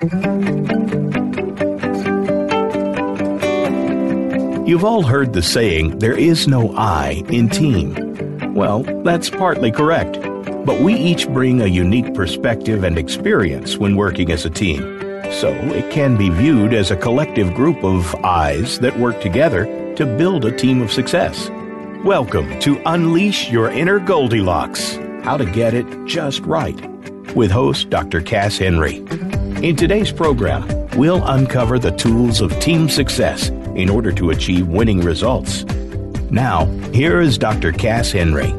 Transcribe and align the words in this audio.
You've 0.00 0.14
all 4.84 5.02
heard 5.02 5.32
the 5.32 5.42
saying, 5.42 5.98
there 5.98 6.16
is 6.16 6.46
no 6.46 6.72
I 6.76 7.24
in 7.30 7.48
team. 7.48 8.54
Well, 8.54 8.84
that's 9.02 9.28
partly 9.28 9.72
correct, 9.72 10.20
but 10.64 10.80
we 10.80 10.94
each 10.94 11.28
bring 11.30 11.60
a 11.60 11.66
unique 11.66 12.14
perspective 12.14 12.84
and 12.84 12.96
experience 12.96 13.76
when 13.76 13.96
working 13.96 14.30
as 14.30 14.44
a 14.44 14.50
team. 14.50 14.82
So 15.32 15.48
it 15.74 15.90
can 15.90 16.16
be 16.16 16.30
viewed 16.30 16.74
as 16.74 16.92
a 16.92 16.96
collective 16.96 17.52
group 17.54 17.82
of 17.82 18.14
eyes 18.24 18.78
that 18.78 19.00
work 19.00 19.20
together 19.20 19.64
to 19.96 20.06
build 20.06 20.44
a 20.44 20.56
team 20.56 20.80
of 20.80 20.92
success. 20.92 21.50
Welcome 22.04 22.60
to 22.60 22.80
Unleash 22.86 23.50
Your 23.50 23.68
Inner 23.68 23.98
Goldilocks 23.98 24.94
How 25.24 25.36
to 25.36 25.44
Get 25.44 25.74
It 25.74 26.04
Just 26.04 26.42
Right 26.42 26.80
with 27.34 27.50
host 27.50 27.90
Dr. 27.90 28.20
Kas 28.20 28.58
Henry. 28.58 29.04
In 29.60 29.74
today's 29.74 30.12
program, 30.12 30.68
we'll 30.96 31.26
uncover 31.26 31.80
the 31.80 31.90
tools 31.90 32.40
of 32.40 32.56
team 32.60 32.88
success 32.88 33.48
in 33.74 33.90
order 33.90 34.12
to 34.12 34.30
achieve 34.30 34.68
winning 34.68 35.00
results. 35.00 35.64
Now, 36.30 36.66
here 36.92 37.20
is 37.20 37.38
Dr. 37.38 37.72
Kas 37.72 38.12
Henry. 38.12 38.52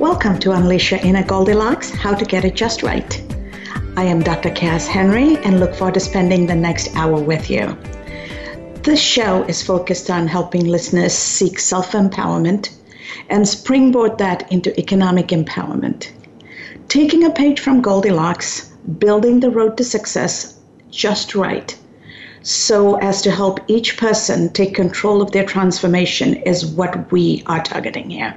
Welcome 0.00 0.40
to 0.40 0.50
Unleash 0.50 0.90
Your 0.90 0.98
Inner 0.98 1.22
Goldilocks 1.22 1.90
How 1.90 2.12
to 2.12 2.24
Get 2.24 2.44
It 2.44 2.56
Just 2.56 2.82
Right. 2.82 3.22
I 3.96 4.02
am 4.02 4.20
Dr. 4.20 4.50
Kas 4.50 4.88
Henry 4.88 5.36
and 5.36 5.60
look 5.60 5.76
forward 5.76 5.94
to 5.94 6.00
spending 6.00 6.48
the 6.48 6.56
next 6.56 6.92
hour 6.96 7.20
with 7.20 7.48
you. 7.48 7.78
This 8.82 9.00
show 9.00 9.44
is 9.44 9.62
focused 9.62 10.10
on 10.10 10.26
helping 10.26 10.66
listeners 10.66 11.12
seek 11.12 11.60
self 11.60 11.92
empowerment 11.92 12.70
and 13.28 13.46
springboard 13.46 14.18
that 14.18 14.50
into 14.50 14.76
economic 14.76 15.28
empowerment. 15.28 16.10
Taking 16.88 17.22
a 17.22 17.30
page 17.30 17.60
from 17.60 17.80
Goldilocks, 17.80 18.72
building 18.98 19.40
the 19.40 19.50
road 19.50 19.76
to 19.76 19.84
success 19.84 20.58
just 20.90 21.34
right 21.34 21.76
so 22.46 22.94
as 22.98 23.22
to 23.22 23.30
help 23.32 23.58
each 23.66 23.96
person 23.96 24.48
take 24.50 24.72
control 24.72 25.20
of 25.20 25.32
their 25.32 25.44
transformation 25.44 26.34
is 26.34 26.64
what 26.64 27.10
we 27.10 27.42
are 27.46 27.60
targeting 27.60 28.08
here. 28.08 28.36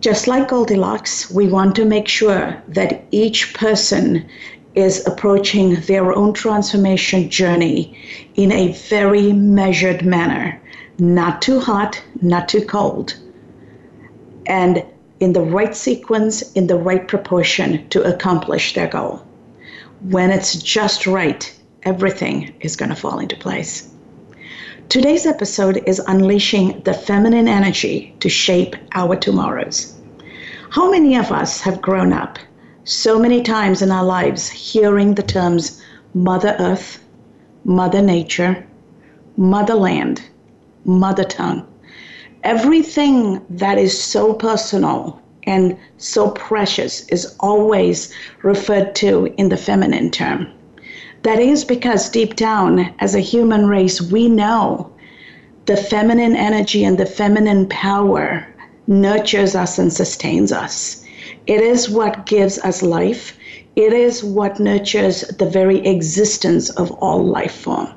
Just 0.00 0.26
like 0.26 0.48
Goldilocks, 0.48 1.30
we 1.30 1.48
want 1.48 1.76
to 1.76 1.84
make 1.84 2.08
sure 2.08 2.56
that 2.68 3.04
each 3.10 3.52
person 3.52 4.26
is 4.74 5.06
approaching 5.06 5.74
their 5.82 6.14
own 6.14 6.32
transformation 6.32 7.28
journey 7.28 7.98
in 8.36 8.50
a 8.52 8.72
very 8.88 9.34
measured 9.34 10.02
manner, 10.02 10.58
not 10.98 11.42
too 11.42 11.60
hot, 11.60 12.02
not 12.22 12.48
too 12.48 12.64
cold, 12.64 13.16
and 14.46 14.82
in 15.20 15.32
the 15.32 15.40
right 15.40 15.74
sequence, 15.74 16.52
in 16.52 16.66
the 16.66 16.76
right 16.76 17.06
proportion 17.08 17.88
to 17.88 18.02
accomplish 18.02 18.74
their 18.74 18.86
goal. 18.86 19.22
When 20.00 20.30
it's 20.30 20.54
just 20.56 21.06
right, 21.06 21.52
everything 21.82 22.54
is 22.60 22.76
going 22.76 22.90
to 22.90 22.96
fall 22.96 23.18
into 23.18 23.36
place. 23.36 23.90
Today's 24.88 25.26
episode 25.26 25.82
is 25.86 25.98
unleashing 26.06 26.82
the 26.84 26.94
feminine 26.94 27.48
energy 27.48 28.14
to 28.20 28.28
shape 28.28 28.76
our 28.92 29.16
tomorrows. 29.16 29.94
How 30.70 30.90
many 30.90 31.16
of 31.16 31.32
us 31.32 31.60
have 31.62 31.82
grown 31.82 32.12
up 32.12 32.38
so 32.84 33.18
many 33.18 33.42
times 33.42 33.82
in 33.82 33.90
our 33.90 34.04
lives 34.04 34.48
hearing 34.48 35.14
the 35.14 35.22
terms 35.22 35.82
Mother 36.14 36.54
Earth, 36.58 37.02
Mother 37.64 38.02
Nature, 38.02 38.64
Motherland, 39.36 40.22
Mother 40.84 41.24
Tongue? 41.24 41.66
Everything 42.46 43.44
that 43.50 43.76
is 43.76 44.00
so 44.00 44.32
personal 44.32 45.20
and 45.48 45.76
so 45.96 46.30
precious 46.30 47.04
is 47.08 47.34
always 47.40 48.14
referred 48.44 48.94
to 48.94 49.34
in 49.36 49.48
the 49.48 49.56
feminine 49.56 50.12
term. 50.12 50.46
That 51.22 51.40
is 51.40 51.64
because 51.64 52.08
deep 52.08 52.36
down, 52.36 52.94
as 53.00 53.16
a 53.16 53.20
human 53.32 53.66
race, 53.66 54.00
we 54.00 54.28
know 54.28 54.92
the 55.64 55.76
feminine 55.76 56.36
energy 56.36 56.84
and 56.84 56.96
the 56.96 57.04
feminine 57.04 57.68
power 57.68 58.46
nurtures 58.86 59.56
us 59.56 59.80
and 59.80 59.92
sustains 59.92 60.52
us. 60.52 61.04
It 61.48 61.60
is 61.60 61.90
what 61.90 62.26
gives 62.26 62.60
us 62.60 62.80
life. 62.80 63.36
It 63.74 63.92
is 63.92 64.22
what 64.22 64.60
nurtures 64.60 65.22
the 65.22 65.50
very 65.50 65.84
existence 65.84 66.70
of 66.70 66.92
all 67.02 67.24
life 67.24 67.56
form. 67.56 67.88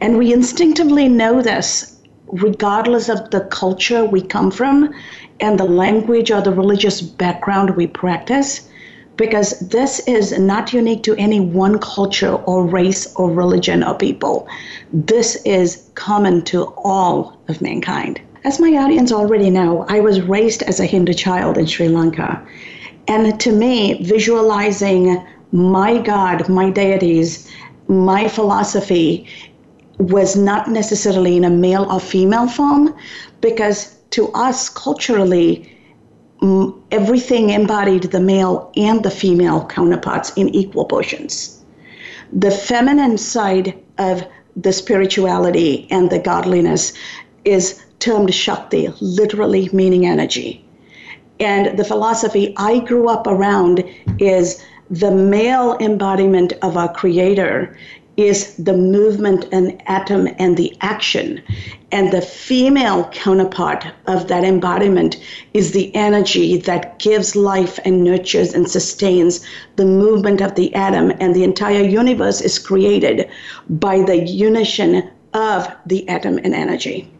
And 0.00 0.18
we 0.18 0.32
instinctively 0.32 1.08
know 1.08 1.42
this 1.42 1.93
regardless 2.34 3.08
of 3.08 3.30
the 3.30 3.40
culture 3.42 4.04
we 4.04 4.20
come 4.20 4.50
from 4.50 4.92
and 5.40 5.58
the 5.58 5.64
language 5.64 6.30
or 6.30 6.40
the 6.40 6.52
religious 6.52 7.00
background 7.00 7.70
we 7.76 7.86
practice 7.86 8.68
because 9.16 9.60
this 9.60 10.00
is 10.08 10.36
not 10.38 10.72
unique 10.72 11.04
to 11.04 11.14
any 11.14 11.38
one 11.38 11.78
culture 11.78 12.34
or 12.34 12.66
race 12.66 13.14
or 13.14 13.30
religion 13.30 13.84
or 13.84 13.94
people. 13.94 14.48
This 14.92 15.36
is 15.44 15.88
common 15.94 16.42
to 16.46 16.64
all 16.76 17.38
of 17.46 17.62
mankind. 17.62 18.20
As 18.42 18.58
my 18.58 18.70
audience 18.70 19.12
already 19.12 19.50
know, 19.50 19.86
I 19.88 20.00
was 20.00 20.20
raised 20.20 20.62
as 20.64 20.80
a 20.80 20.86
Hindu 20.86 21.14
child 21.14 21.56
in 21.56 21.66
Sri 21.66 21.88
Lanka. 21.88 22.44
And 23.06 23.38
to 23.40 23.52
me, 23.52 24.02
visualizing 24.02 25.24
my 25.52 25.98
God, 25.98 26.48
my 26.48 26.70
deities, 26.70 27.48
my 27.86 28.26
philosophy 28.26 29.28
was 29.98 30.36
not 30.36 30.68
necessarily 30.68 31.36
in 31.36 31.44
a 31.44 31.50
male 31.50 31.90
or 31.90 32.00
female 32.00 32.48
form 32.48 32.94
because 33.40 33.94
to 34.10 34.28
us 34.32 34.68
culturally, 34.68 35.70
everything 36.90 37.50
embodied 37.50 38.04
the 38.04 38.20
male 38.20 38.72
and 38.76 39.02
the 39.02 39.10
female 39.10 39.66
counterparts 39.66 40.32
in 40.36 40.48
equal 40.50 40.84
portions. 40.84 41.64
The 42.32 42.50
feminine 42.50 43.18
side 43.18 43.78
of 43.98 44.26
the 44.56 44.72
spirituality 44.72 45.86
and 45.90 46.10
the 46.10 46.18
godliness 46.18 46.92
is 47.44 47.82
termed 47.98 48.32
Shakti, 48.34 48.88
literally 49.00 49.68
meaning 49.72 50.06
energy. 50.06 50.64
And 51.40 51.78
the 51.78 51.84
philosophy 51.84 52.54
I 52.56 52.80
grew 52.80 53.08
up 53.08 53.26
around 53.26 53.84
is 54.18 54.64
the 54.90 55.10
male 55.10 55.76
embodiment 55.80 56.52
of 56.62 56.76
our 56.76 56.92
creator 56.92 57.76
is 58.16 58.54
the 58.56 58.76
movement 58.76 59.46
and 59.52 59.80
atom 59.86 60.28
and 60.38 60.56
the 60.56 60.76
action. 60.80 61.42
And 61.90 62.12
the 62.12 62.22
female 62.22 63.08
counterpart 63.12 63.86
of 64.06 64.28
that 64.28 64.44
embodiment 64.44 65.16
is 65.52 65.72
the 65.72 65.94
energy 65.94 66.58
that 66.58 66.98
gives 66.98 67.36
life 67.36 67.78
and 67.84 68.04
nurtures 68.04 68.54
and 68.54 68.70
sustains 68.70 69.44
the 69.76 69.84
movement 69.84 70.40
of 70.40 70.54
the 70.54 70.74
atom. 70.74 71.12
And 71.20 71.34
the 71.34 71.44
entire 71.44 71.82
universe 71.82 72.40
is 72.40 72.58
created 72.58 73.28
by 73.68 74.02
the 74.02 74.18
unison 74.18 75.10
of 75.32 75.68
the 75.86 76.08
atom 76.08 76.38
and 76.38 76.54
energy. 76.54 77.10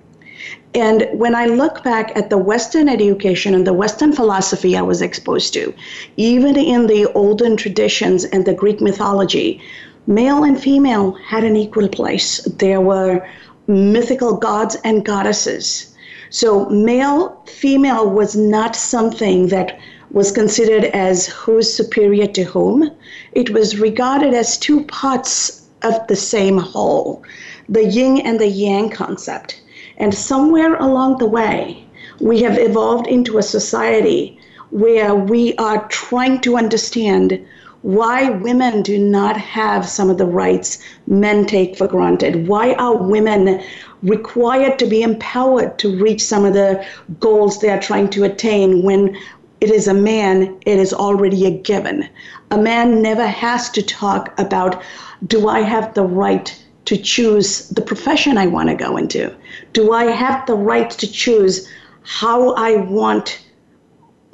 And 0.74 1.06
when 1.12 1.36
I 1.36 1.46
look 1.46 1.84
back 1.84 2.16
at 2.16 2.30
the 2.30 2.38
Western 2.38 2.88
education 2.88 3.54
and 3.54 3.64
the 3.64 3.72
Western 3.72 4.12
philosophy 4.12 4.76
I 4.76 4.82
was 4.82 5.02
exposed 5.02 5.54
to, 5.54 5.72
even 6.16 6.56
in 6.56 6.88
the 6.88 7.06
olden 7.12 7.56
traditions 7.56 8.24
and 8.24 8.44
the 8.44 8.54
Greek 8.54 8.80
mythology, 8.80 9.62
male 10.06 10.44
and 10.44 10.60
female 10.60 11.12
had 11.12 11.44
an 11.44 11.56
equal 11.56 11.88
place. 11.88 12.42
There 12.44 12.80
were 12.80 13.26
mythical 13.66 14.36
gods 14.36 14.76
and 14.84 15.04
goddesses. 15.04 15.94
So, 16.30 16.68
male 16.68 17.42
female 17.46 18.10
was 18.10 18.34
not 18.34 18.76
something 18.76 19.48
that 19.48 19.78
was 20.10 20.30
considered 20.30 20.84
as 20.84 21.26
who's 21.26 21.72
superior 21.72 22.26
to 22.26 22.44
whom. 22.44 22.90
It 23.32 23.50
was 23.50 23.80
regarded 23.80 24.34
as 24.34 24.58
two 24.58 24.84
parts 24.84 25.62
of 25.82 26.06
the 26.08 26.16
same 26.16 26.58
whole, 26.58 27.22
the 27.68 27.84
yin 27.84 28.20
and 28.20 28.38
the 28.38 28.48
yang 28.48 28.90
concept. 28.90 29.60
And 29.96 30.14
somewhere 30.14 30.74
along 30.76 31.18
the 31.18 31.26
way, 31.26 31.84
we 32.20 32.42
have 32.42 32.58
evolved 32.58 33.06
into 33.06 33.38
a 33.38 33.42
society 33.42 34.38
where 34.70 35.14
we 35.14 35.54
are 35.54 35.86
trying 35.88 36.40
to 36.40 36.56
understand 36.56 37.44
why 37.84 38.30
women 38.30 38.80
do 38.80 38.98
not 38.98 39.36
have 39.36 39.86
some 39.86 40.08
of 40.08 40.16
the 40.16 40.24
rights 40.24 40.78
men 41.06 41.44
take 41.44 41.76
for 41.76 41.86
granted. 41.86 42.48
Why 42.48 42.72
are 42.72 42.96
women 42.96 43.62
required 44.02 44.78
to 44.78 44.86
be 44.86 45.02
empowered 45.02 45.78
to 45.80 45.94
reach 45.94 46.22
some 46.22 46.46
of 46.46 46.54
the 46.54 46.82
goals 47.20 47.60
they 47.60 47.68
are 47.68 47.78
trying 47.78 48.08
to 48.10 48.24
attain 48.24 48.84
when 48.84 49.14
it 49.60 49.70
is 49.70 49.86
a 49.86 49.92
man, 49.92 50.58
it 50.64 50.78
is 50.78 50.94
already 50.94 51.44
a 51.44 51.50
given. 51.50 52.08
A 52.50 52.56
man 52.56 53.02
never 53.02 53.26
has 53.26 53.68
to 53.72 53.82
talk 53.82 54.32
about 54.40 54.82
do 55.26 55.48
I 55.48 55.60
have 55.60 55.92
the 55.92 56.04
right 56.04 56.58
to 56.86 56.96
choose 56.96 57.68
the 57.68 57.82
profession 57.82 58.38
I 58.38 58.46
want 58.46 58.70
to 58.70 58.74
go 58.74 58.96
into? 58.96 59.30
Do 59.74 59.92
I 59.92 60.04
have 60.04 60.46
the 60.46 60.54
right 60.54 60.88
to 60.88 61.06
choose 61.06 61.68
how 62.02 62.54
I 62.54 62.76
want 62.76 63.43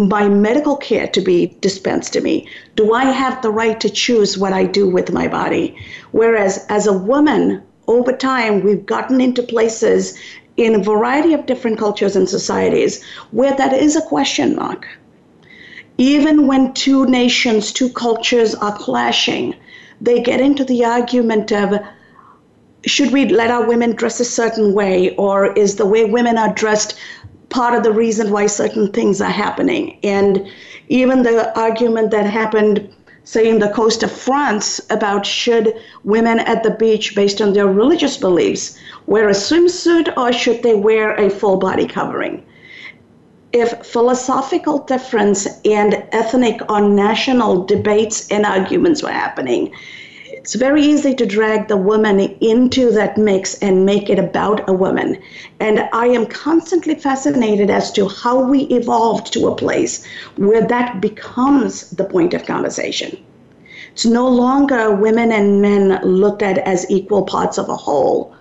my 0.01 0.29
medical 0.29 0.77
care 0.77 1.07
to 1.09 1.21
be 1.21 1.55
dispensed 1.61 2.13
to 2.15 2.21
me? 2.21 2.49
Do 2.75 2.95
I 2.95 3.05
have 3.05 3.43
the 3.43 3.51
right 3.51 3.79
to 3.81 3.91
choose 3.91 4.39
what 4.39 4.53
I 4.53 4.65
do 4.65 4.89
with 4.89 5.13
my 5.13 5.29
body? 5.29 5.77
Whereas 6.13 6.67
as 6.69 6.87
a 6.87 6.93
woman, 6.93 7.63
over 7.87 8.13
time, 8.13 8.63
we've 8.63 8.87
gotten 8.87 9.21
into 9.21 9.43
places 9.43 10.19
in 10.57 10.75
a 10.75 10.83
variety 10.83 11.35
of 11.35 11.47
different 11.47 11.79
cultures 11.79 12.17
and 12.17 12.29
societies 12.29 13.03
where 13.31 13.55
that 13.57 13.73
is 13.73 13.97
a 13.97 14.03
question 14.03 14.57
mark. 14.57 14.87
even 16.01 16.47
when 16.47 16.73
two 16.73 17.05
nations, 17.07 17.73
two 17.73 17.91
cultures 17.91 18.55
are 18.55 18.73
clashing, 18.73 19.55
they 20.01 20.19
get 20.23 20.41
into 20.41 20.65
the 20.65 20.83
argument 20.83 21.53
of 21.53 21.79
should 22.87 23.13
we 23.13 23.29
let 23.29 23.51
our 23.51 23.67
women 23.67 23.93
dress 23.95 24.19
a 24.19 24.25
certain 24.25 24.73
way, 24.73 25.15
or 25.17 25.53
is 25.53 25.77
the 25.77 25.85
way 25.85 26.07
women 26.07 26.39
are 26.39 26.55
dressed 26.55 26.95
part 27.51 27.77
of 27.77 27.83
the 27.83 27.93
reason 27.93 28.31
why 28.31 28.47
certain 28.47 28.91
things 28.93 29.21
are 29.21 29.31
happening? 29.31 29.99
And 30.03 30.49
even 30.89 31.23
the 31.23 31.57
argument 31.59 32.11
that 32.13 32.27
happened, 32.27 32.89
say, 33.25 33.49
in 33.49 33.59
the 33.59 33.71
coast 33.71 34.03
of 34.03 34.11
France 34.11 34.81
about 34.91 35.27
should 35.27 35.75
women 36.05 36.39
at 36.41 36.63
the 36.63 36.71
beach, 36.71 37.15
based 37.15 37.43
on 37.43 37.53
their 37.53 37.67
religious 37.67 38.17
beliefs, 38.17 38.79
wear 39.07 39.29
a 39.29 39.33
swimsuit 39.33 40.17
or 40.17 40.33
should 40.33 40.63
they 40.63 40.75
wear 40.75 41.15
a 41.17 41.29
full 41.29 41.57
body 41.57 41.87
covering? 41.87 42.45
If 43.53 43.85
philosophical 43.85 44.79
difference 44.79 45.47
and 45.65 46.05
ethnic 46.13 46.61
or 46.71 46.81
national 46.89 47.65
debates 47.65 48.29
and 48.31 48.47
arguments 48.47 49.03
were 49.03 49.11
happening, 49.11 49.73
it's 50.41 50.55
very 50.55 50.83
easy 50.83 51.15
to 51.15 51.27
drag 51.27 51.69
the 51.69 51.77
woman 51.77 52.19
into 52.19 52.91
that 52.93 53.19
mix 53.19 53.59
and 53.59 53.85
make 53.85 54.09
it 54.09 54.19
about 54.19 54.67
a 54.71 54.73
woman. 54.73 55.23
And 55.61 55.87
I 55.93 56.07
am 56.07 56.25
constantly 56.25 56.95
fascinated 56.95 57.69
as 57.69 57.93
to 57.93 58.09
how 58.09 58.41
we 58.41 58.61
evolved 58.61 59.35
to 59.35 59.49
a 59.49 59.55
place 59.55 60.03
where 60.37 60.67
that 60.67 61.03
becomes 61.03 61.91
the 61.91 62.05
point 62.05 62.33
of 62.33 62.47
conversation. 62.47 63.23
It's 63.93 64.07
no 64.07 64.27
longer 64.27 64.95
women 64.95 65.31
and 65.31 65.61
men 65.61 66.01
looked 66.03 66.43
at 66.43 66.57
as 66.57 66.91
equal 66.91 67.25
parts 67.25 67.59
of 67.59 67.69
a 67.69 67.77
whole, 67.77 68.35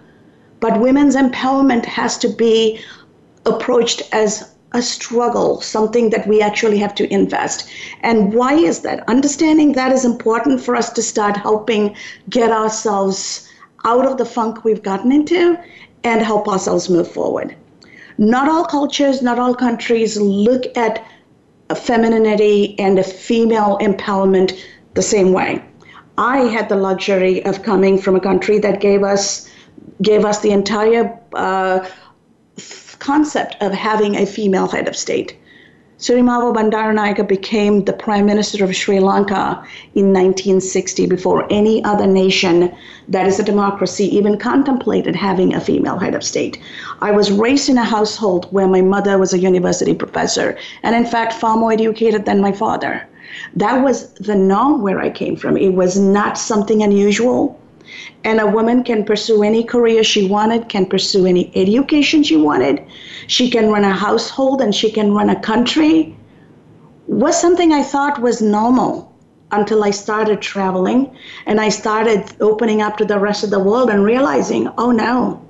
but 0.62 0.80
women's 0.80 1.18
empowerment 1.18 1.84
has 1.84 2.18
to 2.20 2.30
be 2.30 2.80
approached 3.46 4.04
as 4.14 4.49
a 4.74 4.82
struggle, 4.82 5.62
something 5.62 6.12
that 6.12 6.28
we 6.28 6.42
actually 6.42 6.78
have 6.78 6.94
to 6.96 7.12
invest. 7.12 7.70
And 8.02 8.34
why 8.34 8.54
is 8.54 8.82
that? 8.82 9.08
Understanding 9.08 9.74
that 9.74 9.92
is 9.92 10.06
important 10.06 10.62
for 10.62 10.76
us 10.76 10.92
to 10.94 11.02
start 11.02 11.38
helping 11.38 11.96
get 12.30 12.52
ourselves 12.52 13.50
out 13.86 14.06
of 14.06 14.18
the 14.18 14.26
funk 14.26 14.64
we've 14.64 14.84
gotten 14.84 15.12
into 15.12 15.58
and 16.04 16.22
help 16.22 16.48
ourselves 16.48 16.90
move 16.90 17.12
forward. 17.12 17.56
Not 18.18 18.50
all 18.50 18.66
cultures, 18.66 19.22
not 19.22 19.40
all 19.40 19.56
countries 19.56 20.18
look 20.20 20.66
at 20.78 21.04
femininity 21.76 22.78
and 22.80 23.00
a 23.00 23.04
female 23.04 23.78
empowerment 23.82 24.60
the 24.94 25.02
same 25.02 25.32
way. 25.34 25.64
I 26.18 26.40
had 26.40 26.68
the 26.68 26.76
luxury 26.76 27.44
of 27.46 27.64
coming 27.64 27.98
from 27.98 28.16
a 28.16 28.20
country 28.20 28.60
that 28.60 28.82
gave 28.82 29.04
us 29.04 29.50
gave 30.02 30.26
us 30.26 30.40
the 30.42 30.52
entire 30.52 31.18
uh, 31.34 31.86
concept 33.00 33.56
of 33.62 33.72
having 33.74 34.16
a 34.16 34.26
female 34.26 34.68
head 34.68 34.88
of 34.88 34.96
state. 34.96 35.36
Sirimavo 36.00 36.54
Bandaranaike 36.56 37.28
became 37.28 37.84
the 37.84 37.92
Prime 37.92 38.26
Minister 38.26 38.64
of 38.64 38.74
Sri 38.74 39.02
Lanka 39.02 39.62
in 39.96 40.14
1960 40.14 41.08
before 41.08 41.46
any 41.52 41.84
other 41.84 42.08
nation 42.08 42.74
that 43.10 43.28
is 43.28 43.38
a 43.38 43.44
democracy 43.44 44.06
even 44.16 44.38
contemplated 44.38 45.14
having 45.14 45.54
a 45.54 45.60
female 45.60 46.00
head 46.00 46.16
of 46.16 46.24
state. 46.24 46.58
I 47.02 47.12
was 47.12 47.34
raised 47.34 47.68
in 47.68 47.78
a 47.78 47.84
household 47.84 48.46
where 48.52 48.68
my 48.68 48.82
mother 48.82 49.18
was 49.18 49.34
a 49.34 49.40
university 49.40 49.94
professor 49.94 50.58
and, 50.84 50.96
in 50.96 51.06
fact, 51.06 51.34
far 51.34 51.58
more 51.58 51.74
educated 51.74 52.24
than 52.24 52.40
my 52.40 52.54
father. 52.54 53.06
That 53.58 53.84
was 53.84 54.14
the 54.14 54.36
norm 54.36 54.82
where 54.82 55.02
I 55.02 55.10
came 55.10 55.36
from. 55.36 55.58
It 55.58 55.74
was 55.74 56.00
not 56.00 56.38
something 56.38 56.82
unusual. 56.82 57.59
And 58.24 58.40
a 58.40 58.48
woman 58.48 58.84
can 58.84 59.04
pursue 59.04 59.44
any 59.44 59.64
career 59.64 60.04
she 60.04 60.28
wanted, 60.28 60.70
can 60.70 60.86
pursue 60.86 61.26
any 61.26 61.52
education 61.56 62.24
she 62.24 62.38
wanted. 62.38 62.84
She 63.28 63.50
can 63.50 63.70
run 63.70 63.84
a 63.84 63.92
household 63.92 64.62
and 64.62 64.74
she 64.74 64.92
can 64.92 65.14
run 65.14 65.30
a 65.30 65.40
country. 65.40 66.16
Was 67.08 67.40
something 67.40 67.72
I 67.72 67.84
thought 67.84 68.22
was 68.22 68.42
normal 68.42 69.14
until 69.52 69.84
I 69.84 69.92
started 69.92 70.42
traveling 70.42 71.16
and 71.46 71.60
I 71.60 71.70
started 71.70 72.32
opening 72.40 72.82
up 72.82 72.98
to 72.98 73.06
the 73.06 73.20
rest 73.20 73.44
of 73.44 73.50
the 73.50 73.60
world 73.60 73.90
and 73.90 74.04
realizing, 74.04 74.70
oh 74.78 74.92
no, 74.92 75.42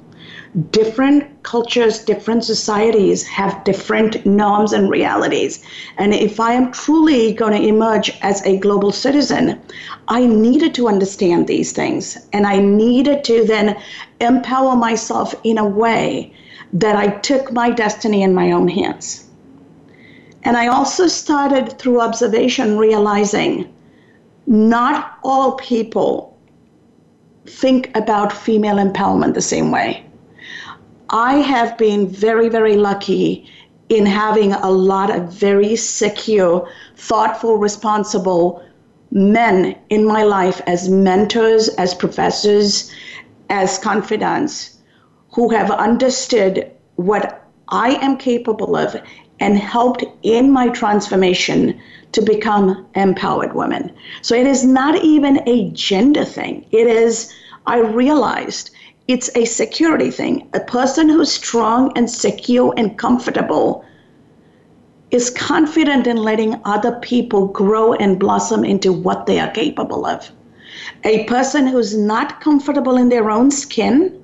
different 0.71 1.43
cultures, 1.43 1.99
different 1.99 2.43
societies 2.43 3.25
have 3.27 3.63
different 3.63 4.25
norms 4.25 4.73
and 4.73 4.89
realities. 4.89 5.63
And 5.97 6.13
if 6.13 6.39
I 6.39 6.53
am 6.53 6.71
truly 6.71 7.33
going 7.33 7.53
to 7.53 7.67
emerge 7.67 8.11
as 8.21 8.43
a 8.45 8.57
global 8.57 8.91
citizen, 8.91 9.61
I 10.07 10.25
needed 10.25 10.73
to 10.75 10.87
understand 10.87 11.47
these 11.47 11.71
things. 11.71 12.17
And 12.33 12.47
I 12.47 12.59
needed 12.59 13.23
to 13.25 13.45
then 13.45 13.77
empower 14.21 14.75
myself 14.75 15.35
in 15.43 15.57
a 15.57 15.67
way 15.67 16.33
that 16.73 16.95
I 16.95 17.07
took 17.07 17.51
my 17.51 17.69
destiny 17.69 18.23
in 18.23 18.33
my 18.33 18.51
own 18.51 18.67
hands. 18.67 19.25
And 20.43 20.57
I 20.57 20.67
also 20.67 21.07
started 21.07 21.77
through 21.77 22.01
observation 22.01 22.77
realizing 22.77 23.73
not 24.47 25.19
all 25.23 25.53
people 25.53 26.37
think 27.45 27.95
about 27.95 28.31
female 28.31 28.77
empowerment 28.77 29.33
the 29.33 29.41
same 29.41 29.71
way. 29.71 30.08
I 31.11 31.35
have 31.38 31.77
been 31.77 32.07
very, 32.07 32.50
very 32.50 32.75
lucky 32.75 33.50
in 33.89 34.06
having 34.06 34.53
a 34.53 34.69
lot 34.69 35.09
of 35.09 35.33
very 35.33 35.75
secure, 35.75 36.69
thoughtful, 36.95 37.57
responsible 37.57 38.63
men 39.11 39.75
in 39.89 40.06
my 40.06 40.23
life 40.23 40.61
as 40.67 40.88
mentors, 40.88 41.67
as 41.69 41.95
professors, 41.95 42.91
as 43.50 43.79
confidants 43.79 44.77
who 45.31 45.50
have 45.50 45.71
understood 45.71 46.71
what 46.95 47.47
I 47.69 47.95
am 47.95 48.17
capable 48.17 48.75
of 48.75 48.95
and 49.39 49.57
helped 49.57 50.03
in 50.21 50.51
my 50.51 50.69
transformation 50.69 51.79
to 52.11 52.21
become 52.21 52.85
empowered 52.95 53.56
women. 53.56 53.91
So 54.21 54.35
it 54.35 54.45
is 54.45 54.63
not 54.63 55.03
even 55.03 55.47
a 55.47 55.71
gender 55.71 56.25
thing. 56.25 56.65
It 56.71 56.88
is, 56.88 57.33
I 57.65 57.79
realized 57.79 58.71
it's 59.09 59.31
a 59.35 59.44
security 59.44 60.11
thing. 60.11 60.47
A 60.53 60.59
person 60.59 61.09
who's 61.09 61.31
strong 61.31 61.91
and 61.97 62.07
secure 62.07 62.75
and 62.77 62.95
comfortable 62.95 63.83
is 65.09 65.31
confident 65.31 66.06
in 66.06 66.17
letting 66.17 66.61
other 66.63 66.91
people 67.00 67.47
grow 67.47 67.94
and 67.94 68.19
blossom 68.19 68.63
into 68.63 68.94
what 68.94 69.25
they 69.25 69.39
are 69.39 69.50
capable 69.50 70.06
of. 70.06 70.31
A 71.06 71.23
person 71.23 71.65
who's 71.65 71.97
not 71.97 72.39
comfortable 72.39 72.97
in 72.97 73.09
their 73.09 73.31
own 73.31 73.50
skin 73.50 74.15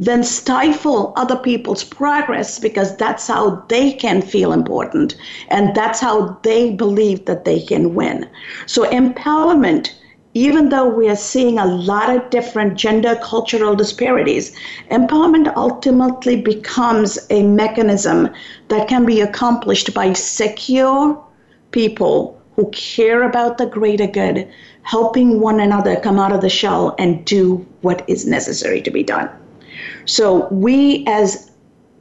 then 0.00 0.24
stifle 0.24 1.12
other 1.16 1.36
people's 1.36 1.84
progress 1.84 2.58
because 2.58 2.96
that's 2.96 3.26
how 3.26 3.62
they 3.68 3.92
can 3.92 4.22
feel 4.22 4.52
important 4.52 5.14
and 5.48 5.74
that's 5.74 6.00
how 6.00 6.38
they 6.42 6.70
believe 6.74 7.26
that 7.26 7.44
they 7.44 7.60
can 7.60 7.94
win. 7.94 8.28
So 8.66 8.88
empowerment 8.90 9.90
even 10.34 10.68
though 10.68 10.88
we 10.88 11.08
are 11.08 11.16
seeing 11.16 11.58
a 11.58 11.66
lot 11.66 12.14
of 12.14 12.30
different 12.30 12.76
gender 12.76 13.18
cultural 13.22 13.74
disparities, 13.74 14.54
empowerment 14.90 15.52
ultimately 15.56 16.40
becomes 16.40 17.18
a 17.30 17.42
mechanism 17.42 18.28
that 18.68 18.86
can 18.88 19.04
be 19.04 19.20
accomplished 19.20 19.92
by 19.92 20.12
secure 20.12 21.22
people 21.72 22.40
who 22.54 22.70
care 22.70 23.24
about 23.24 23.58
the 23.58 23.66
greater 23.66 24.06
good, 24.06 24.48
helping 24.82 25.40
one 25.40 25.58
another 25.58 25.96
come 25.96 26.18
out 26.18 26.32
of 26.32 26.40
the 26.40 26.48
shell 26.48 26.94
and 26.98 27.24
do 27.24 27.66
what 27.80 28.04
is 28.08 28.26
necessary 28.26 28.80
to 28.82 28.90
be 28.90 29.02
done. 29.02 29.28
So, 30.04 30.46
we 30.48 31.04
as 31.06 31.50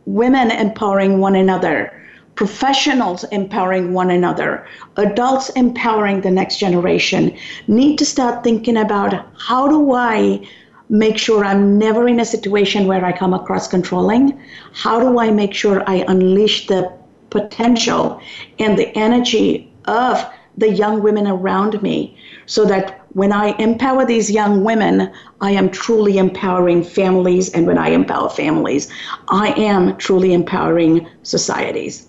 women 0.06 0.52
empowering 0.52 1.20
one 1.20 1.36
another 1.36 1.94
professionals 2.40 3.26
empowering 3.34 3.92
one 3.92 4.10
another, 4.10 4.66
adults 4.96 5.50
empowering 5.58 6.22
the 6.22 6.32
next 6.32 6.58
generation, 6.58 7.38
need 7.68 7.98
to 7.98 8.06
start 8.06 8.46
thinking 8.46 8.78
about 8.78 9.14
how 9.38 9.68
do 9.68 9.94
I 9.94 10.48
make 10.88 11.18
sure 11.18 11.44
I'm 11.44 11.78
never 11.78 12.08
in 12.08 12.22
a 12.22 12.24
situation 12.24 12.88
where 12.88 13.04
I 13.04 13.12
come 13.12 13.34
across 13.34 13.68
controlling? 13.68 14.42
How 14.72 15.02
do 15.02 15.20
I 15.20 15.32
make 15.32 15.54
sure 15.54 15.84
I 15.86 16.06
unleash 16.08 16.68
the 16.68 16.90
potential 17.30 18.22
and 18.58 18.80
the 18.80 18.88
energy 18.98 19.70
of 19.84 20.26
the 20.58 20.70
young 20.70 21.04
women 21.04 21.28
around 21.28 21.84
me 21.84 22.18
so 22.46 22.64
that 22.64 23.02
when 23.12 23.34
I 23.34 23.48
empower 23.60 24.06
these 24.06 24.32
young 24.32 24.64
women, 24.64 25.12
I 25.42 25.52
am 25.52 25.70
truly 25.70 26.18
empowering 26.18 26.86
families. 26.86 27.52
And 27.52 27.68
when 27.68 27.78
I 27.78 27.90
empower 27.90 28.30
families, 28.30 28.90
I 29.28 29.50
am 29.58 29.98
truly 29.98 30.32
empowering 30.32 31.06
societies 31.24 32.09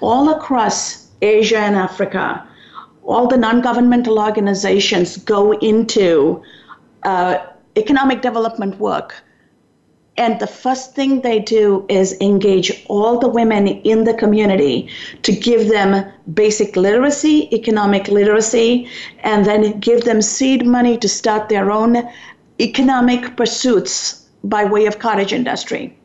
all 0.00 0.30
across 0.30 1.08
Asia 1.22 1.58
and 1.58 1.76
Africa, 1.76 2.46
all 3.04 3.26
the 3.26 3.36
non 3.36 3.60
governmental 3.60 4.18
organizations 4.18 5.16
go 5.16 5.52
into 5.52 6.42
uh, 7.02 7.38
economic 7.76 8.22
development 8.22 8.78
work. 8.78 9.14
And 10.16 10.38
the 10.38 10.46
first 10.46 10.94
thing 10.94 11.22
they 11.22 11.38
do 11.38 11.86
is 11.88 12.14
engage 12.20 12.84
all 12.88 13.18
the 13.18 13.28
women 13.28 13.68
in 13.68 14.04
the 14.04 14.12
community 14.12 14.90
to 15.22 15.32
give 15.32 15.68
them 15.68 16.04
basic 16.34 16.76
literacy, 16.76 17.48
economic 17.54 18.08
literacy, 18.08 18.86
and 19.20 19.46
then 19.46 19.80
give 19.80 20.04
them 20.04 20.20
seed 20.20 20.66
money 20.66 20.98
to 20.98 21.08
start 21.08 21.48
their 21.48 21.70
own 21.70 22.06
economic 22.60 23.34
pursuits 23.36 24.26
by 24.44 24.64
way 24.64 24.84
of 24.84 24.98
cottage 24.98 25.32
industry. 25.32 25.96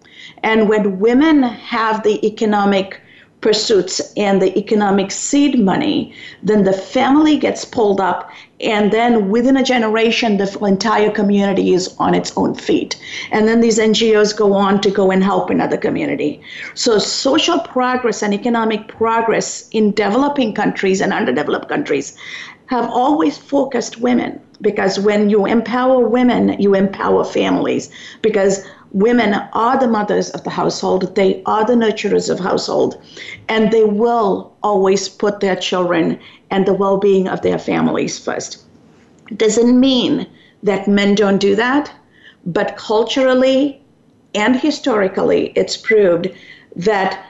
And 0.44 0.70
when 0.70 1.00
women 1.00 1.44
have 1.44 2.04
the 2.04 2.26
economic 2.26 3.02
pursuits 3.46 4.02
and 4.18 4.42
the 4.42 4.58
economic 4.58 5.12
seed 5.12 5.60
money, 5.60 6.12
then 6.42 6.64
the 6.64 6.74
family 6.74 7.38
gets 7.38 7.64
pulled 7.64 8.02
up, 8.02 8.28
and 8.60 8.92
then 8.92 9.30
within 9.30 9.56
a 9.56 9.64
generation, 9.64 10.38
the 10.38 10.58
entire 10.66 11.12
community 11.12 11.72
is 11.72 11.96
on 12.00 12.16
its 12.16 12.36
own 12.38 12.56
feet. 12.56 13.00
And 13.30 13.48
then 13.48 13.62
these 13.62 13.78
NGOs 13.78 14.36
go 14.36 14.54
on 14.54 14.82
to 14.82 14.90
go 14.90 15.12
and 15.12 15.24
help 15.24 15.52
another 15.52 15.78
community. 15.78 16.42
So, 16.74 16.98
social 16.98 17.60
progress 17.60 18.24
and 18.24 18.34
economic 18.34 18.88
progress 18.88 19.70
in 19.70 19.92
developing 19.92 20.56
countries 20.56 21.00
and 21.00 21.14
underdeveloped 21.14 21.70
countries 21.70 22.18
have 22.66 22.90
always 22.90 23.38
focused 23.38 24.00
women 24.00 24.42
because 24.62 25.00
when 25.00 25.30
you 25.30 25.46
empower 25.46 26.00
women, 26.08 26.60
you 26.60 26.74
empower 26.74 27.24
families 27.24 27.92
because 28.24 28.66
women 28.96 29.34
are 29.52 29.78
the 29.78 29.90
mothers 29.90 30.30
of 30.30 30.44
the 30.46 30.50
household, 30.50 31.16
they 31.16 31.44
are 31.46 31.66
the 31.66 31.74
nurturers 31.74 32.30
of 32.30 32.40
household, 32.40 33.00
and 33.50 33.70
they 33.70 33.84
will 33.84 34.56
always 34.64 35.10
put 35.10 35.42
their 35.42 35.58
children 35.58 36.18
and 36.50 36.66
the 36.66 36.74
well-being 36.74 37.28
of 37.28 37.42
their 37.42 37.60
families 37.60 38.18
first. 38.18 38.64
Doesn't 39.36 39.78
mean 39.78 40.26
that 40.64 40.88
men 40.88 41.14
don't 41.14 41.40
do 41.40 41.58
that, 41.58 41.92
but 42.46 42.78
culturally 42.78 43.82
and 44.34 44.56
historically, 44.56 45.52
it's 45.58 45.76
proved 45.76 46.30
that 46.78 47.22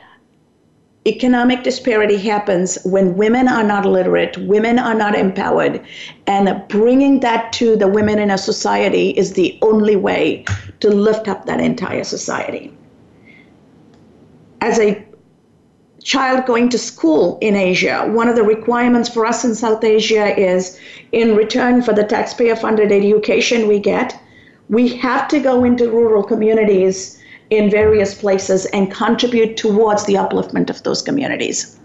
economic 1.08 1.64
disparity 1.64 2.18
happens 2.18 2.80
when 2.84 3.16
women 3.16 3.48
are 3.48 3.64
not 3.64 3.86
literate, 3.86 4.38
women 4.40 4.80
are 4.80 4.96
not 4.96 5.16
empowered, 5.16 5.80
and 6.26 6.68
bringing 6.68 7.20
that 7.20 7.54
to 7.54 7.76
the 7.76 7.88
women 7.88 8.18
in 8.18 8.32
a 8.32 8.38
society 8.38 9.12
is 9.12 9.34
the 9.34 9.58
only 9.62 9.96
way 9.96 10.44
to 10.80 10.90
lift 10.90 11.28
up 11.28 11.46
that 11.46 11.60
entire 11.60 12.04
society. 12.04 12.76
As 14.62 14.80
a 14.80 15.06
child 16.04 16.46
going 16.48 16.70
to 16.70 16.78
school 16.78 17.38
in 17.40 17.56
Asia, 17.56 18.08
one 18.10 18.28
of 18.28 18.36
the 18.36 18.44
requirements 18.44 19.08
for 19.08 19.28
us 19.28 19.46
in 19.46 19.54
South 19.54 19.84
Asia 19.84 20.38
is 20.40 20.80
in 21.12 21.36
return 21.36 21.84
for 21.84 21.94
the 21.94 22.04
taxpayer 22.04 22.56
funded 22.56 22.92
education 22.92 23.68
we 23.68 23.80
get, 23.80 24.20
we 24.70 24.88
have 24.88 25.28
to 25.28 25.40
go 25.40 25.64
into 25.64 25.90
rural 25.90 26.24
communities 26.24 27.22
in 27.50 27.70
various 27.70 28.14
places 28.14 28.66
and 28.68 28.92
contribute 28.92 29.58
towards 29.58 30.06
the 30.06 30.16
upliftment 30.16 30.70
of 30.70 30.82
those 30.84 31.02
communities. 31.02 31.80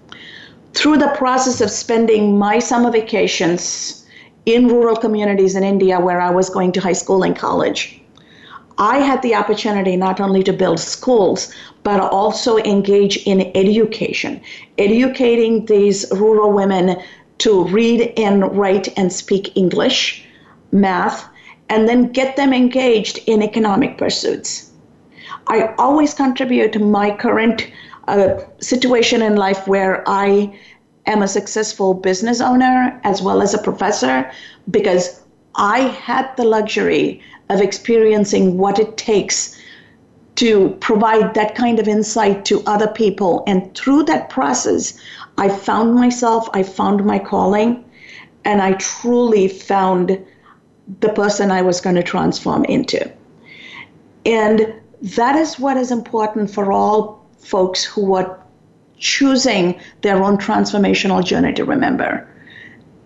Through 0.73 0.99
the 0.99 1.15
process 1.17 1.61
of 1.61 1.71
spending 1.71 2.39
my 2.39 2.59
summer 2.59 2.91
vacations 2.91 4.07
in 4.47 4.69
rural 4.69 4.97
communities 4.97 5.55
in 5.55 5.65
India 5.65 6.01
where 6.01 6.21
I 6.21 6.31
was 6.31 6.49
going 6.49 6.73
to 6.73 6.81
high 6.81 6.93
school 6.95 7.23
and 7.23 7.37
college, 7.37 8.01
I 8.79 8.99
had 8.99 9.21
the 9.21 9.35
opportunity 9.35 9.95
not 9.97 10.21
only 10.21 10.43
to 10.45 10.55
build 10.55 10.81
schools, 10.81 11.53
but 11.83 12.01
also 12.01 12.57
engage 12.59 13.19
in 13.27 13.53
education, 13.55 14.41
educating 14.79 15.67
these 15.67 16.11
rural 16.13 16.53
women 16.53 16.97
to 17.39 17.65
read 17.65 18.13
and 18.17 18.57
write 18.57 18.89
and 18.97 19.13
speak 19.13 19.55
English, 19.55 20.25
math, 20.73 21.29
and 21.69 21.89
then 21.89 22.11
get 22.13 22.37
them 22.37 22.55
engaged 22.55 23.19
in 23.27 23.43
economic 23.43 23.99
pursuits. 23.99 24.70
I 25.51 25.75
always 25.79 26.15
contribute 26.15 26.73
to 26.75 26.79
my 26.79 27.11
current 27.11 27.69
uh, 28.07 28.39
situation 28.61 29.21
in 29.21 29.35
life 29.35 29.67
where 29.67 30.09
I 30.09 30.57
am 31.07 31.23
a 31.23 31.29
successful 31.29 31.93
business 31.93 32.41
owner 32.41 33.01
as 33.03 33.21
well 33.21 33.43
as 33.43 33.53
a 33.53 33.59
professor 33.59 34.31
because 34.71 35.21
I 35.57 35.81
had 35.81 36.31
the 36.37 36.45
luxury 36.45 37.21
of 37.49 37.61
experiencing 37.61 38.59
what 38.59 38.79
it 38.79 38.97
takes 38.97 39.59
to 40.37 40.71
provide 40.79 41.35
that 41.35 41.57
kind 41.57 41.81
of 41.81 41.89
insight 41.89 42.45
to 42.45 42.63
other 42.67 42.87
people. 42.87 43.43
And 43.49 43.75
through 43.75 44.05
that 44.05 44.31
process, 44.31 45.01
I 45.37 45.49
found 45.49 45.97
myself, 45.97 46.49
I 46.55 46.63
found 46.63 47.05
my 47.05 47.19
calling, 47.19 47.85
and 48.45 48.63
I 48.63 48.75
truly 48.75 49.49
found 49.49 50.17
the 51.01 51.09
person 51.09 51.51
I 51.51 51.63
was 51.63 51.81
going 51.81 51.97
to 51.97 52.05
transform 52.05 52.65
into. 52.67 53.11
And 54.25 54.80
that 55.03 55.37
is 55.37 55.59
what 55.59 55.77
is 55.77 55.91
important 55.91 56.51
for 56.51 56.73
all 56.73 57.27
folks 57.39 57.85
who 57.85 58.15
are 58.15 58.39
choosing 58.99 59.81
their 60.03 60.23
own 60.23 60.37
transformational 60.37 61.25
journey 61.25 61.53
to 61.55 61.65
remember. 61.65 62.27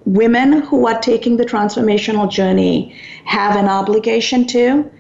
Women 0.05 0.61
who 0.63 0.87
are 0.87 1.01
taking 1.01 1.37
the 1.37 1.45
transformational 1.45 2.31
journey 2.31 2.95
have 3.25 3.57
an 3.57 3.69
obligation 3.69 4.47
to 4.49 4.91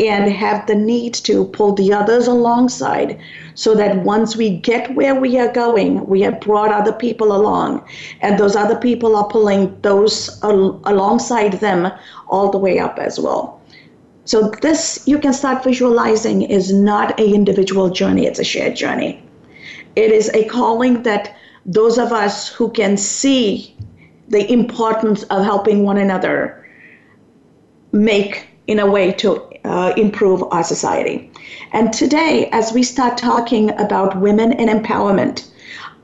and 0.00 0.32
have 0.32 0.66
the 0.66 0.74
need 0.74 1.12
to 1.12 1.44
pull 1.46 1.74
the 1.74 1.92
others 1.92 2.26
alongside 2.26 3.20
so 3.54 3.74
that 3.74 3.96
once 4.04 4.36
we 4.36 4.56
get 4.58 4.94
where 4.94 5.14
we 5.14 5.38
are 5.38 5.52
going, 5.52 6.06
we 6.06 6.20
have 6.22 6.40
brought 6.40 6.70
other 6.70 6.92
people 6.92 7.34
along, 7.34 7.84
and 8.20 8.38
those 8.38 8.54
other 8.54 8.76
people 8.76 9.16
are 9.16 9.26
pulling 9.28 9.78
those 9.82 10.42
al- 10.44 10.80
alongside 10.84 11.54
them 11.54 11.90
all 12.28 12.50
the 12.50 12.58
way 12.58 12.78
up 12.78 12.98
as 12.98 13.18
well. 13.18 13.57
So 14.28 14.50
this 14.60 15.00
you 15.06 15.18
can 15.18 15.32
start 15.32 15.64
visualizing 15.64 16.42
is 16.42 16.70
not 16.70 17.18
a 17.18 17.26
individual 17.26 17.88
journey, 17.88 18.26
it's 18.26 18.38
a 18.38 18.44
shared 18.44 18.76
journey. 18.76 19.22
It 19.96 20.12
is 20.12 20.28
a 20.34 20.44
calling 20.44 21.02
that 21.04 21.34
those 21.64 21.96
of 21.96 22.12
us 22.12 22.46
who 22.46 22.68
can 22.68 22.98
see 22.98 23.74
the 24.28 24.44
importance 24.52 25.22
of 25.22 25.44
helping 25.44 25.82
one 25.82 25.96
another 25.96 26.62
make 27.92 28.48
in 28.66 28.78
a 28.78 28.90
way 28.90 29.12
to 29.12 29.40
uh, 29.64 29.94
improve 29.96 30.44
our 30.50 30.62
society. 30.62 31.30
And 31.72 31.90
today, 31.90 32.50
as 32.52 32.70
we 32.70 32.82
start 32.82 33.16
talking 33.16 33.70
about 33.80 34.20
women 34.20 34.52
and 34.52 34.68
empowerment, 34.68 35.48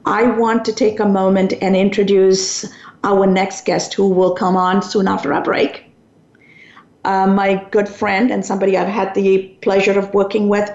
I 0.07 0.23
want 0.23 0.65
to 0.65 0.73
take 0.73 0.99
a 0.99 1.05
moment 1.21 1.53
and 1.61 1.77
introduce 1.77 2.65
our 3.03 3.27
next 3.27 3.67
guest 3.67 3.93
who 3.93 4.09
will 4.09 4.35
come 4.35 4.57
on 4.57 4.81
soon 4.81 5.09
after 5.09 5.35
our 5.35 5.43
break 5.43 5.84
uh, 7.05 7.27
my 7.27 7.65
good 7.71 7.89
friend 7.89 8.31
and 8.31 8.45
somebody 8.45 8.77
I've 8.77 8.89
had 8.89 9.15
the 9.15 9.39
pleasure 9.63 9.99
of 9.99 10.13
working 10.15 10.49
with, 10.49 10.71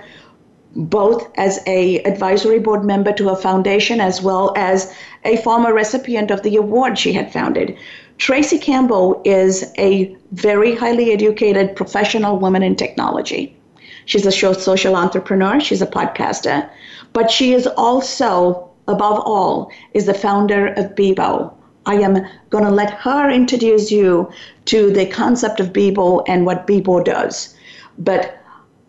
both 0.75 1.27
as 1.36 1.59
a 1.65 2.01
advisory 2.03 2.59
board 2.59 2.86
member 2.86 3.12
to 3.13 3.29
a 3.29 3.36
foundation 3.36 4.00
as 4.00 4.21
well 4.21 4.53
as 4.55 4.93
a 5.25 5.38
former 5.38 5.74
recipient 5.74 6.29
of 6.31 6.43
the 6.43 6.55
award 6.55 6.98
she 6.98 7.13
had 7.13 7.33
founded. 7.33 7.77
Traci 8.19 8.62
Campbell 8.62 9.21
is 9.25 9.71
a 9.77 10.15
very 10.31 10.75
highly 10.75 11.12
educated 11.12 11.75
professional 11.75 12.38
woman 12.38 12.62
in 12.62 12.75
technology. 12.75 13.55
She's 14.05 14.25
a 14.25 14.31
social 14.31 14.95
entrepreneur, 14.95 15.59
she's 15.59 15.81
a 15.81 15.88
podcaster, 15.88 16.69
but 17.13 17.31
she 17.31 17.53
is 17.53 17.65
also, 17.65 18.69
above 18.88 19.19
all, 19.19 19.71
is 19.93 20.05
the 20.05 20.13
founder 20.13 20.67
of 20.67 20.95
BIBO, 20.95 21.53
I 21.89 21.96
am 21.96 22.24
going 22.51 22.63
to 22.65 22.69
let 22.69 22.91
her 22.91 23.31
introduce 23.31 23.91
you 23.91 24.31
to 24.65 24.91
the 24.91 25.08
concept 25.08 25.60
of 25.60 25.74
BIBO 25.74 26.24
and 26.27 26.46
what 26.46 26.67
BIBO 26.67 27.03
does. 27.03 27.55
But 27.98 28.38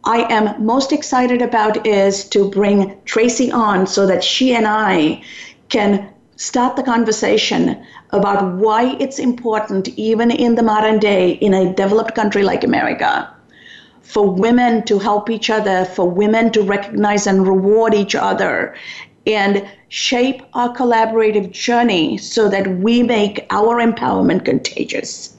I 0.04 0.18
am 0.30 0.64
most 0.64 0.92
excited 0.92 1.40
about 1.40 1.86
is 1.86 2.24
to 2.28 2.50
bring 2.50 2.96
Traci 3.06 3.52
on 3.54 3.86
so 3.86 4.06
that 4.06 4.22
she 4.22 4.54
and 4.54 4.66
I 4.66 5.22
can 5.70 6.12
start 6.36 6.76
the 6.76 6.82
conversation 6.82 7.82
about 8.10 8.56
why 8.56 8.96
it's 9.00 9.18
important, 9.18 9.88
even 9.96 10.30
in 10.30 10.54
the 10.54 10.62
modern 10.62 10.98
day, 10.98 11.30
in 11.30 11.54
a 11.54 11.72
developed 11.72 12.14
country 12.14 12.42
like 12.42 12.64
America, 12.64 13.34
for 14.02 14.28
women 14.28 14.84
to 14.84 14.98
help 14.98 15.30
each 15.30 15.48
other, 15.48 15.86
for 15.86 16.10
women 16.10 16.50
to 16.52 16.62
recognize 16.62 17.26
and 17.26 17.46
reward 17.46 17.94
each 17.94 18.14
other, 18.14 18.74
and 19.26 19.66
shape 19.88 20.42
our 20.54 20.74
collaborative 20.74 21.50
journey 21.50 22.16
so 22.18 22.48
that 22.48 22.78
we 22.78 23.02
make 23.02 23.46
our 23.50 23.76
empowerment 23.76 24.44
contagious. 24.44 25.36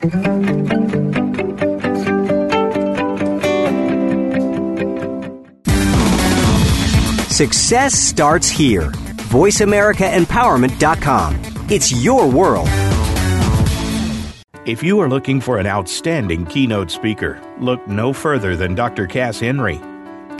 Success 7.36 7.96
starts 7.96 8.50
here. 8.50 8.92
VoiceAmericaEmpowerment.com. 9.32 11.42
It's 11.70 12.04
your 12.04 12.30
world. 12.30 12.68
If 14.66 14.84
you 14.84 15.00
are 15.00 15.10
looking 15.10 15.42
for 15.42 15.58
an 15.58 15.66
outstanding 15.66 16.46
keynote 16.46 16.92
speaker, 16.92 17.42
look 17.60 17.88
no 17.88 18.14
further 18.14 18.56
than 18.56 18.76
Dr. 18.76 19.08
Kas 19.08 19.40
Henry. 19.40 19.82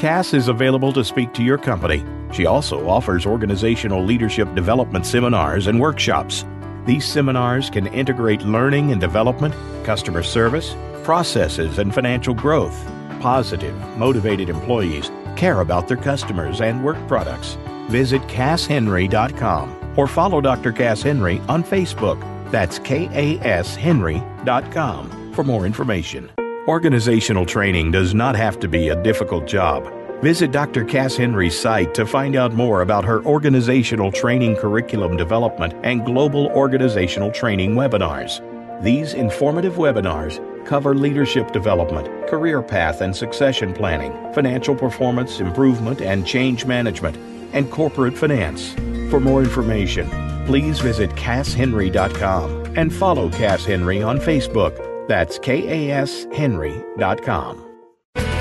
Kas 0.02 0.34
is 0.34 0.48
available 0.48 0.92
to 0.94 1.04
speak 1.04 1.32
to 1.32 1.44
your 1.44 1.60
company. 1.60 2.04
She 2.34 2.48
also 2.48 2.90
offers 2.90 3.28
organizational 3.28 4.04
leadership 4.04 4.52
development 4.56 5.06
seminars 5.06 5.68
and 5.68 5.80
workshops. 5.80 6.44
These 6.88 7.06
seminars 7.06 7.70
can 7.70 7.86
integrate 7.86 8.42
learning 8.42 8.92
and 8.92 9.00
development, 9.00 9.54
customer 9.84 10.24
service, 10.24 10.76
processes, 11.04 11.78
and 11.78 11.94
financial 11.94 12.34
growth. 12.34 12.76
Positive, 13.20 13.76
motivated 13.96 14.50
employees 14.50 15.12
care 15.36 15.62
about 15.62 15.88
their 15.88 15.98
customers 15.98 16.62
and 16.62 16.84
work 16.84 16.98
products. 17.08 17.60
Visit 17.92 18.24
KasHenry.com 18.24 19.94
or 19.96 20.08
follow 20.08 20.42
Dr. 20.42 20.72
Kas 20.72 21.04
Henry 21.04 21.38
on 21.48 21.64
Facebook. 21.64 22.20
That's 22.50 22.80
K 22.80 23.08
A 23.14 23.40
S 23.46 23.76
Henry.com 23.76 25.34
for 25.36 25.44
more 25.44 25.68
information. 25.68 26.32
Organizational 26.68 27.48
training 27.48 27.90
does 27.90 28.14
not 28.14 28.36
have 28.36 28.60
to 28.60 28.68
be 28.68 28.90
a 28.90 29.04
difficult 29.04 29.48
job. 29.48 29.92
Visit 30.22 30.52
Dr. 30.52 30.86
Kas 30.86 31.18
Henry's 31.18 31.60
site 31.60 31.96
to 31.96 32.06
find 32.06 32.36
out 32.36 32.54
more 32.54 32.84
about 32.84 33.04
her 33.04 33.26
organizational 33.26 34.12
training 34.12 34.56
curriculum 34.58 35.18
development 35.18 35.74
and 35.82 36.06
global 36.06 36.50
organizational 36.50 37.32
training 37.32 37.74
webinars. 37.74 38.44
These 38.84 39.16
informative 39.16 39.74
webinars 39.74 40.38
cover 40.64 40.94
leadership 40.94 41.52
development, 41.52 42.08
career 42.28 42.62
path 42.62 43.02
and 43.02 43.16
succession 43.16 43.74
planning, 43.74 44.12
financial 44.32 44.76
performance 44.76 45.40
improvement 45.40 46.00
and 46.00 46.28
change 46.28 46.68
management, 46.68 47.18
and 47.54 47.72
corporate 47.72 48.16
finance. 48.16 48.74
For 49.10 49.20
more 49.20 49.42
information, 49.42 50.08
please 50.46 50.80
visit 50.80 51.10
KasHenry.com 51.12 52.78
and 52.78 52.94
follow 52.94 53.32
Kas 53.32 53.66
Henry 53.66 54.04
on 54.04 54.20
Facebook. 54.20 54.91
That's 55.08 55.40
KASHenry.com. 55.40 57.68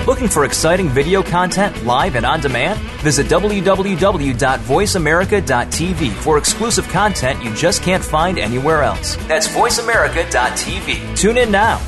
Looking 0.07 0.29
for 0.29 0.45
exciting 0.45 0.89
video 0.89 1.23
content 1.23 1.85
live 1.85 2.15
and 2.17 2.25
on 2.25 2.41
demand? 2.41 2.81
Visit 3.03 3.27
www.voiceamerica.tv 3.27 6.13
for 6.13 6.39
exclusive 6.39 6.89
content 6.89 7.45
you 7.45 7.55
just 7.55 7.83
can't 7.83 8.03
find 8.03 8.39
anywhere 8.39 8.83
else. 8.83 9.17
That's 9.29 9.47
voiceamerica.tv. 9.49 11.15
Tune 11.17 11.37
in 11.37 11.51
now. 11.51 11.79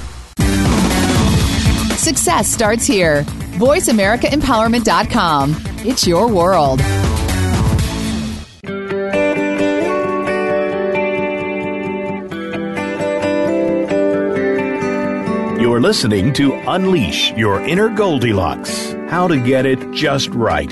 Success 1.97 2.49
starts 2.49 2.85
here. 2.87 3.23
VoiceAmericaEmpowerment.com. 3.59 5.57
It's 5.85 6.07
your 6.07 6.29
world. 6.29 6.81
You're 15.73 15.81
listening 15.81 16.35
to 16.35 16.53
Unleash 16.71 17.33
Your 17.33 17.59
Inner 17.63 17.89
Goldilocks 17.89 18.93
How 19.09 19.27
to 19.27 19.43
Get 19.43 19.65
It 19.65 19.91
Just 19.93 20.29
Right. 20.29 20.69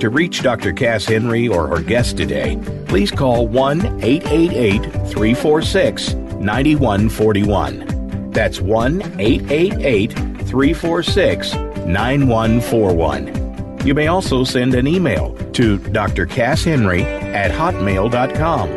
To 0.00 0.08
reach 0.08 0.42
Dr. 0.42 0.72
Kas 0.72 1.04
Henry 1.04 1.48
or 1.48 1.66
her 1.66 1.82
guest 1.82 2.16
today, 2.16 2.58
please 2.86 3.10
call 3.10 3.46
1 3.46 4.02
888 4.02 4.84
346 5.10 6.14
9141. 6.14 8.30
That's 8.30 8.58
1 8.58 9.02
888 9.20 10.14
346 10.14 11.54
9141. 11.54 13.86
You 13.86 13.92
may 13.92 14.06
also 14.06 14.44
send 14.44 14.74
an 14.74 14.86
email 14.86 15.34
to 15.52 15.78
drcasshenry 15.78 17.02
at 17.02 17.50
hotmail.com. 17.50 18.70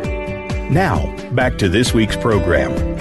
Now, 0.70 1.30
back 1.30 1.56
to 1.56 1.70
this 1.70 1.94
week's 1.94 2.16
program. 2.16 2.91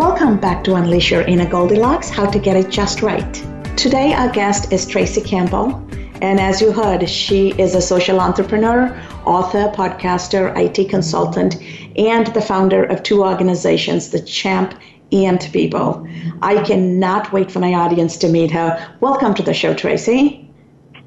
Welcome 0.00 0.38
back 0.38 0.64
to 0.64 0.76
Unleash 0.76 1.10
Your 1.10 1.20
Inner 1.20 1.46
Goldilocks 1.46 2.08
How 2.08 2.24
to 2.24 2.38
Get 2.38 2.56
It 2.56 2.70
Just 2.70 3.02
Right. 3.02 3.34
Today, 3.76 4.14
our 4.14 4.30
guest 4.30 4.72
is 4.72 4.86
Traci 4.86 5.22
Campbell. 5.22 5.86
And 6.22 6.40
as 6.40 6.62
you 6.62 6.72
heard, 6.72 7.06
she 7.06 7.50
is 7.60 7.74
a 7.74 7.82
social 7.82 8.18
entrepreneur, 8.18 8.98
author, 9.26 9.70
podcaster, 9.74 10.56
IT 10.56 10.88
consultant, 10.88 11.56
and 11.98 12.28
the 12.28 12.40
founder 12.40 12.82
of 12.82 13.02
two 13.02 13.22
organizations, 13.22 14.08
the 14.08 14.22
Champ 14.22 14.72
and 15.12 15.46
People. 15.52 16.08
I 16.40 16.62
cannot 16.62 17.30
wait 17.30 17.50
for 17.50 17.58
my 17.58 17.74
audience 17.74 18.16
to 18.20 18.28
meet 18.30 18.50
her. 18.52 18.96
Welcome 19.00 19.34
to 19.34 19.42
the 19.42 19.52
show, 19.52 19.74
Traci. 19.74 20.48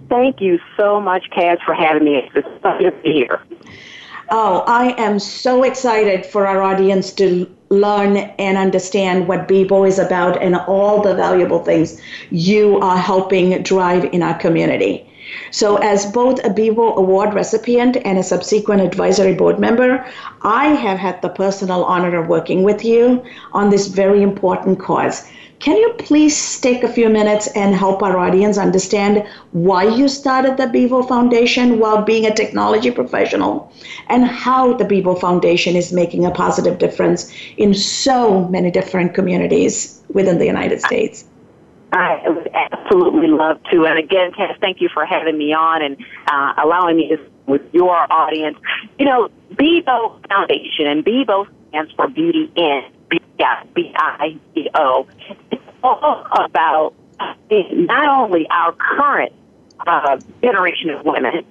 Thank 0.08 0.40
you 0.40 0.60
so 0.78 1.02
much, 1.02 1.32
Kas, 1.32 1.58
for 1.66 1.74
having 1.74 2.04
me. 2.04 2.30
It's 2.36 2.46
a 2.48 2.60
pleasure 2.60 2.92
to 2.92 2.98
be 3.02 3.12
here. 3.12 3.42
Oh, 4.30 4.64
I 4.68 4.94
am 5.02 5.20
so 5.20 5.64
excited 5.64 6.26
for 6.26 6.48
our 6.48 6.62
audience 6.62 7.12
to 7.14 7.46
learn 7.74 8.18
and 8.18 8.58
understand 8.58 9.28
what 9.28 9.48
BIBO 9.48 9.88
is 9.88 10.00
about 10.00 10.42
and 10.42 10.56
all 10.56 11.02
the 11.02 11.16
valuable 11.16 11.64
things 11.64 12.02
you 12.30 12.80
are 12.80 12.98
helping 12.98 13.62
drive 13.64 14.06
in 14.14 14.24
our 14.24 14.38
community. 14.38 15.06
So, 15.52 15.78
as 15.78 16.06
both 16.06 16.44
a 16.44 16.50
BIBO 16.50 16.96
Award 16.98 17.34
recipient 17.34 17.98
and 18.06 18.20
a 18.20 18.24
subsequent 18.24 18.82
advisory 18.82 19.34
board 19.34 19.60
member, 19.60 20.06
I 20.42 20.68
have 20.68 20.98
had 20.98 21.22
the 21.22 21.30
personal 21.30 21.86
honor 21.86 22.20
of 22.20 22.28
working 22.28 22.64
with 22.64 22.84
you 22.84 23.24
on 23.54 23.70
this 23.70 23.88
very 23.88 24.22
important 24.22 24.80
cause. 24.80 25.26
Can 25.64 25.78
you 25.78 25.94
please 25.98 26.60
take 26.60 26.84
a 26.84 26.90
few 26.90 27.08
minutes 27.08 27.48
and 27.56 27.74
help 27.74 28.04
our 28.04 28.18
audience 28.18 28.58
understand 28.58 29.26
why 29.54 29.84
you 29.84 30.10
started 30.10 30.58
the 30.58 30.66
BIBO 30.66 31.08
Foundation 31.08 31.80
while 31.80 32.02
being 32.02 32.26
a 32.26 32.36
technology 32.36 32.92
professional 32.92 33.72
and 34.10 34.26
how 34.26 34.74
the 34.74 34.84
BIBO 34.84 35.18
Foundation 35.22 35.78
is 35.78 35.94
making 35.94 36.26
a 36.26 36.32
positive 36.32 36.80
difference 36.80 37.32
in 37.56 37.74
so 37.74 38.46
many 38.50 38.72
different 38.72 39.14
communities 39.14 40.02
within 40.10 40.38
the 40.38 40.46
United 40.46 40.82
States? 40.82 41.24
I 41.94 42.22
would 42.28 42.50
absolutely 42.54 43.30
love 43.30 43.64
to. 43.72 43.86
And 43.86 43.98
again, 43.98 44.34
Kas, 44.34 44.58
thank 44.60 44.82
you 44.82 44.90
for 44.94 45.06
having 45.06 45.38
me 45.38 45.54
on 45.54 45.82
and 45.82 45.96
uh, 46.28 46.56
allowing 46.62 46.98
me 46.98 47.08
to 47.08 47.18
with 47.46 47.62
your 47.74 48.12
audience. 48.12 48.58
You 49.00 49.06
know, 49.06 49.30
BIBO 49.54 50.28
Foundation, 50.28 50.88
and 50.88 51.06
BIBO 51.06 51.48
stands 51.70 51.94
for 51.94 52.10
Beauty 52.10 52.52
In 52.58 52.84
yeah, 53.40 53.64
B-I-B-O. 53.74 55.08
It's 55.52 55.63
about 55.84 56.94
not 57.52 58.08
only 58.08 58.48
our 58.50 58.74
current 58.74 59.34
uh, 59.86 60.18
generation 60.42 60.90
of 60.92 61.06
women, 61.06 61.46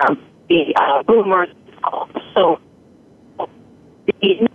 um, 0.00 0.22
the 0.48 0.74
uh, 0.76 1.02
boomers, 1.02 1.48
also 1.84 2.60
the 3.38 4.48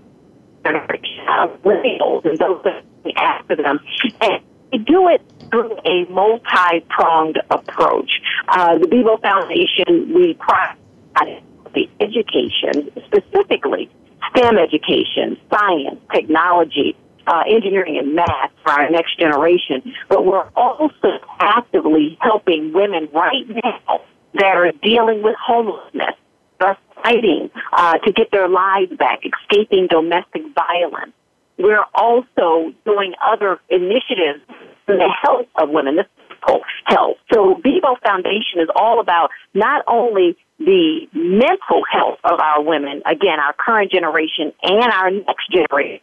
generation 0.63 1.27
of 1.39 1.61
millennials 1.63 2.25
and 2.25 2.37
those 2.37 2.61
that 2.63 2.83
after 3.15 3.55
them. 3.55 3.79
And 4.21 4.43
we 4.71 4.77
do 4.79 5.09
it 5.09 5.21
through 5.49 5.75
a 5.85 6.05
multi-pronged 6.09 7.39
approach. 7.49 8.21
Uh, 8.47 8.77
the 8.77 8.87
BIBO 8.87 9.21
Foundation, 9.21 10.13
we 10.13 10.35
pride 10.35 10.77
the 11.73 11.89
education 11.99 12.91
specifically 13.05 13.89
STEM 14.29 14.57
education, 14.57 15.37
science, 15.49 15.99
technology, 16.13 16.95
uh, 17.27 17.43
engineering 17.47 17.97
and 17.97 18.15
math 18.15 18.51
for 18.63 18.71
our 18.71 18.89
next 18.89 19.19
generation, 19.19 19.93
but 20.09 20.25
we're 20.25 20.47
also 20.55 21.19
actively 21.39 22.17
helping 22.21 22.73
women 22.73 23.09
right 23.13 23.47
now 23.47 24.01
that 24.33 24.55
are 24.55 24.71
dealing 24.83 25.21
with 25.23 25.35
homelessness, 25.35 26.15
are 26.59 26.77
fighting 27.03 27.49
uh, 27.73 27.97
to 27.97 28.11
get 28.11 28.31
their 28.31 28.47
lives 28.47 28.91
back, 28.97 29.19
escaping 29.25 29.87
domestic 29.87 30.43
violence. 30.53 31.13
We're 31.57 31.85
also 31.93 32.73
doing 32.85 33.13
other 33.23 33.59
initiatives 33.69 34.41
in 34.87 34.97
the 34.97 35.09
health 35.21 35.47
of 35.55 35.69
women, 35.69 35.95
the 35.95 36.05
physical 36.27 36.61
health. 36.85 37.17
So 37.31 37.55
BIBO 37.55 37.99
Foundation 38.03 38.61
is 38.61 38.69
all 38.75 38.99
about 38.99 39.29
not 39.53 39.83
only 39.87 40.37
the 40.59 41.07
mental 41.13 41.81
health 41.91 42.19
of 42.23 42.39
our 42.39 42.63
women, 42.63 43.01
again, 43.05 43.39
our 43.39 43.53
current 43.53 43.91
generation 43.91 44.53
and 44.63 44.91
our 44.91 45.11
next 45.11 45.51
generation, 45.51 46.01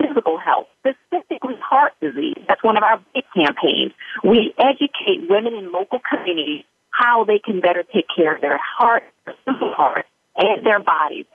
physical 0.00 0.38
health, 0.38 0.66
specifically 0.80 1.54
heart 1.62 1.92
disease. 2.00 2.36
That's 2.48 2.62
one 2.62 2.76
of 2.76 2.82
our 2.82 3.00
big 3.14 3.24
campaigns. 3.34 3.92
We 4.24 4.54
educate 4.58 5.28
women 5.28 5.54
in 5.54 5.72
local 5.72 6.00
communities 6.08 6.64
how 6.90 7.24
they 7.24 7.38
can 7.38 7.60
better 7.60 7.82
take 7.82 8.06
care 8.14 8.34
of 8.34 8.40
their 8.40 8.58
heart, 8.58 9.04
their 9.24 9.34
physical 9.44 9.72
heart, 9.74 10.06
and 10.36 10.64
their 10.64 10.78
bodies, 10.78 11.26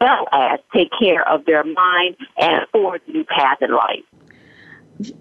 as 0.00 0.06
well 0.06 0.28
as 0.32 0.60
take 0.72 0.90
care 0.98 1.26
of 1.28 1.44
their 1.44 1.64
mind 1.64 2.16
and 2.38 2.66
forge 2.72 3.02
new 3.08 3.24
path 3.24 3.58
in 3.60 3.72
life 3.72 4.04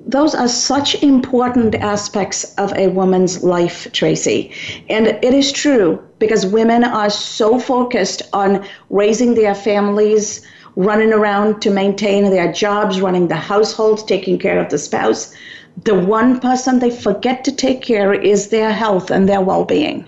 those 0.06 0.36
are 0.36 0.48
such 0.48 1.02
important 1.02 1.76
aspects 1.76 2.54
of 2.56 2.74
a 2.76 2.88
woman's 2.90 3.44
life, 3.44 3.88
Traci. 3.92 4.52
And 4.90 5.08
it 5.08 5.34
is 5.34 5.52
true 5.52 6.04
because 6.20 6.46
women 6.46 6.84
are 6.84 7.10
so 7.10 7.60
focused 7.60 8.22
on 8.34 8.66
raising 8.90 9.36
their 9.36 9.56
families, 9.56 10.46
running 10.80 11.12
around 11.12 11.62
to 11.62 11.70
maintain 11.70 12.32
their 12.32 12.54
jobs, 12.54 13.02
running 13.02 13.28
the 13.28 13.36
household, 13.36 14.08
taking 14.08 14.40
care 14.40 14.58
of 14.58 14.70
the 14.70 14.78
spouse. 14.78 15.36
The 15.84 15.94
one 15.94 16.40
person 16.40 16.80
they 16.80 16.90
forget 16.90 17.44
to 17.44 17.52
take 17.52 17.82
care 17.82 18.14
is 18.14 18.48
their 18.48 18.72
health 18.72 19.12
and 19.12 19.28
their 19.28 19.42
well 19.42 19.66
being. 19.66 20.08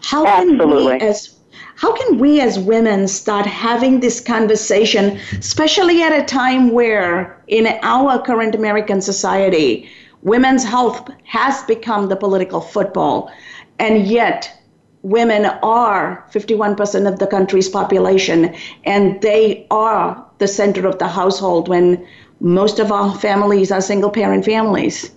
How 0.00 0.26
Absolutely. 0.26 0.98
can 0.98 1.06
we 1.06 1.06
as 1.06 1.34
how 1.74 1.94
can 1.94 2.18
we 2.18 2.40
as 2.40 2.58
women 2.58 3.06
start 3.06 3.44
having 3.44 4.00
this 4.00 4.18
conversation, 4.18 5.18
especially 5.38 6.02
at 6.02 6.18
a 6.18 6.24
time 6.24 6.70
where 6.70 7.38
in 7.48 7.66
our 7.82 8.18
current 8.22 8.54
American 8.54 9.02
society, 9.02 9.90
women's 10.22 10.64
health 10.64 11.10
has 11.24 11.62
become 11.64 12.08
the 12.08 12.16
political 12.16 12.62
football, 12.62 13.30
and 13.78 14.06
yet 14.06 14.58
women 15.06 15.46
are 15.62 16.24
51% 16.32 17.06
of 17.06 17.20
the 17.20 17.28
country's 17.28 17.68
population, 17.68 18.52
and 18.84 19.22
they 19.22 19.64
are 19.70 20.20
the 20.38 20.48
center 20.48 20.84
of 20.86 20.98
the 20.98 21.06
household 21.06 21.68
when 21.68 22.04
most 22.40 22.80
of 22.80 22.90
our 22.90 23.14
families 23.16 23.70
are 23.70 23.80
single 23.80 24.10
parent 24.10 24.44
families. 24.44 25.12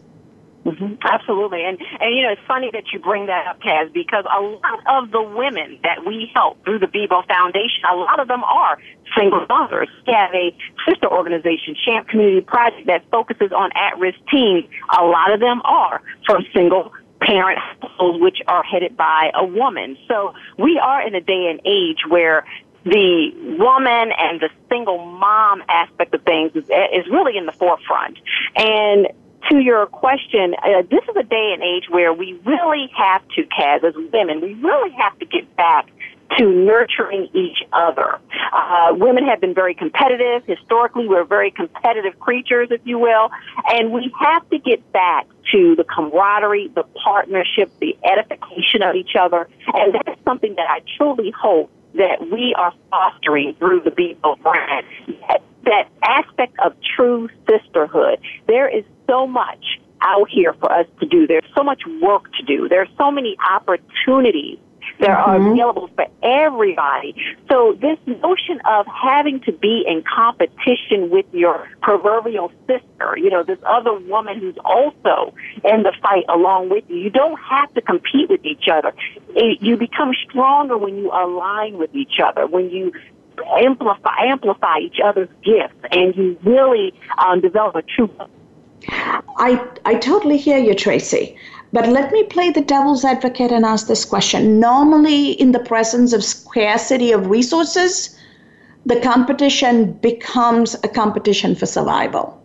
Mm-hmm. 0.66 0.96
Absolutely, 1.02 1.64
and 1.64 1.80
and 2.02 2.16
you 2.16 2.22
know 2.22 2.32
it's 2.34 2.42
funny 2.46 2.70
that 2.72 2.84
you 2.94 3.00
bring 3.00 3.26
that 3.28 3.48
up, 3.48 3.62
Kas, 3.62 3.90
because 3.94 4.26
a 4.26 4.42
lot 4.42 4.80
of 4.88 5.10
the 5.10 5.24
women 5.24 5.80
that 5.84 6.06
we 6.06 6.30
help 6.36 6.64
through 6.66 6.80
the 6.80 6.86
BIBO 6.86 7.26
Foundation, 7.28 7.82
a 7.92 7.96
lot 7.96 8.20
of 8.20 8.28
them 8.28 8.44
are 8.44 8.78
single 9.18 9.46
mothers. 9.48 9.88
We 10.06 10.14
have 10.14 10.34
a 10.36 10.56
sister 10.86 11.10
organization, 11.10 11.76
Champ 11.84 12.10
Community 12.10 12.42
Project, 12.42 12.86
that 12.88 13.10
focuses 13.10 13.52
on 13.52 13.72
at-risk 13.74 14.20
teens. 14.30 14.66
A 15.00 15.04
lot 15.04 15.34
of 15.34 15.40
them 15.40 15.62
are 15.64 16.02
from 16.28 16.46
single 16.54 16.92
parent 17.22 17.60
households, 17.60 18.22
which 18.22 18.38
are 18.48 18.64
headed 18.64 18.96
by 18.96 19.32
a 19.36 19.46
woman. 19.46 19.98
So 20.08 20.34
we 20.58 20.80
are 20.80 21.06
in 21.06 21.16
a 21.16 21.22
day 21.22 21.48
and 21.50 21.62
age 21.66 22.00
where 22.08 22.46
the 22.86 23.32
woman 23.60 24.12
and 24.18 24.40
the 24.40 24.50
single 24.70 25.06
mom 25.06 25.64
aspect 25.68 26.14
of 26.14 26.24
things 26.24 26.52
is, 26.56 26.64
is 26.64 27.08
really 27.12 27.38
in 27.38 27.46
the 27.46 27.52
forefront. 27.52 28.18
And 28.56 29.08
to 29.50 29.60
your 29.60 29.86
question, 29.88 30.56
uh, 30.64 30.84
this 30.90 31.04
is 31.10 31.16
a 31.16 31.24
day 31.24 31.52
and 31.54 31.64
age 31.64 31.90
where 31.90 32.14
we 32.14 32.40
really 32.46 32.90
have 32.96 33.22
to, 33.36 33.46
Kas, 33.46 33.84
as 33.84 33.96
women, 34.14 34.42
we 34.42 34.54
really 34.56 34.92
have 34.92 35.18
to 35.20 35.26
get 35.26 35.56
back 35.56 35.90
to 36.38 36.46
nurturing 36.46 37.28
each 37.34 37.64
other. 37.74 38.20
Uh, 38.54 38.90
women 38.92 39.26
have 39.26 39.42
been 39.42 39.54
very 39.54 39.74
competitive. 39.74 40.44
Historically, 40.46 41.08
we're 41.08 41.24
very 41.24 41.52
competitive 41.52 42.20
creatures, 42.20 42.68
if 42.72 42.82
you 42.84 43.00
will, 43.00 43.30
and 43.68 43.92
we 43.92 44.14
have 44.20 44.48
to 44.50 44.60
get 44.60 44.92
back 44.92 45.28
to 45.52 45.76
the 45.76 45.84
camaraderie, 45.84 46.70
the 46.76 46.84
partnership, 47.04 47.72
the 47.80 47.98
edification 48.04 48.84
of 48.84 48.96
each 48.96 49.16
other, 49.20 49.50
and 49.74 49.94
that's 49.94 50.24
something 50.24 50.56
that 50.56 50.70
I 50.70 50.82
truly 50.98 51.32
hope 51.32 51.72
that 51.96 52.30
we 52.32 52.54
are 52.56 52.74
fostering 52.92 53.56
through 53.56 53.82
the 53.82 53.92
BIBO 53.92 54.42
brand. 54.42 54.86
That, 55.28 55.42
that 55.64 55.88
aspect 56.04 56.56
of 56.64 56.74
true 56.96 57.30
sisterhood. 57.50 58.20
There 58.48 58.68
is 58.68 58.86
so 59.08 59.26
much 59.26 59.80
out 60.02 60.30
here 60.30 60.54
for 60.54 60.72
us 60.72 60.86
to 61.00 61.06
do. 61.06 61.28
There's 61.28 61.44
so 61.56 61.64
much 61.64 61.82
work 62.02 62.32
to 62.34 62.44
do. 62.44 62.70
There's 62.70 62.90
so 62.98 63.12
many 63.12 63.36
opportunities 63.50 64.60
that 65.00 65.10
mm-hmm. 65.10 65.30
are 65.30 65.52
available 65.52 65.90
for 65.96 66.06
everybody. 66.24 67.16
So 67.50 67.78
this 67.80 67.98
notion 68.06 68.62
of 68.66 68.86
having 68.88 69.40
to 69.42 69.52
be 69.52 69.84
in 69.88 70.04
competition 70.04 71.10
with 71.10 71.26
your 71.32 71.68
proverbial 71.82 72.52
sister, 72.68 73.18
you 73.18 73.30
know, 73.30 73.44
this 73.44 73.60
other 73.66 73.94
woman 73.94 74.40
who's 74.40 74.58
also 74.64 75.34
in 75.64 75.84
the 75.84 75.94
fight 76.02 76.26
along 76.30 76.70
with 76.70 76.84
you, 76.90 76.98
you 76.98 77.10
don't 77.10 77.40
have 77.40 77.74
to 77.74 77.82
compete 77.82 78.30
with 78.30 78.46
each 78.46 78.68
other. 78.72 78.94
It, 79.30 79.62
you 79.62 79.78
become 79.78 80.14
stronger 80.30 80.78
when 80.78 80.98
you 80.98 81.12
align 81.12 81.78
with 81.78 81.94
each 81.96 82.20
other, 82.24 82.48
when 82.48 82.70
you 82.70 82.92
amplify 83.58 84.12
amplify 84.20 84.80
each 84.80 85.00
other's 85.04 85.30
gifts, 85.44 85.76
and 85.92 86.16
you 86.16 86.38
really 86.44 86.94
um, 87.18 87.42
develop 87.42 87.76
a 87.76 87.82
true. 87.82 88.10
I 88.88 89.66
I 89.86 89.96
totally 89.96 90.38
hear 90.38 90.58
you, 90.58 90.74
Traci. 90.74 91.38
But 91.72 91.88
let 91.88 92.12
me 92.12 92.24
play 92.24 92.50
the 92.50 92.62
devil's 92.62 93.06
advocate 93.06 93.52
and 93.52 93.64
ask 93.64 93.88
this 93.88 94.06
question. 94.06 94.60
Normally, 94.60 95.32
in 95.32 95.52
the 95.52 95.60
presence 95.60 96.14
of 96.14 96.24
scarcity 96.24 97.12
of 97.12 97.30
resources, 97.30 98.18
the 98.86 99.00
competition 99.02 99.94
becomes 99.94 100.76
a 100.84 100.88
competition 100.88 101.56
for 101.56 101.68
survival. 101.68 102.42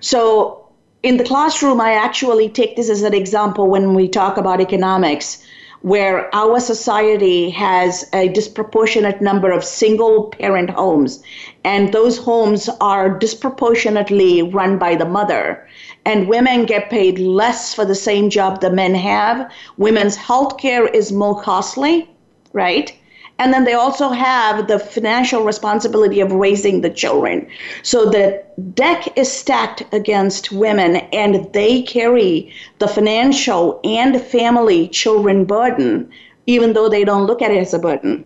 So, 0.00 0.66
in 1.04 1.18
the 1.18 1.24
classroom, 1.24 1.80
I 1.80 1.92
actually 1.92 2.48
take 2.48 2.76
this 2.76 2.88
as 2.88 3.02
an 3.02 3.14
example 3.14 3.68
when 3.68 3.94
we 3.94 4.08
talk 4.08 4.36
about 4.36 4.60
economics, 4.60 5.46
where 5.82 6.34
our 6.34 6.58
society 6.58 7.50
has 7.50 8.08
a 8.14 8.28
disproportionate 8.28 9.20
number 9.20 9.52
of 9.52 9.62
single 9.62 10.30
parent 10.30 10.70
homes, 10.70 11.22
and 11.62 11.92
those 11.92 12.16
homes 12.16 12.70
are 12.80 13.10
disproportionately 13.10 14.42
run 14.42 14.78
by 14.78 14.96
the 14.96 15.04
mother 15.04 15.68
and 16.04 16.28
women 16.28 16.66
get 16.66 16.90
paid 16.90 17.18
less 17.18 17.74
for 17.74 17.84
the 17.84 17.94
same 17.94 18.30
job 18.30 18.60
the 18.60 18.70
men 18.70 18.94
have. 18.94 19.50
Women's 19.76 20.16
health 20.16 20.58
care 20.58 20.86
is 20.86 21.12
more 21.12 21.40
costly, 21.40 22.08
right? 22.52 22.92
And 23.38 23.52
then 23.52 23.64
they 23.64 23.72
also 23.72 24.10
have 24.10 24.68
the 24.68 24.78
financial 24.78 25.42
responsibility 25.42 26.20
of 26.20 26.30
raising 26.30 26.82
the 26.82 26.90
children. 26.90 27.48
So 27.82 28.08
the 28.08 28.44
deck 28.74 29.18
is 29.18 29.32
stacked 29.32 29.82
against 29.92 30.52
women, 30.52 30.96
and 31.12 31.52
they 31.52 31.82
carry 31.82 32.52
the 32.78 32.86
financial 32.86 33.80
and 33.82 34.20
family 34.20 34.88
children 34.88 35.44
burden, 35.46 36.10
even 36.46 36.74
though 36.74 36.88
they 36.88 37.04
don't 37.04 37.26
look 37.26 37.42
at 37.42 37.50
it 37.50 37.58
as 37.58 37.74
a 37.74 37.78
burden. 37.78 38.24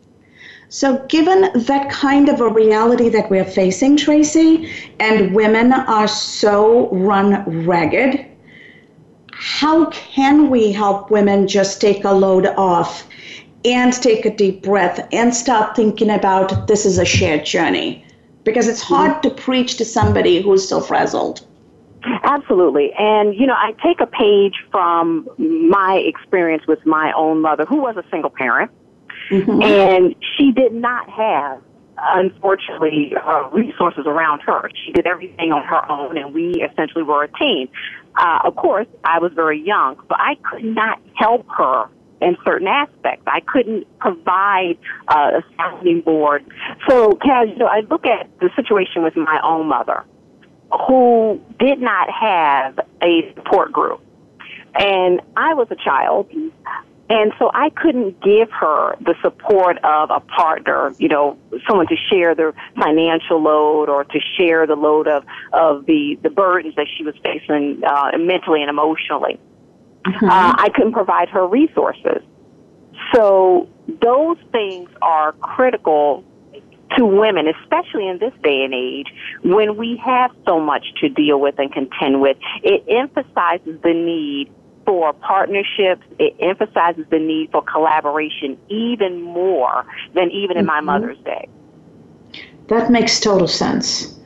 So, 0.70 0.98
given 1.08 1.50
that 1.54 1.90
kind 1.90 2.28
of 2.28 2.42
a 2.42 2.48
reality 2.48 3.08
that 3.08 3.30
we're 3.30 3.44
facing, 3.44 3.96
Traci, 3.96 4.70
and 5.00 5.34
women 5.34 5.72
are 5.72 6.08
so 6.08 6.90
run 6.90 7.64
ragged, 7.66 8.26
how 9.32 9.86
can 9.86 10.50
we 10.50 10.72
help 10.72 11.10
women 11.10 11.48
just 11.48 11.80
take 11.80 12.04
a 12.04 12.12
load 12.12 12.46
off 12.46 13.08
and 13.64 13.94
take 13.94 14.26
a 14.26 14.34
deep 14.34 14.62
breath 14.62 15.06
and 15.10 15.34
start 15.34 15.74
thinking 15.74 16.10
about 16.10 16.66
this 16.66 16.84
is 16.84 16.98
a 16.98 17.04
shared 17.04 17.46
journey? 17.46 18.04
Because 18.44 18.68
it's 18.68 18.84
mm-hmm. 18.84 18.94
hard 18.94 19.22
to 19.22 19.30
preach 19.30 19.76
to 19.76 19.86
somebody 19.86 20.42
who's 20.42 20.66
still 20.66 20.82
frazzled. 20.82 21.46
Absolutely. 22.24 22.92
And, 22.98 23.34
you 23.34 23.46
know, 23.46 23.56
I 23.56 23.74
take 23.82 24.00
a 24.00 24.06
page 24.06 24.54
from 24.70 25.28
my 25.38 25.96
experience 25.96 26.66
with 26.66 26.84
my 26.84 27.12
own 27.12 27.40
mother, 27.40 27.64
who 27.64 27.80
was 27.80 27.96
a 27.96 28.04
single 28.10 28.30
parent. 28.30 28.70
Mm-hmm. 29.30 29.62
And 29.62 30.14
she 30.36 30.52
did 30.52 30.72
not 30.72 31.08
have, 31.10 31.60
unfortunately, 31.98 33.12
uh, 33.16 33.48
resources 33.50 34.04
around 34.06 34.40
her. 34.40 34.70
She 34.84 34.92
did 34.92 35.06
everything 35.06 35.52
on 35.52 35.64
her 35.64 35.90
own, 35.90 36.16
and 36.16 36.34
we 36.34 36.52
essentially 36.62 37.02
were 37.02 37.24
a 37.24 37.32
team. 37.38 37.68
Uh, 38.16 38.40
of 38.44 38.56
course, 38.56 38.86
I 39.04 39.18
was 39.18 39.32
very 39.32 39.60
young, 39.60 39.96
but 40.08 40.18
I 40.18 40.36
could 40.36 40.64
not 40.64 41.00
help 41.14 41.46
her 41.56 41.88
in 42.20 42.36
certain 42.44 42.66
aspects. 42.66 43.22
I 43.26 43.40
couldn't 43.40 43.86
provide 43.98 44.78
uh, 45.08 45.38
a 45.38 45.42
sounding 45.56 46.00
board. 46.00 46.44
So, 46.88 47.12
Kas, 47.12 47.48
you 47.48 47.56
know, 47.56 47.66
I 47.66 47.80
look 47.88 48.06
at 48.06 48.28
the 48.40 48.50
situation 48.56 49.02
with 49.02 49.16
my 49.16 49.40
own 49.44 49.68
mother, 49.68 50.04
who 50.86 51.40
did 51.58 51.80
not 51.80 52.10
have 52.10 52.80
a 53.02 53.32
support 53.34 53.72
group. 53.72 54.00
And 54.74 55.20
I 55.36 55.54
was 55.54 55.68
a 55.70 55.76
child. 55.76 56.30
And 57.10 57.32
so 57.38 57.50
I 57.54 57.70
couldn't 57.70 58.20
give 58.22 58.50
her 58.50 58.96
the 59.00 59.14
support 59.22 59.78
of 59.82 60.10
a 60.10 60.20
partner, 60.20 60.92
you 60.98 61.08
know, 61.08 61.38
someone 61.66 61.86
to 61.86 61.96
share 62.10 62.34
the 62.34 62.52
financial 62.76 63.42
load 63.42 63.88
or 63.88 64.04
to 64.04 64.20
share 64.36 64.66
the 64.66 64.76
load 64.76 65.08
of, 65.08 65.24
of 65.52 65.86
the, 65.86 66.18
the 66.22 66.28
burdens 66.28 66.74
that 66.76 66.86
she 66.96 67.04
was 67.04 67.14
facing 67.22 67.82
uh, 67.82 68.10
mentally 68.18 68.60
and 68.60 68.68
emotionally. 68.68 69.40
Mm-hmm. 70.04 70.24
Uh, 70.24 70.54
I 70.58 70.68
couldn't 70.74 70.92
provide 70.92 71.30
her 71.30 71.46
resources. 71.46 72.22
So 73.14 73.68
those 73.86 74.36
things 74.52 74.90
are 75.00 75.32
critical 75.32 76.24
to 76.96 77.06
women, 77.06 77.46
especially 77.48 78.08
in 78.08 78.18
this 78.18 78.32
day 78.42 78.64
and 78.64 78.74
age 78.74 79.08
when 79.42 79.76
we 79.76 80.00
have 80.04 80.30
so 80.46 80.60
much 80.60 80.84
to 81.00 81.08
deal 81.08 81.40
with 81.40 81.58
and 81.58 81.72
contend 81.72 82.20
with. 82.20 82.36
It 82.62 82.84
emphasizes 82.88 83.80
the 83.82 83.94
need 83.94 84.50
for 84.88 85.12
partnerships. 85.12 86.06
It 86.18 86.34
emphasizes 86.40 87.04
the 87.10 87.18
need 87.18 87.50
for 87.52 87.60
collaboration 87.60 88.56
even 88.70 89.20
more 89.20 89.84
than 90.14 90.30
even 90.30 90.56
in 90.56 90.64
my 90.64 90.78
mm-hmm. 90.78 90.86
mother's 90.86 91.18
day. 91.18 91.46
That 92.68 92.90
makes 92.90 93.20
total 93.20 93.48
sense. 93.48 94.18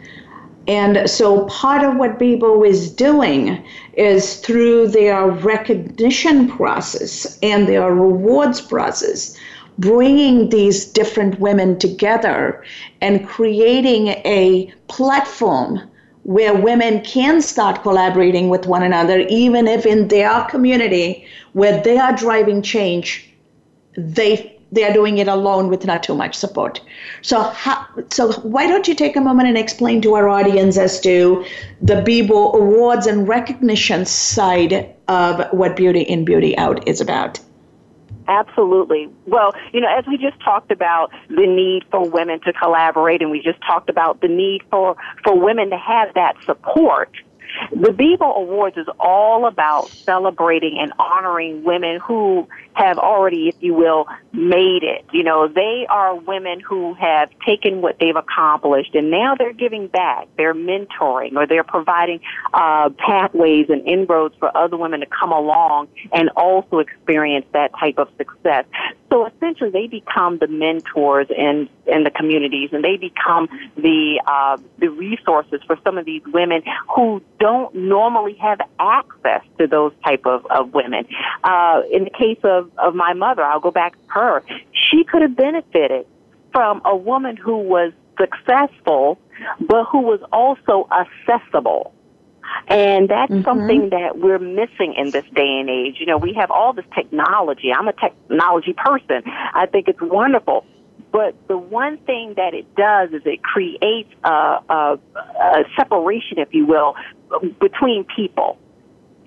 And 0.69 1.11
so 1.11 1.47
part 1.47 1.83
of 1.83 1.97
what 1.97 2.21
BIBO 2.21 2.65
is 2.65 2.93
doing 2.95 3.67
is 3.95 4.37
through 4.39 4.87
their 4.87 5.27
recognition 5.29 6.49
process 6.49 7.41
and 7.43 7.67
their 7.67 7.93
rewards 7.93 8.61
process, 8.61 9.37
bringing 9.81 10.51
these 10.51 10.85
different 10.85 11.41
women 11.41 11.77
together 11.81 12.65
and 13.01 13.27
creating 13.27 14.09
a 14.25 14.73
platform 14.87 15.81
where 16.25 16.55
women 16.55 17.03
can 17.03 17.43
start 17.43 17.83
collaborating 17.83 18.49
with 18.49 18.67
one 18.67 18.83
another, 18.83 19.21
even 19.29 19.67
if 19.67 19.85
in 19.85 20.09
their 20.09 20.45
community 20.45 21.27
where 21.53 21.83
they 21.83 21.99
are 21.99 22.15
driving 22.15 22.63
change, 22.63 23.29
they 23.97 24.49
they 24.73 24.85
are 24.85 24.93
doing 24.93 25.19
it 25.19 25.29
alone 25.29 25.69
with 25.69 25.85
not 25.85 26.03
too 26.03 26.15
much 26.15 26.35
support. 26.35 26.81
So, 27.21 27.43
how, 27.43 27.87
so 28.11 28.33
why 28.41 28.67
don't 28.67 28.89
you 28.89 28.95
take 28.95 29.17
a 29.17 29.21
moment 29.21 29.49
and 29.49 29.59
explain 29.59 30.01
to 30.01 30.15
our 30.15 30.31
audience 30.31 30.79
as 30.79 30.99
to 31.01 31.45
the 31.83 31.97
BIBO 31.97 32.55
Awards 32.55 33.07
and 33.07 33.29
recognition 33.29 34.07
side 34.07 34.95
of 35.09 35.47
what 35.53 35.77
Beauty 35.77 36.01
in 36.01 36.25
Beauty 36.25 36.57
Out 36.57 36.89
is 36.89 37.03
about? 37.03 37.39
Absolutely. 38.33 39.11
Well, 39.27 39.53
you 39.75 39.81
know, 39.83 39.89
as 39.89 40.07
we 40.07 40.17
just 40.17 40.41
talked 40.43 40.73
about 40.73 41.11
the 41.29 41.47
need 41.47 41.85
for 41.91 42.09
women 42.09 42.41
to 42.41 42.53
collaborate 42.55 43.21
and 43.21 43.31
we 43.31 43.43
just 43.43 43.61
talked 43.61 43.91
about 43.91 44.23
the 44.23 44.29
need 44.29 44.63
for, 44.71 44.97
for 45.23 45.39
women 45.39 45.69
to 45.69 45.77
have 45.77 46.15
that 46.15 46.37
support, 46.47 47.11
The 47.73 47.93
Bibo 47.93 48.25
Awards 48.25 48.77
is 48.77 48.87
all 48.99 49.47
about 49.47 49.89
celebrating 49.89 50.79
and 50.81 50.93
honoring 50.99 51.65
women 51.65 52.01
who 52.01 52.49
have 52.75 52.99
already, 52.99 53.49
if 53.49 53.57
you 53.61 53.75
will, 53.75 54.07
made 54.33 54.83
it. 54.83 55.05
You 55.13 55.23
know, 55.23 55.49
they 55.49 55.87
are 55.89 56.17
women 56.17 56.61
who 56.61 56.95
have 56.95 57.31
taken 57.45 57.83
what 57.83 57.99
they've 57.99 58.17
accomplished 58.17 58.95
and 58.95 59.11
now 59.11 59.35
they're 59.35 59.53
giving 59.53 59.89
back. 59.89 60.29
They're 60.37 60.55
mentoring 60.55 61.37
or 61.37 61.47
they're 61.47 61.65
providing 61.65 62.21
uh, 62.55 62.91
pathways 62.91 63.67
and 63.69 63.87
inroads 63.87 64.35
for 64.39 64.55
other 64.57 64.77
women 64.77 65.01
to 65.01 65.07
come 65.07 65.33
along 65.33 65.89
and 66.13 66.31
also 66.31 66.79
experience 66.79 67.47
that 67.53 67.73
type 67.79 67.99
of 67.99 68.09
success. 68.17 68.65
So 69.13 69.27
essentially, 69.27 69.69
they 69.69 69.89
become 69.89 70.39
the 70.39 70.47
mentors 70.47 71.27
in 71.29 71.69
in 71.87 72.05
the 72.05 72.11
communities, 72.11 72.71
and 72.73 72.83
they 72.83 72.97
become 72.97 73.47
the 73.77 74.23
uh, 74.27 74.57
the 74.79 74.89
resources 74.89 75.61
for 75.67 75.77
some 75.85 75.99
of 75.99 76.07
these 76.07 76.23
women 76.33 76.63
who 76.97 77.23
don't 77.43 77.75
normally 77.75 78.35
have 78.35 78.61
access 78.79 79.43
to 79.59 79.67
those 79.67 79.93
type 80.05 80.25
of, 80.27 80.47
of 80.47 80.73
women. 80.73 81.05
Uh, 81.43 81.83
in 81.91 82.05
the 82.05 82.11
case 82.11 82.39
of, 82.45 82.71
of 82.79 82.95
my 82.95 83.15
mother, 83.15 83.43
I'll 83.43 83.59
go 83.59 83.73
back 83.73 83.95
to 83.95 84.09
her. 84.11 84.45
She 84.73 85.03
could 85.03 85.23
have 85.23 85.35
benefited 85.35 86.07
from 86.53 86.83
a 86.85 86.95
woman 86.95 87.37
who 87.37 87.59
was 87.59 87.93
successful, 88.17 89.19
but 89.59 89.87
who 89.87 90.03
was 90.03 90.21
also 90.33 90.89
accessible. 90.93 91.93
And 92.69 93.09
that's 93.09 93.33
mm-hmm. 93.33 93.43
something 93.43 93.91
that 93.91 94.19
we're 94.19 94.39
missing 94.39 94.95
in 94.97 95.11
this 95.11 95.25
day 95.35 95.59
and 95.61 95.69
age. 95.69 95.97
You 95.99 96.07
know, 96.07 96.19
we 96.19 96.35
have 96.35 96.53
all 96.53 96.73
this 96.73 96.85
technology. 96.95 97.73
I'm 97.77 97.89
a 97.89 97.93
technology 97.93 98.75
person. 98.75 99.23
I 99.27 99.67
think 99.67 99.89
it's 99.89 100.01
wonderful. 100.01 100.65
But 101.13 101.35
the 101.47 101.59
one 101.59 101.99
thing 101.99 102.35
that 102.37 102.55
it 102.55 102.75
does 102.75 103.11
is 103.13 103.23
it 103.27 103.43
creates 103.43 104.13
a, 104.25 104.29
a, 104.29 104.99
a 105.15 105.65
separation, 105.77 106.39
if 106.39 106.53
you 106.53 106.65
will, 106.67 106.95
between 107.61 108.05
people. 108.17 108.59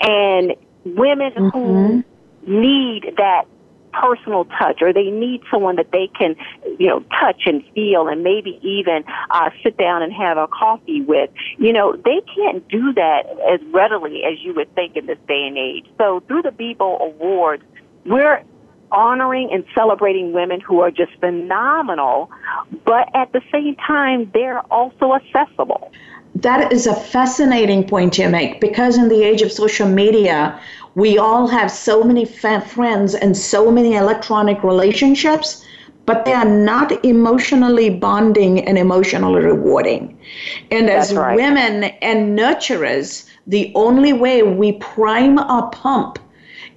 And 0.01 0.55
women 0.83 1.31
mm-hmm. 1.31 1.49
who 1.49 2.03
need 2.47 3.13
that 3.17 3.45
personal 3.93 4.45
touch 4.45 4.81
or 4.81 4.91
they 4.91 5.09
need 5.09 5.41
someone 5.49 5.77
that 5.77 5.91
they 5.91 6.09
can, 6.19 6.35
you 6.77 6.87
know, 6.87 6.99
touch 7.19 7.43
and 7.45 7.63
feel 7.73 8.07
and 8.07 8.23
maybe 8.23 8.59
even 8.61 9.03
uh, 9.29 9.49
sit 9.63 9.77
down 9.77 10.01
and 10.01 10.11
have 10.11 10.37
a 10.37 10.47
coffee 10.47 11.01
with. 11.01 11.29
You 11.57 11.71
know, 11.71 11.95
they 11.95 12.21
can't 12.35 12.67
do 12.67 12.93
that 12.93 13.23
as 13.51 13.61
readily 13.71 14.23
as 14.23 14.39
you 14.41 14.53
would 14.55 14.73
think 14.75 14.95
in 14.95 15.05
this 15.05 15.19
day 15.27 15.45
and 15.47 15.57
age. 15.57 15.85
So 15.97 16.21
through 16.27 16.41
the 16.41 16.51
Bibo 16.51 16.97
Awards, 16.97 17.63
we're 18.05 18.43
honoring 18.91 19.49
and 19.51 19.63
celebrating 19.73 20.33
women 20.33 20.59
who 20.61 20.79
are 20.81 20.91
just 20.91 21.11
phenomenal, 21.19 22.29
but 22.85 23.09
at 23.13 23.31
the 23.33 23.41
same 23.51 23.75
time, 23.75 24.29
they're 24.33 24.61
also 24.71 25.13
accessible. 25.13 25.91
That 26.35 26.73
is 26.73 26.85
a 26.85 26.93
fascinating 26.93 27.87
point 27.87 28.17
you 28.17 28.29
make 28.29 28.59
because 28.59 28.97
in 28.97 29.07
the 29.07 29.23
age 29.23 29.41
of 29.41 29.51
social 29.51 29.87
media, 29.87 30.59
we 30.95 31.17
all 31.17 31.47
have 31.47 31.71
so 31.71 32.03
many 32.03 32.25
friends 32.25 33.15
and 33.15 33.37
so 33.37 33.71
many 33.71 33.95
electronic 33.95 34.63
relationships, 34.63 35.65
but 36.05 36.25
they 36.25 36.33
are 36.33 36.45
not 36.45 37.03
emotionally 37.05 37.89
bonding 37.89 38.65
and 38.65 38.77
emotionally 38.77 39.43
rewarding. 39.43 40.17
And 40.71 40.89
as 40.89 41.13
right. 41.13 41.35
women 41.35 41.85
and 42.01 42.37
nurturers, 42.37 43.29
the 43.47 43.71
only 43.75 44.13
way 44.13 44.43
we 44.43 44.73
prime 44.73 45.39
our 45.39 45.69
pump 45.69 46.19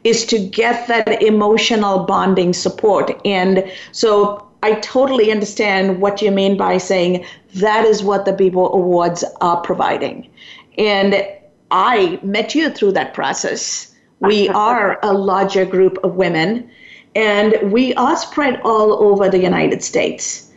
is 0.05 0.25
to 0.27 0.39
get 0.39 0.87
that 0.89 1.23
emotional 1.23 2.05
bonding 2.05 2.53
support. 2.53 3.11
And 3.25 3.71
so 3.93 4.47
I 4.63 4.75
totally 4.75 5.31
understand 5.31 6.01
what 6.01 6.21
you 6.23 6.31
mean 6.31 6.57
by 6.57 6.79
saying 6.79 7.25
that 7.55 7.85
is 7.85 8.03
what 8.03 8.25
the 8.25 8.33
Bibo 8.33 8.73
Awards 8.73 9.25
are 9.41 9.61
providing. 9.61 10.29
And 10.77 11.27
I 11.71 12.19
met 12.23 12.55
you 12.55 12.71
through 12.71 12.93
that 12.93 13.15
process 13.15 13.95
we 14.21 14.49
are 14.67 14.99
a 15.03 15.13
larger 15.13 15.65
group 15.65 15.99
of 16.03 16.15
women, 16.15 16.71
and 17.15 17.73
we 17.73 17.95
are 17.95 18.17
spread 18.17 18.61
all 18.63 18.93
over 19.03 19.29
the 19.29 19.39
United 19.39 19.83
States. 19.83 20.51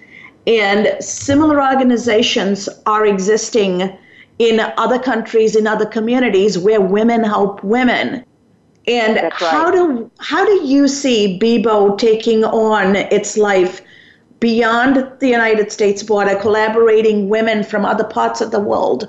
And 0.48 0.96
similar 1.00 1.62
organizations 1.62 2.68
are 2.86 3.06
existing 3.06 3.96
in 4.40 4.60
other 4.78 4.98
countries, 4.98 5.56
in 5.56 5.68
other 5.68 5.86
communities 5.86 6.58
where 6.58 6.82
women 6.82 7.24
help 7.24 7.64
women. 7.64 8.26
And 8.88 9.18
right. 9.18 9.34
how 9.34 9.72
do 9.72 10.10
how 10.20 10.46
do 10.46 10.66
you 10.66 10.88
see 10.88 11.38
Bibo 11.38 11.96
taking 11.96 12.44
on 12.44 12.96
its 12.96 13.38
life 13.38 13.82
beyond 14.40 15.08
the 15.20 15.28
United 15.28 15.72
States 15.72 16.02
border, 16.02 16.36
collaborating 16.36 17.30
women 17.30 17.64
from 17.64 17.86
other 17.86 18.04
parts 18.04 18.42
of 18.42 18.50
the 18.50 18.60
world 18.60 19.08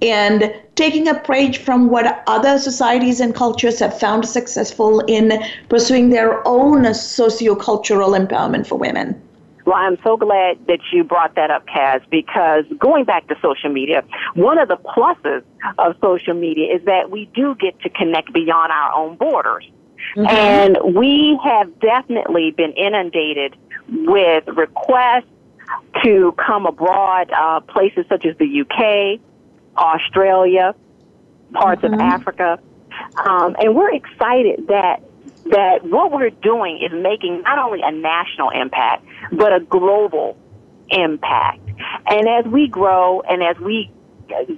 and 0.00 0.54
taking 0.76 1.08
a 1.08 1.14
page 1.14 1.58
from 1.58 1.90
what 1.90 2.22
other 2.28 2.58
societies 2.58 3.20
and 3.20 3.34
cultures 3.34 3.80
have 3.80 3.98
found 3.98 4.26
successful 4.26 5.00
in 5.00 5.42
pursuing 5.68 6.10
their 6.10 6.46
own 6.46 6.82
sociocultural 6.84 8.16
empowerment 8.16 8.66
for 8.66 8.76
women. 8.76 9.20
Well, 9.68 9.76
I'm 9.76 9.98
so 10.02 10.16
glad 10.16 10.66
that 10.66 10.80
you 10.94 11.04
brought 11.04 11.34
that 11.34 11.50
up, 11.50 11.66
Kas, 11.66 12.00
because 12.10 12.64
going 12.78 13.04
back 13.04 13.28
to 13.28 13.34
social 13.42 13.68
media, 13.68 14.02
one 14.32 14.56
of 14.56 14.66
the 14.66 14.78
pluses 14.78 15.42
of 15.76 15.94
social 16.00 16.32
media 16.32 16.74
is 16.74 16.82
that 16.86 17.10
we 17.10 17.26
do 17.34 17.54
get 17.54 17.78
to 17.82 17.90
connect 17.90 18.32
beyond 18.32 18.72
our 18.72 18.94
own 18.94 19.16
borders. 19.18 19.68
Mm-hmm. 20.16 20.26
And 20.26 20.94
we 20.96 21.38
have 21.44 21.78
definitely 21.80 22.50
been 22.52 22.72
inundated 22.72 23.56
with 23.90 24.48
requests 24.48 25.28
to 26.02 26.32
come 26.38 26.64
abroad, 26.64 27.30
uh, 27.30 27.60
places 27.60 28.06
such 28.08 28.24
as 28.24 28.38
the 28.38 28.62
UK, 28.62 29.20
Australia, 29.76 30.74
parts 31.52 31.82
mm-hmm. 31.82 31.92
of 31.92 32.00
Africa. 32.00 32.58
Um, 33.22 33.54
and 33.60 33.76
we're 33.76 33.94
excited 33.94 34.68
that 34.68 35.02
that 35.50 35.84
what 35.84 36.12
we're 36.12 36.30
doing 36.30 36.80
is 36.82 36.92
making 36.92 37.42
not 37.42 37.58
only 37.58 37.80
a 37.82 37.92
national 37.92 38.50
impact, 38.50 39.04
but 39.32 39.52
a 39.52 39.60
global 39.60 40.36
impact. 40.90 41.60
And 42.06 42.28
as 42.28 42.44
we 42.46 42.68
grow 42.68 43.20
and 43.22 43.42
as 43.42 43.58
we 43.58 43.90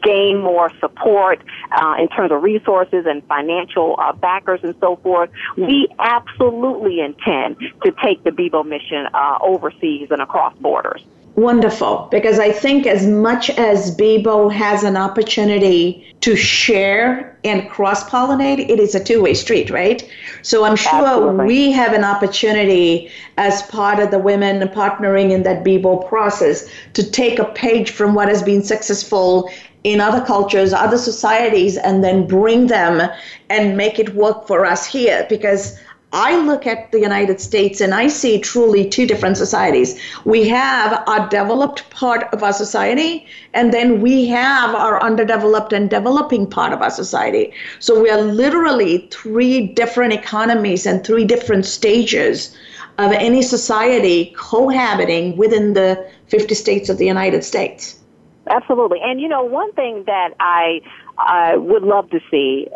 gain 0.03 0.41
more 0.41 0.71
support 0.81 1.41
uh, 1.71 1.95
in 1.99 2.09
terms 2.09 2.33
of 2.33 2.43
resources 2.43 3.07
and 3.07 3.25
financial 3.27 3.97
uh, 3.99 4.13
backers 4.13 4.61
and 4.63 4.75
so 4.81 4.97
forth, 4.97 5.31
we 5.57 5.89
absolutely 5.99 7.01
intend 7.01 7.57
to 7.85 7.93
take 8.03 8.25
the 8.25 8.33
Bibo 8.33 8.65
mission 8.65 9.07
uh, 9.15 9.39
overseas 9.41 10.09
and 10.11 10.21
across 10.21 10.57
borders 10.59 11.03
wonderful 11.37 12.09
because 12.11 12.39
I 12.39 12.53
think 12.53 12.87
as 12.87 13.07
much 13.07 13.51
as 13.51 13.95
Bibo 13.95 14.49
has 14.49 14.83
an 14.83 14.97
opportunity 14.97 16.07
to 16.21 16.37
share 16.37 17.39
and 17.45 17.69
cross 17.71 18.09
pollinate, 18.09 18.69
it 18.69 18.79
is 18.79 18.95
a 18.95 19.03
two 19.03 19.23
way 19.23 19.35
street, 19.35 19.71
right? 19.71 20.07
So 20.43 20.65
I'm 20.65 20.77
sure 20.77 21.07
Absolutely. 21.07 21.47
we 21.47 21.73
have 21.73 21.93
an 21.93 22.05
opportunity 22.05 23.11
as 23.39 23.63
part 23.63 23.99
of 23.99 24.11
the 24.11 24.19
women 24.19 24.61
partnering 24.69 25.31
in 25.31 25.43
that 25.45 25.65
Bibo 25.65 25.97
process 25.99 26.69
to 26.95 27.09
take 27.11 27.39
a 27.39 27.45
page 27.45 27.91
from 27.91 28.15
what 28.15 28.29
has 28.29 28.43
been 28.43 28.63
successful 28.63 29.51
in 29.83 30.01
other 30.01 30.25
cultures, 30.25 30.73
other 30.75 30.99
societies, 30.99 31.79
and 31.79 32.05
then 32.05 32.27
bring 32.27 32.67
them 32.67 33.11
and 33.49 33.77
make 33.77 33.99
it 33.99 34.15
work 34.15 34.47
for 34.47 34.67
us 34.67 34.87
here 34.87 35.27
because 35.31 35.79
I 36.13 36.37
look 36.43 36.67
at 36.67 36.91
the 36.91 36.99
United 36.99 37.41
States 37.41 37.81
and 37.81 37.95
I 37.95 38.09
see 38.09 38.41
truly 38.41 38.89
two 38.89 39.07
different 39.07 39.37
societies. 39.37 40.01
We 40.25 40.49
have 40.49 41.05
our 41.07 41.29
developed 41.29 41.89
part 41.91 42.25
of 42.33 42.43
our 42.43 42.53
society, 42.53 43.27
and 43.55 43.73
then 43.73 44.01
we 44.01 44.27
have 44.27 44.75
our 44.75 45.01
underdeveloped 45.01 45.73
and 45.73 45.89
developing 45.89 46.49
part 46.49 46.73
of 46.73 46.83
our 46.83 46.91
society. 46.91 47.53
So 47.79 48.01
we 48.01 48.11
are 48.11 48.21
literally 48.21 49.09
three 49.13 49.69
different 49.69 50.13
economies 50.13 50.85
and 50.85 51.07
three 51.07 51.25
different 51.25 51.65
stages 51.65 52.57
of 52.99 53.13
any 53.13 53.43
society 53.43 54.35
cohabiting 54.37 55.37
within 55.37 55.75
the 55.75 56.11
50 56.27 56.55
states 56.55 56.89
of 56.89 56.99
the 56.99 57.07
United 57.07 57.45
States. 57.45 58.01
Absolutely. 58.49 58.99
And 59.01 59.21
you 59.21 59.29
know, 59.29 59.45
one 59.45 59.73
thing 59.75 60.05
that 60.07 60.35
I 60.41 60.81
I 61.19 61.57
would 61.57 61.83
love 61.83 62.11
to 62.11 62.21
see 62.31 62.67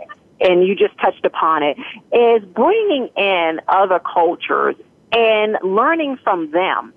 and 0.45 0.67
you 0.67 0.77
just 0.77 0.97
touched 0.99 1.25
upon 1.25 1.63
it, 1.63 1.77
is 2.13 2.45
bringing 2.45 3.09
in 3.17 3.61
other 3.67 3.99
cultures 3.99 4.77
and 5.13 5.57
learning 5.63 6.19
from 6.23 6.51
them. 6.51 6.93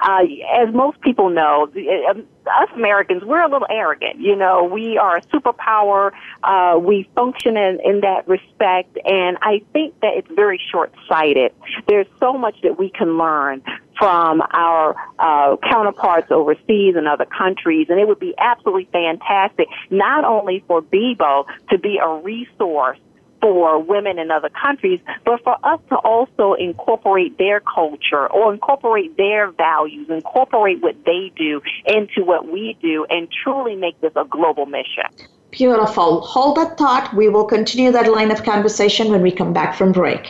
Uh, 0.00 0.22
as 0.56 0.74
most 0.74 1.00
people 1.00 1.30
know, 1.30 1.70
um, 2.10 2.26
us 2.46 2.68
Americans, 2.74 3.22
we're 3.24 3.42
a 3.42 3.48
little 3.48 3.66
arrogant. 3.70 4.20
You 4.20 4.36
know, 4.36 4.64
we 4.64 4.98
are 4.98 5.18
a 5.18 5.22
superpower. 5.22 6.12
Uh, 6.42 6.78
we 6.78 7.08
function 7.14 7.56
in, 7.56 7.78
in 7.84 8.00
that 8.00 8.26
respect, 8.26 8.98
and 9.04 9.36
I 9.42 9.62
think 9.72 10.00
that 10.00 10.14
it's 10.16 10.30
very 10.34 10.60
short-sighted. 10.70 11.52
There's 11.86 12.06
so 12.18 12.32
much 12.34 12.56
that 12.62 12.78
we 12.78 12.90
can 12.90 13.18
learn 13.18 13.62
from 13.98 14.42
our 14.52 14.96
uh, 15.18 15.56
counterparts 15.68 16.30
overseas 16.30 16.94
and 16.96 17.06
other 17.06 17.26
countries, 17.26 17.88
and 17.90 18.00
it 18.00 18.08
would 18.08 18.18
be 18.18 18.34
absolutely 18.38 18.88
fantastic, 18.90 19.68
not 19.90 20.24
only 20.24 20.64
for 20.66 20.80
BIBO 20.80 21.44
to 21.70 21.78
be 21.78 21.98
a 21.98 22.08
resource 22.08 22.98
for 23.40 23.82
women 23.82 24.18
in 24.18 24.30
other 24.30 24.50
countries, 24.50 25.00
but 25.24 25.42
for 25.42 25.56
us 25.64 25.80
to 25.88 25.96
also 25.96 26.52
incorporate 26.54 27.38
their 27.38 27.60
culture 27.60 28.26
or 28.28 28.52
incorporate 28.52 29.16
their 29.16 29.50
values, 29.50 30.08
incorporate 30.10 30.82
what 30.82 30.96
they 31.04 31.32
do 31.36 31.60
into 31.86 32.24
what 32.24 32.50
we 32.50 32.76
do, 32.82 33.06
and 33.08 33.28
truly 33.42 33.76
make 33.76 33.98
this 34.00 34.12
a 34.16 34.24
global 34.24 34.66
mission. 34.66 35.04
Beautiful. 35.50 36.20
Hold 36.20 36.58
that 36.58 36.76
thought. 36.78 37.12
We 37.14 37.28
will 37.28 37.44
continue 37.44 37.90
that 37.92 38.10
line 38.10 38.30
of 38.30 38.44
conversation 38.44 39.10
when 39.10 39.22
we 39.22 39.32
come 39.32 39.52
back 39.52 39.74
from 39.74 39.92
break. 39.92 40.24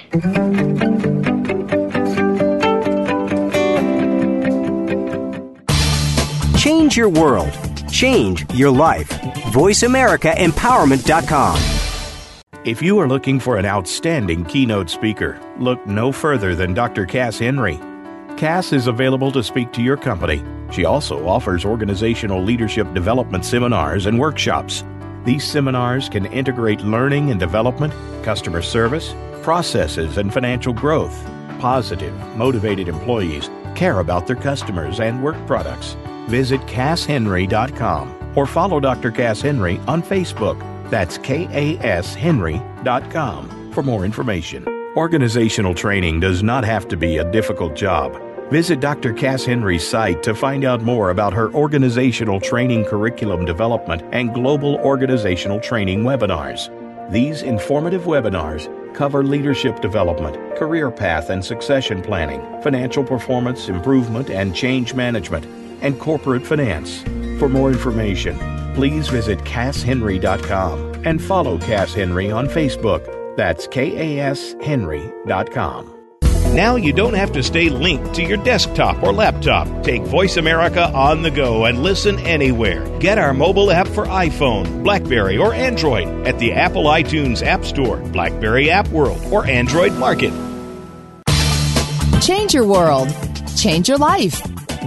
Change 6.56 6.96
your 6.96 7.08
world. 7.08 7.52
Change 7.90 8.46
your 8.54 8.70
life. 8.70 9.08
VoiceAmericaEmpowerment.com. 9.52 11.69
If 12.62 12.82
you 12.82 12.98
are 12.98 13.08
looking 13.08 13.40
for 13.40 13.56
an 13.56 13.64
outstanding 13.64 14.44
keynote 14.44 14.90
speaker, 14.90 15.40
look 15.58 15.86
no 15.86 16.12
further 16.12 16.54
than 16.54 16.74
Dr. 16.74 17.06
Kas 17.06 17.38
Henry. 17.38 17.80
Kas 18.36 18.74
is 18.74 18.86
available 18.86 19.32
to 19.32 19.42
speak 19.42 19.72
to 19.72 19.82
your 19.82 19.96
company. 19.96 20.44
She 20.70 20.84
also 20.84 21.26
offers 21.26 21.64
organizational 21.64 22.42
leadership 22.42 22.92
development 22.92 23.46
seminars 23.46 24.04
and 24.04 24.18
workshops. 24.18 24.84
These 25.24 25.44
seminars 25.44 26.10
can 26.10 26.26
integrate 26.26 26.82
learning 26.82 27.30
and 27.30 27.40
development, 27.40 27.94
customer 28.22 28.60
service, 28.60 29.14
processes, 29.40 30.18
and 30.18 30.30
financial 30.30 30.74
growth. 30.74 31.18
Positive, 31.60 32.14
motivated 32.36 32.88
employees 32.88 33.48
care 33.74 34.00
about 34.00 34.26
their 34.26 34.36
customers 34.36 35.00
and 35.00 35.24
work 35.24 35.46
products. 35.46 35.96
Visit 36.26 36.60
KasHenry.com 36.62 38.32
or 38.36 38.44
follow 38.44 38.80
Dr. 38.80 39.10
Kas 39.10 39.40
Henry 39.40 39.78
on 39.88 40.02
Facebook. 40.02 40.69
That's 40.90 41.18
KASHenry.com 41.18 43.72
for 43.72 43.82
more 43.82 44.04
information. 44.04 44.66
Organizational 44.96 45.74
training 45.74 46.20
does 46.20 46.42
not 46.42 46.64
have 46.64 46.88
to 46.88 46.96
be 46.96 47.18
a 47.18 47.30
difficult 47.30 47.76
job. 47.76 48.20
Visit 48.50 48.80
Dr. 48.80 49.12
Kas 49.12 49.44
Henry's 49.44 49.86
site 49.86 50.24
to 50.24 50.34
find 50.34 50.64
out 50.64 50.82
more 50.82 51.10
about 51.10 51.32
her 51.32 51.54
organizational 51.54 52.40
training 52.40 52.84
curriculum 52.84 53.44
development 53.44 54.02
and 54.10 54.34
global 54.34 54.74
organizational 54.78 55.60
training 55.60 56.02
webinars. 56.02 56.68
These 57.12 57.42
informative 57.42 58.02
webinars 58.02 58.68
cover 58.92 59.22
leadership 59.22 59.80
development, 59.80 60.36
career 60.56 60.90
path 60.90 61.30
and 61.30 61.44
succession 61.44 62.02
planning, 62.02 62.40
financial 62.62 63.04
performance 63.04 63.68
improvement 63.68 64.30
and 64.30 64.52
change 64.54 64.94
management, 64.94 65.46
and 65.80 65.98
corporate 66.00 66.44
finance. 66.44 67.02
For 67.38 67.48
more 67.48 67.70
information, 67.70 68.36
please 68.74 69.08
visit 69.08 69.38
KasHenry.com 69.40 71.02
and 71.04 71.22
follow 71.22 71.58
Kas 71.58 71.92
Henry 71.94 72.30
on 72.30 72.46
Facebook. 72.46 73.04
That's 73.36 73.66
KASHenry.com. 73.68 75.96
Now 76.54 76.74
you 76.74 76.92
don't 76.92 77.14
have 77.14 77.30
to 77.32 77.42
stay 77.44 77.68
linked 77.68 78.12
to 78.16 78.24
your 78.24 78.38
desktop 78.38 79.00
or 79.04 79.12
laptop. 79.12 79.84
Take 79.84 80.02
Voice 80.02 80.36
America 80.36 80.90
on 80.92 81.22
the 81.22 81.30
go 81.30 81.66
and 81.66 81.84
listen 81.84 82.18
anywhere. 82.18 82.84
Get 82.98 83.18
our 83.18 83.32
mobile 83.32 83.70
app 83.70 83.86
for 83.86 84.04
iPhone, 84.06 84.82
Blackberry, 84.82 85.38
or 85.38 85.54
Android 85.54 86.08
at 86.26 86.40
the 86.40 86.52
Apple 86.52 86.82
iTunes 86.84 87.46
App 87.46 87.64
Store, 87.64 87.98
Blackberry 87.98 88.68
App 88.68 88.88
World, 88.88 89.22
or 89.32 89.46
Android 89.46 89.92
Market. 89.92 90.32
Change 92.20 92.52
your 92.52 92.66
world. 92.66 93.14
Change 93.56 93.88
your 93.88 93.98
life. 93.98 94.42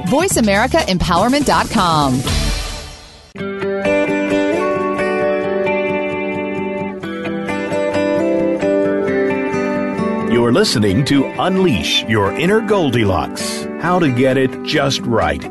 VoiceAmericaEmpowerment.com. 0.10 2.43
You're 10.44 10.52
listening 10.52 11.06
to 11.06 11.24
Unleash 11.42 12.04
Your 12.04 12.34
Inner 12.34 12.60
Goldilocks 12.60 13.64
How 13.80 13.98
to 13.98 14.14
Get 14.14 14.36
It 14.36 14.52
Just 14.64 15.00
Right. 15.04 15.42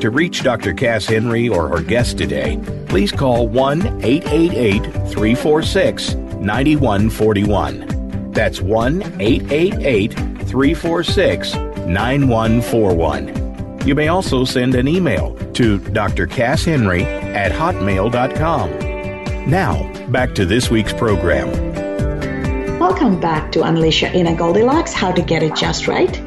To 0.00 0.08
reach 0.08 0.42
Dr. 0.42 0.72
Kas 0.72 1.04
Henry 1.04 1.50
or 1.50 1.68
her 1.68 1.82
guest 1.82 2.16
today, 2.16 2.58
please 2.86 3.12
call 3.12 3.46
1 3.46 4.02
888 4.02 4.84
346 5.12 6.14
9141. 6.14 8.32
That's 8.32 8.62
1 8.62 9.02
888 9.20 10.14
346 10.14 11.54
9141. 11.54 13.86
You 13.86 13.94
may 13.94 14.08
also 14.08 14.46
send 14.46 14.74
an 14.74 14.88
email 14.88 15.34
to 15.52 15.78
drkashenry 15.78 17.02
at 17.02 17.52
hotmail.com. 17.52 18.70
Now, 19.50 20.08
back 20.08 20.34
to 20.36 20.46
this 20.46 20.70
week's 20.70 20.94
program. 20.94 21.87
Welcome 22.90 23.20
back 23.20 23.52
to 23.52 23.64
Unleash 23.64 24.00
Your 24.00 24.10
Inner 24.12 24.34
Goldilocks 24.34 24.94
How 24.94 25.12
to 25.12 25.20
Get 25.20 25.42
It 25.42 25.54
Just 25.54 25.86
Right. 25.86 26.18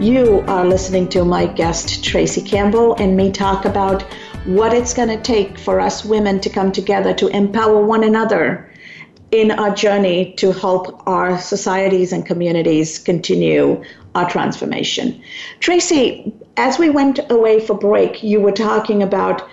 You 0.00 0.44
are 0.46 0.64
listening 0.64 1.08
to 1.08 1.24
my 1.24 1.46
guest, 1.46 2.04
Traci 2.04 2.46
Campbell, 2.46 2.94
and 2.94 3.16
me 3.16 3.32
talk 3.32 3.64
about 3.64 4.02
what 4.44 4.72
it's 4.72 4.94
going 4.94 5.08
to 5.08 5.20
take 5.20 5.58
for 5.58 5.80
us 5.80 6.04
women 6.04 6.38
to 6.42 6.48
come 6.48 6.70
together 6.70 7.14
to 7.14 7.26
empower 7.26 7.84
one 7.84 8.04
another 8.04 8.70
in 9.32 9.50
our 9.50 9.74
journey 9.74 10.34
to 10.34 10.52
help 10.52 11.02
our 11.08 11.36
societies 11.36 12.12
and 12.12 12.24
communities 12.24 13.00
continue 13.00 13.82
our 14.14 14.30
transformation. 14.30 15.20
Traci, 15.58 16.32
as 16.56 16.78
we 16.78 16.90
went 16.90 17.18
away 17.28 17.58
for 17.58 17.74
break, 17.74 18.22
you 18.22 18.40
were 18.40 18.52
talking 18.52 19.02
about 19.02 19.48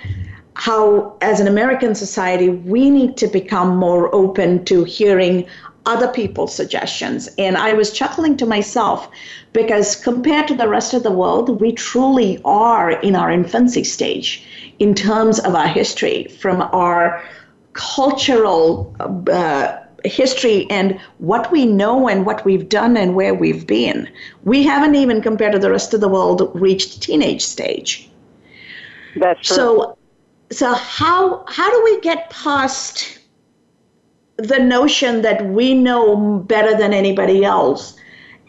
how, 0.53 1.17
as 1.21 1.39
an 1.39 1.47
American 1.47 1.95
society, 1.95 2.49
we 2.49 2.91
need 2.91 3.17
to 3.17 3.25
become 3.25 3.77
more 3.77 4.13
open 4.13 4.63
to 4.65 4.83
hearing 4.83 5.47
other 5.85 6.07
people's 6.07 6.55
suggestions. 6.55 7.29
And 7.37 7.57
I 7.57 7.73
was 7.73 7.91
chuckling 7.91 8.37
to 8.37 8.45
myself 8.45 9.09
because 9.53 9.95
compared 9.95 10.47
to 10.47 10.55
the 10.55 10.67
rest 10.67 10.93
of 10.93 11.03
the 11.03 11.11
world, 11.11 11.61
we 11.61 11.71
truly 11.71 12.39
are 12.45 12.91
in 12.91 13.15
our 13.15 13.31
infancy 13.31 13.83
stage 13.83 14.45
in 14.79 14.93
terms 14.93 15.39
of 15.39 15.55
our 15.55 15.67
history, 15.67 16.25
from 16.39 16.61
our 16.61 17.23
cultural 17.73 18.95
uh, 19.31 19.77
history 20.03 20.67
and 20.69 20.99
what 21.19 21.51
we 21.51 21.65
know 21.65 22.07
and 22.07 22.25
what 22.25 22.43
we've 22.45 22.67
done 22.69 22.97
and 22.97 23.15
where 23.15 23.33
we've 23.33 23.65
been. 23.67 24.09
We 24.43 24.63
haven't 24.63 24.95
even, 24.95 25.21
compared 25.21 25.53
to 25.53 25.59
the 25.59 25.71
rest 25.71 25.93
of 25.93 26.01
the 26.01 26.07
world, 26.07 26.51
reached 26.53 27.01
teenage 27.01 27.43
stage. 27.43 28.09
That's 29.15 29.47
true. 29.47 29.55
So, 29.55 29.97
so 30.51 30.73
how 30.73 31.45
how 31.47 31.69
do 31.69 31.83
we 31.83 32.01
get 32.01 32.29
past 32.29 33.19
the 34.47 34.59
notion 34.59 35.21
that 35.21 35.45
we 35.47 35.73
know 35.73 36.39
better 36.47 36.75
than 36.77 36.93
anybody 36.93 37.43
else. 37.43 37.95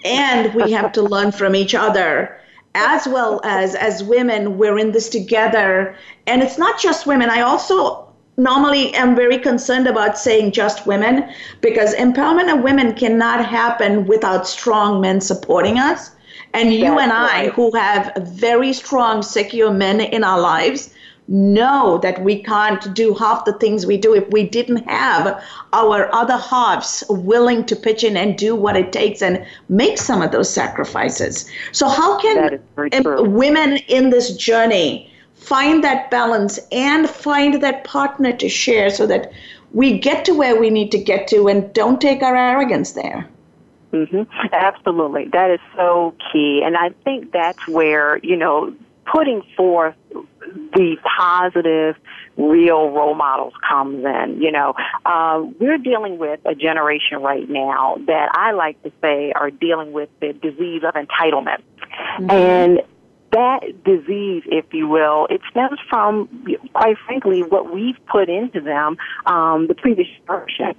And 0.05 0.53
we 0.55 0.73
have 0.73 0.93
to 0.93 1.03
learn 1.03 1.33
from 1.33 1.55
each 1.55 1.75
other 1.75 2.39
as 2.75 3.07
well 3.07 3.41
as 3.45 3.75
as 3.75 4.03
women 4.03 4.59
we're 4.59 4.79
in 4.79 4.93
this 4.93 5.09
together. 5.09 5.95
And 6.27 6.43
it's 6.43 6.59
not 6.59 6.81
just 6.81 7.07
women. 7.07 7.31
I 7.31 7.43
also 7.43 8.09
normally 8.37 8.95
am 8.95 9.15
very 9.15 9.39
concerned 9.39 9.87
about 9.87 10.19
saying 10.19 10.53
just 10.53 10.87
women 10.87 11.29
because 11.61 11.95
empowerment 11.95 12.53
of 12.53 12.63
women 12.63 12.95
cannot 12.95 13.45
happen 13.45 14.07
without 14.07 14.49
strong 14.49 15.01
men 15.01 15.21
supporting 15.21 15.79
us. 15.79 16.11
And 16.55 16.73
you 16.73 16.81
That's 16.81 17.03
and 17.03 17.13
i 17.13 17.45
right. 17.45 17.53
who 17.53 17.75
have 17.75 18.13
very 18.21 18.73
strong 18.73 19.23
secure 19.23 19.71
men 19.71 20.01
in 20.01 20.25
our 20.25 20.41
lives 20.41 20.91
know 21.29 21.99
that 21.99 22.23
we 22.23 22.43
can't 22.43 22.95
do 22.95 23.15
half 23.15 23.45
the 23.45 23.53
things 23.55 23.87
we 23.87 23.97
do 23.97 24.15
if 24.15 24.29
we 24.31 24.47
didn't 24.47 24.89
have 24.89 25.43
our 25.73 26.13
other 26.15 26.37
halves 26.37 27.05
willing 27.09 27.65
to 27.65 27.77
pitch 27.77 28.03
in 28.05 28.17
and 28.17 28.37
do 28.37 28.55
what 28.55 28.77
it 28.77 28.93
takes 28.93 29.23
and 29.23 29.45
make 29.69 29.99
some 29.99 30.21
of 30.21 30.33
those 30.33 30.51
sacrifices. 30.51 31.49
So, 31.73 31.89
how 31.89 32.19
can 32.21 32.61
very 32.75 32.93
em- 32.93 33.03
true. 33.05 33.23
women 33.29 33.79
in 33.89 34.11
this 34.11 34.37
journey 34.37 35.11
find 35.35 35.83
that 35.85 36.11
balance 36.11 36.59
and 36.71 37.09
find 37.09 37.63
that 37.63 37.85
partner 37.85 38.33
to 38.33 38.49
share 38.49 38.91
so 38.91 39.07
that 39.07 39.33
we 39.73 39.99
get 39.99 40.25
to 40.25 40.35
where 40.35 40.59
we 40.59 40.71
need 40.71 40.91
to 40.93 40.99
get 40.99 41.27
to 41.29 41.49
and 41.49 41.73
don't 41.73 42.01
take 42.01 42.23
our 42.23 42.37
arrogance 42.37 42.93
there? 42.93 43.29
hmm 43.93 44.23
Absolutely. 44.53 45.29
That 45.33 45.51
is 45.51 45.61
so 45.77 46.15
key. 46.33 46.63
And 46.65 46.77
I 46.77 46.91
think 47.05 47.33
that's 47.33 47.67
where, 47.69 48.19
you 48.19 48.37
know, 48.37 48.75
putting 49.05 49.43
forth 49.57 49.95
the 50.75 50.97
positive, 51.19 51.97
real 52.37 52.91
role 52.91 53.15
models 53.15 53.55
comes 53.69 54.05
in. 54.05 54.41
You 54.41 54.53
know, 54.53 54.75
uh, 55.05 55.43
we're 55.61 55.79
dealing 55.79 56.19
with 56.19 56.41
a 56.45 56.55
generation 56.55 57.23
right 57.23 57.49
now 57.49 57.97
that 58.07 58.31
I 58.35 58.53
like 58.53 58.83
to 58.83 58.93
say 59.01 59.33
are 59.33 59.51
dealing 59.51 59.93
with 59.93 60.09
the 60.21 60.33
disease 60.33 60.83
of 60.85 60.95
entitlement. 60.95 61.63
And 62.29 62.81
that 63.33 63.61
disease, 63.85 64.43
if 64.47 64.67
you 64.73 64.89
will, 64.89 65.27
it 65.31 65.41
stems 65.51 65.79
from, 65.89 66.29
quite 66.75 66.97
frankly, 67.07 67.43
what 67.43 67.73
we've 67.73 67.99
put 68.07 68.29
into 68.29 68.61
them, 68.61 68.97
um, 69.27 69.67
the 69.69 69.75
previous 69.75 70.09
generation. 70.27 70.75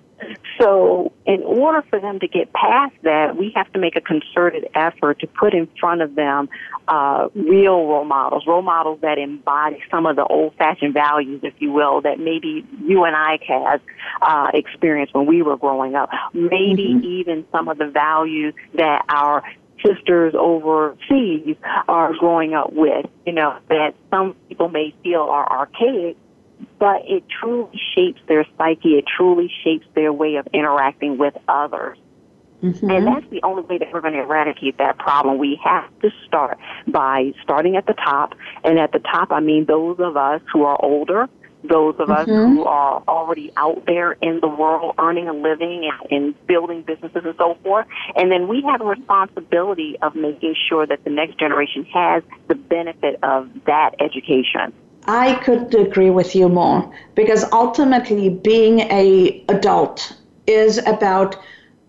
So, 0.59 1.11
in 1.25 1.41
order 1.43 1.83
for 1.89 1.99
them 1.99 2.19
to 2.19 2.27
get 2.27 2.53
past 2.53 2.93
that, 3.03 3.35
we 3.35 3.51
have 3.55 3.71
to 3.73 3.79
make 3.79 3.95
a 3.95 4.01
concerted 4.01 4.67
effort 4.75 5.19
to 5.19 5.27
put 5.27 5.53
in 5.53 5.67
front 5.79 6.01
of 6.01 6.15
them 6.15 6.49
uh, 6.87 7.29
real 7.33 7.87
role 7.87 8.05
models, 8.05 8.43
role 8.45 8.61
models 8.61 8.99
that 9.01 9.17
embody 9.17 9.81
some 9.89 10.05
of 10.05 10.15
the 10.15 10.23
old-fashioned 10.23 10.93
values, 10.93 11.41
if 11.43 11.53
you 11.59 11.71
will, 11.71 12.01
that 12.01 12.19
maybe 12.19 12.65
you 12.85 13.03
and 13.03 13.15
I 13.15 13.39
had 13.47 13.81
uh, 14.21 14.47
experienced 14.53 15.13
when 15.13 15.25
we 15.25 15.41
were 15.41 15.57
growing 15.57 15.95
up. 15.95 16.09
Maybe 16.33 16.99
even 17.03 17.45
some 17.51 17.67
of 17.67 17.77
the 17.77 17.87
values 17.87 18.53
that 18.75 19.05
our 19.09 19.43
sisters 19.85 20.33
overseas 20.37 21.57
are 21.87 22.13
growing 22.17 22.53
up 22.53 22.71
with, 22.73 23.05
you 23.25 23.33
know, 23.33 23.57
that 23.69 23.95
some 24.09 24.35
people 24.47 24.69
may 24.69 24.93
feel 25.03 25.21
are 25.21 25.49
archaic, 25.49 26.17
but 26.83 27.03
it 27.07 27.23
truly 27.29 27.79
shapes 27.95 28.19
their 28.27 28.45
psyche. 28.57 28.95
It 28.95 29.05
truly 29.07 29.49
shapes 29.63 29.85
their 29.95 30.11
way 30.11 30.35
of 30.35 30.45
interacting 30.51 31.17
with 31.17 31.33
others. 31.47 31.97
Mm-hmm. 32.61 32.91
And 32.91 33.07
that's 33.07 33.25
the 33.29 33.39
only 33.41 33.63
way 33.63 33.77
that 33.77 33.93
we're 33.93 34.01
going 34.01 34.15
to 34.15 34.19
eradicate 34.19 34.79
that 34.79 34.97
problem. 34.97 35.37
We 35.37 35.57
have 35.63 35.85
to 36.01 36.11
start 36.27 36.57
by 36.85 37.31
starting 37.41 37.77
at 37.77 37.85
the 37.85 37.93
top. 37.93 38.35
And 38.65 38.77
at 38.79 38.91
the 38.91 38.99
top, 38.99 39.31
I 39.31 39.39
mean 39.39 39.63
those 39.63 39.95
of 39.99 40.17
us 40.17 40.41
who 40.51 40.63
are 40.63 40.77
older, 40.83 41.29
those 41.63 41.95
of 41.99 42.09
mm-hmm. 42.09 42.11
us 42.11 42.27
who 42.27 42.65
are 42.65 43.01
already 43.07 43.53
out 43.55 43.85
there 43.85 44.11
in 44.11 44.41
the 44.41 44.49
world 44.49 44.95
earning 44.99 45.29
a 45.29 45.33
living 45.33 45.89
and, 45.89 46.11
and 46.11 46.47
building 46.47 46.81
businesses 46.81 47.21
and 47.23 47.35
so 47.37 47.57
forth. 47.63 47.87
And 48.17 48.29
then 48.29 48.49
we 48.49 48.61
have 48.63 48.81
a 48.81 48.85
responsibility 48.85 49.95
of 50.01 50.15
making 50.15 50.55
sure 50.67 50.85
that 50.85 51.05
the 51.05 51.11
next 51.11 51.39
generation 51.39 51.85
has 51.93 52.23
the 52.49 52.55
benefit 52.55 53.23
of 53.23 53.49
that 53.67 53.91
education. 54.01 54.73
I 55.05 55.35
could 55.35 55.73
agree 55.75 56.09
with 56.09 56.35
you 56.35 56.49
more 56.49 56.91
because 57.15 57.43
ultimately 57.51 58.29
being 58.29 58.81
a 58.81 59.43
adult 59.49 60.15
is 60.47 60.77
about 60.79 61.35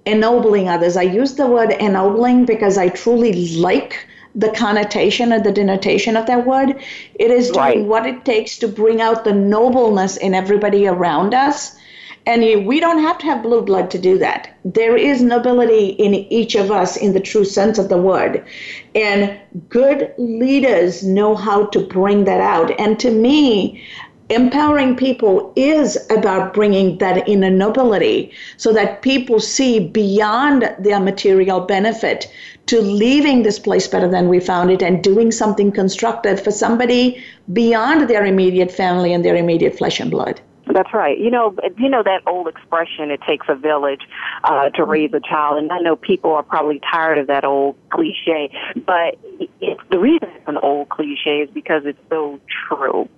ennobling 0.06 0.68
others. 0.68 0.96
I 0.96 1.02
use 1.02 1.34
the 1.34 1.46
word 1.46 1.70
ennobling 1.72 2.44
because 2.44 2.76
I 2.76 2.88
truly 2.88 3.56
like 3.56 4.06
the 4.34 4.50
connotation 4.50 5.32
or 5.32 5.40
the 5.40 5.52
denotation 5.52 6.16
of 6.16 6.26
that 6.26 6.44
word. 6.46 6.82
It 7.14 7.30
is 7.30 7.50
doing 7.50 7.58
right. 7.58 7.84
what 7.84 8.06
it 8.06 8.24
takes 8.24 8.58
to 8.58 8.68
bring 8.68 9.00
out 9.00 9.24
the 9.24 9.32
nobleness 9.32 10.16
in 10.16 10.34
everybody 10.34 10.86
around 10.86 11.34
us. 11.34 11.76
And 12.26 12.66
we 12.66 12.80
don't 12.80 13.00
have 13.00 13.18
to 13.18 13.26
have 13.26 13.42
blue 13.42 13.60
blood 13.60 13.90
to 13.90 13.98
do 13.98 14.16
that. 14.18 14.56
There 14.64 14.96
is 14.96 15.20
nobility 15.20 15.88
in 15.90 16.14
each 16.14 16.54
of 16.54 16.70
us 16.70 16.96
in 16.96 17.12
the 17.12 17.20
true 17.20 17.44
sense 17.44 17.78
of 17.78 17.90
the 17.90 17.98
word. 17.98 18.42
And 18.94 19.38
good 19.68 20.14
leaders 20.16 21.02
know 21.04 21.34
how 21.34 21.66
to 21.66 21.80
bring 21.80 22.24
that 22.24 22.40
out. 22.40 22.70
And 22.80 22.98
to 23.00 23.10
me, 23.10 23.82
empowering 24.30 24.96
people 24.96 25.52
is 25.54 25.98
about 26.10 26.54
bringing 26.54 26.96
that 26.96 27.28
inner 27.28 27.50
nobility 27.50 28.32
so 28.56 28.72
that 28.72 29.02
people 29.02 29.38
see 29.38 29.78
beyond 29.78 30.74
their 30.78 31.00
material 31.00 31.60
benefit 31.60 32.32
to 32.66 32.80
leaving 32.80 33.42
this 33.42 33.58
place 33.58 33.86
better 33.86 34.08
than 34.08 34.30
we 34.30 34.40
found 34.40 34.70
it 34.70 34.82
and 34.82 35.04
doing 35.04 35.30
something 35.30 35.70
constructive 35.70 36.42
for 36.42 36.50
somebody 36.50 37.22
beyond 37.52 38.08
their 38.08 38.24
immediate 38.24 38.72
family 38.72 39.12
and 39.12 39.22
their 39.26 39.36
immediate 39.36 39.76
flesh 39.76 40.00
and 40.00 40.10
blood. 40.10 40.40
That's 40.66 40.92
right. 40.94 41.18
You 41.18 41.30
know, 41.30 41.54
you 41.76 41.88
know 41.88 42.02
that 42.02 42.22
old 42.26 42.48
expression, 42.48 43.10
it 43.10 43.20
takes 43.26 43.46
a 43.48 43.54
village 43.54 44.00
uh, 44.44 44.70
to 44.70 44.84
raise 44.84 45.12
a 45.12 45.20
child. 45.20 45.58
And 45.58 45.70
I 45.70 45.78
know 45.78 45.94
people 45.94 46.32
are 46.32 46.42
probably 46.42 46.80
tired 46.90 47.18
of 47.18 47.26
that 47.26 47.44
old 47.44 47.76
cliche, 47.90 48.50
but 48.86 49.18
it's, 49.60 49.80
the 49.90 49.98
reason 49.98 50.28
it's 50.34 50.48
an 50.48 50.56
old 50.56 50.88
cliche 50.88 51.40
is 51.40 51.50
because 51.50 51.82
it's 51.84 51.98
so 52.08 52.40
true. 52.68 53.08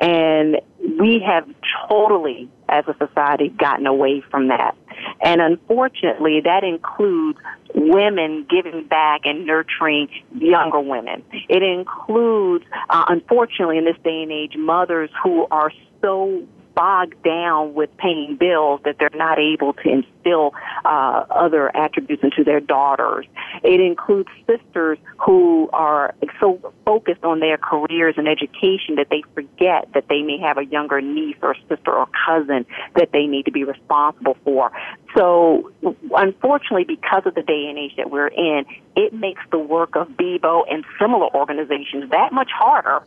And 0.00 0.60
we 0.98 1.22
have 1.26 1.46
totally, 1.88 2.48
as 2.68 2.84
a 2.88 2.96
society, 2.96 3.50
gotten 3.50 3.86
away 3.86 4.22
from 4.30 4.48
that. 4.48 4.74
And 5.20 5.40
unfortunately, 5.40 6.40
that 6.44 6.64
includes 6.64 7.38
women 7.74 8.46
giving 8.48 8.84
back 8.84 9.22
and 9.24 9.46
nurturing 9.46 10.08
younger 10.34 10.80
women. 10.80 11.22
It 11.48 11.62
includes, 11.62 12.64
uh, 12.88 13.04
unfortunately, 13.08 13.76
in 13.78 13.84
this 13.84 13.96
day 14.02 14.22
and 14.22 14.32
age, 14.32 14.56
mothers 14.56 15.10
who 15.22 15.46
are 15.50 15.70
so 16.00 16.46
bogged 16.78 17.20
down 17.24 17.74
with 17.74 17.90
paying 17.96 18.36
bills 18.36 18.80
that 18.84 18.94
they're 19.00 19.10
not 19.12 19.36
able 19.36 19.72
to 19.72 19.88
instill 19.88 20.54
uh, 20.84 21.24
other 21.28 21.76
attributes 21.76 22.22
into 22.22 22.44
their 22.44 22.60
daughters. 22.60 23.26
It 23.64 23.80
includes 23.80 24.28
sisters 24.46 24.96
who 25.18 25.68
are 25.72 26.14
so 26.38 26.72
focused 26.84 27.24
on 27.24 27.40
their 27.40 27.58
careers 27.58 28.14
and 28.16 28.28
education 28.28 28.94
that 28.94 29.08
they 29.10 29.24
forget 29.34 29.88
that 29.94 30.04
they 30.08 30.22
may 30.22 30.38
have 30.38 30.56
a 30.56 30.64
younger 30.64 31.00
niece 31.00 31.36
or 31.42 31.56
sister 31.68 31.90
or 31.90 32.06
cousin 32.24 32.64
that 32.94 33.10
they 33.12 33.26
need 33.26 33.46
to 33.46 33.52
be 33.52 33.64
responsible 33.64 34.36
for. 34.44 34.70
So, 35.16 35.72
unfortunately, 36.14 36.84
because 36.84 37.24
of 37.26 37.34
the 37.34 37.42
day 37.42 37.66
and 37.68 37.76
age 37.76 37.96
that 37.96 38.08
we're 38.08 38.28
in, 38.28 38.66
it 38.94 39.12
makes 39.12 39.42
the 39.50 39.58
work 39.58 39.96
of 39.96 40.10
BIBO 40.10 40.62
and 40.70 40.84
similar 41.00 41.26
organizations 41.34 42.08
that 42.10 42.32
much 42.32 42.50
harder 42.54 43.02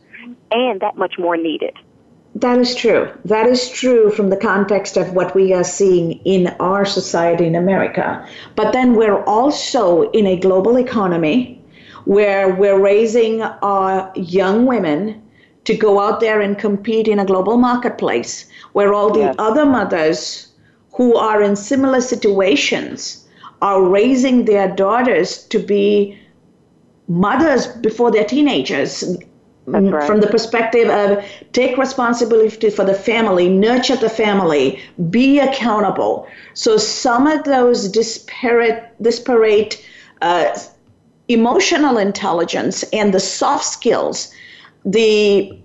and 0.50 0.80
that 0.80 0.98
much 0.98 1.14
more 1.18 1.38
needed. 1.38 1.74
That 2.34 2.58
is 2.58 2.74
true. 2.74 3.10
That 3.26 3.46
is 3.46 3.68
true 3.68 4.10
from 4.10 4.30
the 4.30 4.36
context 4.36 4.96
of 4.96 5.12
what 5.12 5.34
we 5.34 5.52
are 5.52 5.64
seeing 5.64 6.12
in 6.24 6.48
our 6.60 6.84
society 6.84 7.46
in 7.46 7.54
America. 7.54 8.26
But 8.56 8.72
then 8.72 8.94
we're 8.94 9.22
also 9.24 10.10
in 10.12 10.26
a 10.26 10.38
global 10.38 10.78
economy 10.78 11.62
where 12.04 12.54
we're 12.54 12.80
raising 12.80 13.42
our 13.42 14.10
young 14.16 14.66
women 14.66 15.22
to 15.64 15.76
go 15.76 16.00
out 16.00 16.20
there 16.20 16.40
and 16.40 16.58
compete 16.58 17.06
in 17.06 17.18
a 17.18 17.24
global 17.24 17.56
marketplace 17.58 18.46
where 18.72 18.92
all 18.92 19.12
the 19.12 19.20
yes. 19.20 19.34
other 19.38 19.64
mothers 19.64 20.48
who 20.94 21.14
are 21.14 21.42
in 21.42 21.54
similar 21.54 22.00
situations 22.00 23.28
are 23.60 23.82
raising 23.82 24.44
their 24.44 24.68
daughters 24.74 25.44
to 25.44 25.58
be 25.58 26.18
mothers 27.08 27.66
before 27.66 28.10
they're 28.10 28.24
teenagers 28.24 29.04
Right. 29.66 30.04
From 30.04 30.20
the 30.20 30.26
perspective 30.26 30.90
of 30.90 31.24
take 31.52 31.78
responsibility 31.78 32.68
for 32.68 32.84
the 32.84 32.94
family, 32.94 33.48
nurture 33.48 33.94
the 33.94 34.10
family, 34.10 34.82
be 35.08 35.38
accountable. 35.38 36.26
So 36.54 36.76
some 36.76 37.28
of 37.28 37.44
those 37.44 37.88
disparate, 37.88 38.90
disparate 39.00 39.84
uh, 40.20 40.58
emotional 41.28 41.98
intelligence 41.98 42.82
and 42.92 43.14
the 43.14 43.20
soft 43.20 43.64
skills, 43.64 44.32
the 44.84 45.56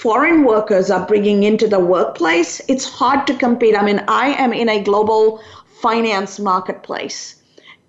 foreign 0.00 0.44
workers 0.44 0.90
are 0.90 1.06
bringing 1.06 1.42
into 1.42 1.68
the 1.68 1.80
workplace, 1.80 2.60
it's 2.68 2.84
hard 2.84 3.26
to 3.26 3.34
compete. 3.34 3.76
I 3.76 3.84
mean, 3.84 4.02
I 4.08 4.28
am 4.28 4.52
in 4.52 4.68
a 4.68 4.82
global 4.82 5.42
finance 5.80 6.38
marketplace. 6.38 7.42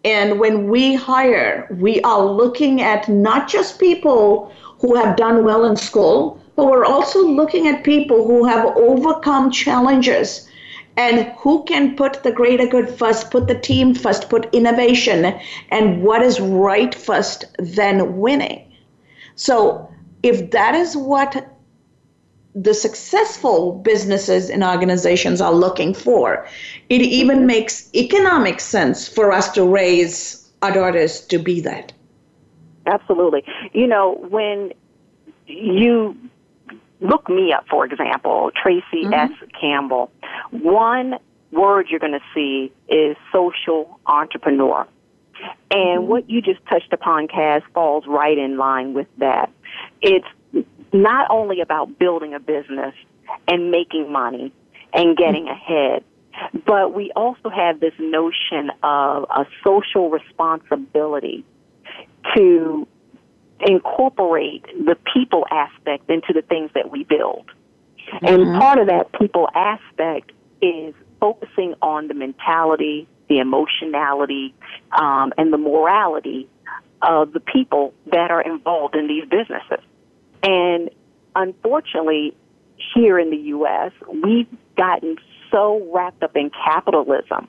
And 0.04 0.40
when 0.40 0.70
we 0.70 0.96
hire, 0.96 1.68
we 1.80 2.02
are 2.02 2.24
looking 2.24 2.82
at 2.82 3.10
not 3.10 3.50
just 3.50 3.80
people 3.80 4.52
who 4.80 4.96
have 4.96 5.16
done 5.16 5.44
well 5.44 5.66
in 5.66 5.76
school, 5.76 6.42
but 6.56 6.66
we're 6.66 6.86
also 6.86 7.26
looking 7.28 7.68
at 7.68 7.84
people 7.84 8.26
who 8.26 8.46
have 8.46 8.66
overcome 8.78 9.52
challenges 9.52 10.48
and 10.98 11.32
who 11.38 11.64
can 11.66 11.96
put 11.96 12.24
the 12.24 12.32
greater 12.32 12.66
good 12.66 12.90
first, 12.90 13.30
put 13.30 13.48
the 13.48 13.60
team 13.60 13.94
first, 13.94 14.30
put 14.30 14.54
innovation 14.54 15.40
and 15.70 16.02
what 16.02 16.24
is 16.24 16.40
right 16.40 16.94
first, 16.96 17.46
then 17.60 18.18
winning. 18.18 18.72
So 19.36 19.88
if 20.24 20.50
that 20.52 20.74
is 20.74 20.98
what 20.98 21.54
the 22.56 22.74
successful 22.74 23.74
businesses 23.74 24.50
and 24.50 24.64
organizations 24.64 25.40
are 25.40 25.54
looking 25.54 25.94
for, 25.94 26.48
it 26.90 27.02
even 27.02 27.46
makes 27.46 27.94
economic 27.94 28.60
sense 28.60 29.08
for 29.08 29.32
us 29.32 29.52
to 29.52 29.64
raise 29.64 30.50
our 30.64 30.72
daughters 30.72 31.22
to 31.28 31.38
be 31.38 31.62
that. 31.62 31.94
Absolutely. 32.88 33.44
You 33.74 33.86
know, 33.86 34.14
when 34.30 34.72
you 35.46 36.18
look 37.02 37.30
me 37.30 37.54
up, 37.54 37.66
for 37.70 37.86
example, 37.86 38.52
Traci 38.56 39.04
mm-hmm. 39.04 39.14
S. 39.14 39.32
Campbell, 39.60 40.12
one 40.52 41.16
word 41.52 41.88
you're 41.90 42.00
going 42.00 42.14
to 42.14 42.24
see 42.34 42.72
is 42.88 43.16
social 43.32 44.00
entrepreneur. 44.06 44.88
And 45.70 46.02
mm-hmm. 46.02 46.08
what 46.08 46.30
you 46.30 46.42
just 46.42 46.66
touched 46.68 46.94
upon, 46.94 47.28
Kas, 47.28 47.62
falls 47.74 48.06
right 48.08 48.38
in 48.38 48.58
line 48.58 48.94
with 48.94 49.08
that. 49.18 49.52
It's 50.02 50.28
not 50.94 51.30
only 51.30 51.62
about 51.62 52.00
building 52.00 52.34
a 52.34 52.40
business 52.40 52.96
and 53.48 53.70
making 53.70 54.12
money 54.12 54.54
and 54.94 55.18
getting 55.18 55.46
mm-hmm. 55.46 55.74
ahead, 55.74 56.04
but 56.66 56.94
we 56.94 57.12
also 57.16 57.50
have 57.50 57.80
this 57.80 57.94
notion 58.00 58.72
of 58.84 59.26
a 59.30 59.46
social 59.64 60.10
responsibility 60.10 61.44
to 62.36 62.88
incorporate 63.60 64.64
the 64.86 64.96
people 65.14 65.46
aspect 65.50 66.10
into 66.10 66.34
the 66.34 66.42
things 66.42 66.70
that 66.76 66.92
we 66.92 67.04
build. 67.04 67.50
Mm-hmm. 68.14 68.26
And 68.26 68.62
part 68.62 68.80
of 68.80 68.88
that 68.88 69.12
people 69.20 69.50
aspect 69.54 70.32
is 70.62 70.94
focusing 71.20 71.74
on 71.82 72.08
the 72.08 72.14
mentality, 72.14 73.08
the 73.28 73.40
emotionality, 73.40 74.54
um, 74.92 75.34
and 75.38 75.52
the 75.52 75.58
morality 75.58 76.48
of 77.02 77.34
the 77.34 77.40
people 77.40 77.94
that 78.12 78.32
are 78.32 78.42
involved 78.42 78.96
in 78.96 79.08
these 79.08 79.24
businesses. 79.24 79.84
And 80.44 80.90
unfortunately, 81.36 82.36
here 82.94 83.20
in 83.20 83.32
the 83.32 83.38
U.S., 83.38 83.92
we've 84.24 84.48
gotten 84.78 85.18
so 85.52 85.88
wrapped 85.94 86.24
up 86.24 86.36
in 86.36 86.52
capitalism 86.52 87.48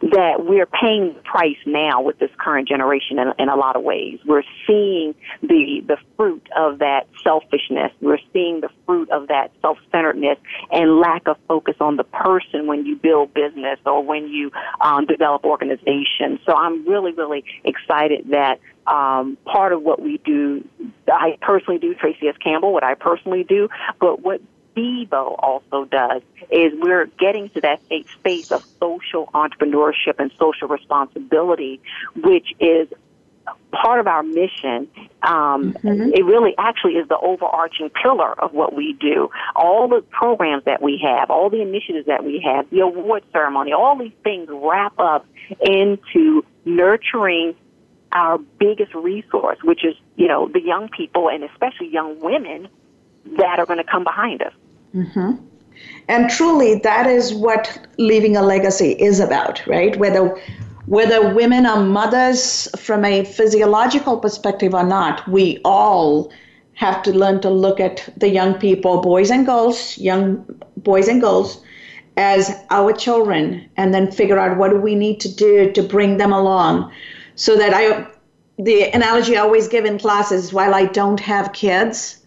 that 0.00 0.44
we're 0.44 0.66
paying 0.66 1.14
the 1.14 1.20
price 1.20 1.56
now 1.66 2.02
with 2.02 2.18
this 2.18 2.30
current 2.38 2.68
generation 2.68 3.18
in, 3.18 3.32
in 3.38 3.48
a 3.48 3.56
lot 3.56 3.76
of 3.76 3.82
ways. 3.82 4.18
We're 4.26 4.42
seeing 4.66 5.14
the 5.42 5.82
the 5.86 5.96
fruit 6.16 6.46
of 6.56 6.78
that 6.78 7.06
selfishness. 7.22 7.92
We're 8.00 8.18
seeing 8.32 8.60
the 8.60 8.70
fruit 8.86 9.10
of 9.10 9.28
that 9.28 9.52
self-centeredness 9.62 10.38
and 10.70 10.98
lack 10.98 11.26
of 11.26 11.36
focus 11.48 11.76
on 11.80 11.96
the 11.96 12.04
person 12.04 12.66
when 12.66 12.86
you 12.86 12.96
build 12.96 13.34
business 13.34 13.78
or 13.86 14.02
when 14.02 14.28
you 14.28 14.50
um, 14.80 15.06
develop 15.06 15.44
organizations. 15.44 16.40
So 16.46 16.54
I'm 16.54 16.86
really, 16.88 17.12
really 17.12 17.44
excited 17.64 18.30
that 18.30 18.60
um, 18.86 19.38
part 19.44 19.72
of 19.72 19.82
what 19.82 20.00
we 20.00 20.18
do, 20.18 20.66
I 21.08 21.38
personally 21.40 21.78
do, 21.78 21.94
Traci 21.94 22.28
S. 22.28 22.36
Campbell, 22.42 22.72
what 22.72 22.84
I 22.84 22.94
personally 22.94 23.44
do, 23.44 23.68
but 24.00 24.20
what 24.22 24.40
BIBO 24.76 25.36
also 25.38 25.84
does 25.84 26.22
is 26.50 26.72
we're 26.76 27.06
getting 27.18 27.48
to 27.50 27.60
that 27.62 27.80
space 28.18 28.50
of 28.50 28.64
social 28.80 29.26
entrepreneurship 29.34 30.18
and 30.18 30.30
social 30.38 30.68
responsibility, 30.68 31.80
which 32.16 32.54
is 32.60 32.88
part 33.72 34.00
of 34.00 34.06
our 34.06 34.22
mission. 34.22 34.88
Um, 35.22 35.74
mm-hmm. 35.74 36.12
It 36.14 36.24
really 36.24 36.54
actually 36.58 36.94
is 36.94 37.08
the 37.08 37.18
overarching 37.18 37.90
pillar 37.90 38.32
of 38.40 38.52
what 38.52 38.74
we 38.74 38.94
do. 38.94 39.30
All 39.54 39.88
the 39.88 40.02
programs 40.02 40.64
that 40.64 40.82
we 40.82 41.00
have, 41.04 41.30
all 41.30 41.50
the 41.50 41.60
initiatives 41.60 42.06
that 42.06 42.24
we 42.24 42.40
have, 42.44 42.68
the 42.70 42.80
award 42.80 43.24
ceremony, 43.32 43.72
all 43.72 43.98
these 43.98 44.12
things 44.22 44.48
wrap 44.50 44.98
up 44.98 45.26
into 45.60 46.44
nurturing 46.64 47.54
our 48.12 48.38
biggest 48.38 48.94
resource, 48.94 49.58
which 49.64 49.84
is, 49.84 49.94
you 50.16 50.28
know, 50.28 50.48
the 50.48 50.60
young 50.60 50.88
people 50.88 51.28
and 51.28 51.42
especially 51.44 51.88
young 51.88 52.20
women 52.20 52.68
that 53.38 53.58
are 53.58 53.66
going 53.66 53.78
to 53.78 53.90
come 53.90 54.04
behind 54.04 54.40
us. 54.42 54.52
Mm-hmm. 54.94 55.32
And 56.08 56.30
truly, 56.30 56.78
that 56.80 57.06
is 57.06 57.34
what 57.34 57.86
leaving 57.98 58.36
a 58.36 58.42
legacy 58.42 58.92
is 58.92 59.20
about, 59.20 59.66
right? 59.66 59.96
Whether 59.96 60.38
whether 60.86 61.34
women 61.34 61.64
are 61.64 61.82
mothers 61.82 62.68
from 62.78 63.06
a 63.06 63.24
physiological 63.24 64.18
perspective 64.18 64.74
or 64.74 64.84
not, 64.84 65.26
we 65.26 65.58
all 65.64 66.30
have 66.74 67.02
to 67.04 67.12
learn 67.12 67.40
to 67.40 67.48
look 67.48 67.80
at 67.80 68.06
the 68.18 68.28
young 68.28 68.54
people, 68.54 69.00
boys 69.00 69.30
and 69.30 69.46
girls, 69.46 69.96
young 69.96 70.44
boys 70.76 71.08
and 71.08 71.22
girls, 71.22 71.62
as 72.18 72.54
our 72.70 72.92
children, 72.92 73.66
and 73.78 73.94
then 73.94 74.10
figure 74.12 74.38
out 74.38 74.58
what 74.58 74.70
do 74.70 74.76
we 74.76 74.94
need 74.94 75.20
to 75.20 75.34
do 75.34 75.72
to 75.72 75.82
bring 75.82 76.18
them 76.18 76.32
along. 76.32 76.92
So 77.34 77.56
that 77.56 77.72
I, 77.72 78.06
the 78.58 78.84
analogy 78.92 79.36
I 79.36 79.40
always 79.40 79.68
give 79.68 79.86
in 79.86 79.98
classes, 79.98 80.52
while 80.52 80.74
I 80.74 80.84
don't 80.84 81.20
have 81.20 81.54
kids, 81.54 82.23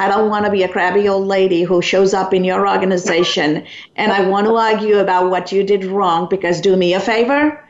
I 0.00 0.08
don't 0.08 0.30
want 0.30 0.46
to 0.46 0.50
be 0.50 0.62
a 0.62 0.68
crabby 0.68 1.10
old 1.10 1.26
lady 1.26 1.62
who 1.62 1.82
shows 1.82 2.14
up 2.14 2.32
in 2.32 2.42
your 2.42 2.66
organization 2.66 3.66
and 3.96 4.10
I 4.10 4.26
want 4.26 4.46
to 4.46 4.56
argue 4.56 4.96
about 4.96 5.30
what 5.30 5.52
you 5.52 5.62
did 5.62 5.84
wrong 5.84 6.26
because 6.30 6.62
do 6.62 6.74
me 6.74 6.94
a 6.94 7.00
favor. 7.00 7.62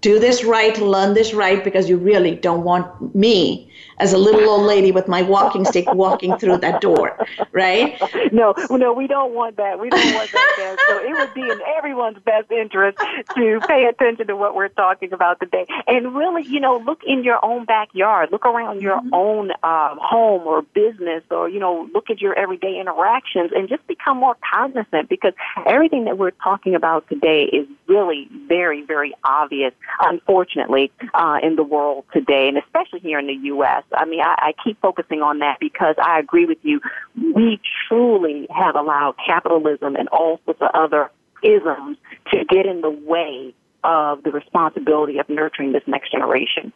Do 0.00 0.20
this 0.20 0.44
right, 0.44 0.78
learn 0.78 1.14
this 1.14 1.34
right, 1.34 1.62
because 1.64 1.88
you 1.88 1.96
really 1.96 2.36
don't 2.36 2.62
want 2.62 3.14
me 3.16 3.71
as 3.98 4.12
a 4.12 4.18
little 4.18 4.48
old 4.48 4.66
lady 4.66 4.92
with 4.92 5.08
my 5.08 5.22
walking 5.22 5.64
stick 5.64 5.92
walking 5.94 6.36
through 6.38 6.58
that 6.58 6.80
door, 6.80 7.18
right? 7.52 8.00
No, 8.32 8.54
no, 8.70 8.92
we 8.92 9.06
don't 9.06 9.34
want 9.34 9.56
that. 9.56 9.78
We 9.78 9.90
don't 9.90 10.14
want 10.14 10.30
that. 10.32 10.76
So 10.88 10.98
it 10.98 11.12
would 11.12 11.34
be 11.34 11.42
in 11.42 11.60
everyone's 11.76 12.18
best 12.24 12.50
interest 12.50 12.98
to 13.34 13.60
pay 13.68 13.84
attention 13.84 14.26
to 14.28 14.36
what 14.36 14.54
we're 14.54 14.68
talking 14.68 15.12
about 15.12 15.40
today, 15.40 15.66
and 15.86 16.14
really, 16.14 16.44
you 16.46 16.60
know, 16.60 16.78
look 16.78 17.02
in 17.06 17.24
your 17.24 17.44
own 17.44 17.64
backyard, 17.64 18.30
look 18.32 18.46
around 18.46 18.80
your 18.80 18.98
mm-hmm. 18.98 19.14
own 19.14 19.50
um, 19.62 19.98
home 20.00 20.46
or 20.46 20.62
business, 20.62 21.22
or 21.30 21.48
you 21.48 21.58
know, 21.58 21.88
look 21.92 22.10
at 22.10 22.20
your 22.20 22.38
everyday 22.38 22.78
interactions, 22.80 23.50
and 23.54 23.68
just 23.68 23.86
become 23.86 24.16
more 24.16 24.36
cognizant 24.52 25.08
because 25.08 25.32
everything 25.66 26.04
that 26.04 26.18
we're 26.18 26.30
talking 26.30 26.74
about 26.74 27.08
today 27.08 27.44
is 27.44 27.66
really 27.86 28.28
very, 28.48 28.82
very 28.82 29.14
obvious, 29.24 29.72
unfortunately, 30.00 30.90
uh, 31.14 31.38
in 31.42 31.56
the 31.56 31.62
world 31.62 32.04
today, 32.12 32.48
and 32.48 32.56
especially 32.58 33.00
here 33.00 33.18
in 33.18 33.26
the 33.26 33.38
U.S. 33.44 33.81
I 33.94 34.04
mean, 34.04 34.20
I, 34.20 34.34
I 34.38 34.52
keep 34.64 34.80
focusing 34.80 35.22
on 35.22 35.38
that 35.40 35.58
because 35.60 35.96
I 36.02 36.18
agree 36.18 36.46
with 36.46 36.58
you. 36.62 36.80
We 37.16 37.60
truly 37.88 38.46
have 38.50 38.74
allowed 38.74 39.14
capitalism 39.24 39.96
and 39.96 40.08
all 40.08 40.40
sorts 40.44 40.60
of 40.60 40.70
other 40.74 41.10
isms 41.42 41.98
to 42.30 42.44
get 42.44 42.66
in 42.66 42.80
the 42.80 42.90
way 42.90 43.54
of 43.84 44.22
the 44.22 44.30
responsibility 44.30 45.18
of 45.18 45.28
nurturing 45.28 45.72
this 45.72 45.82
next 45.86 46.12
generation. 46.12 46.72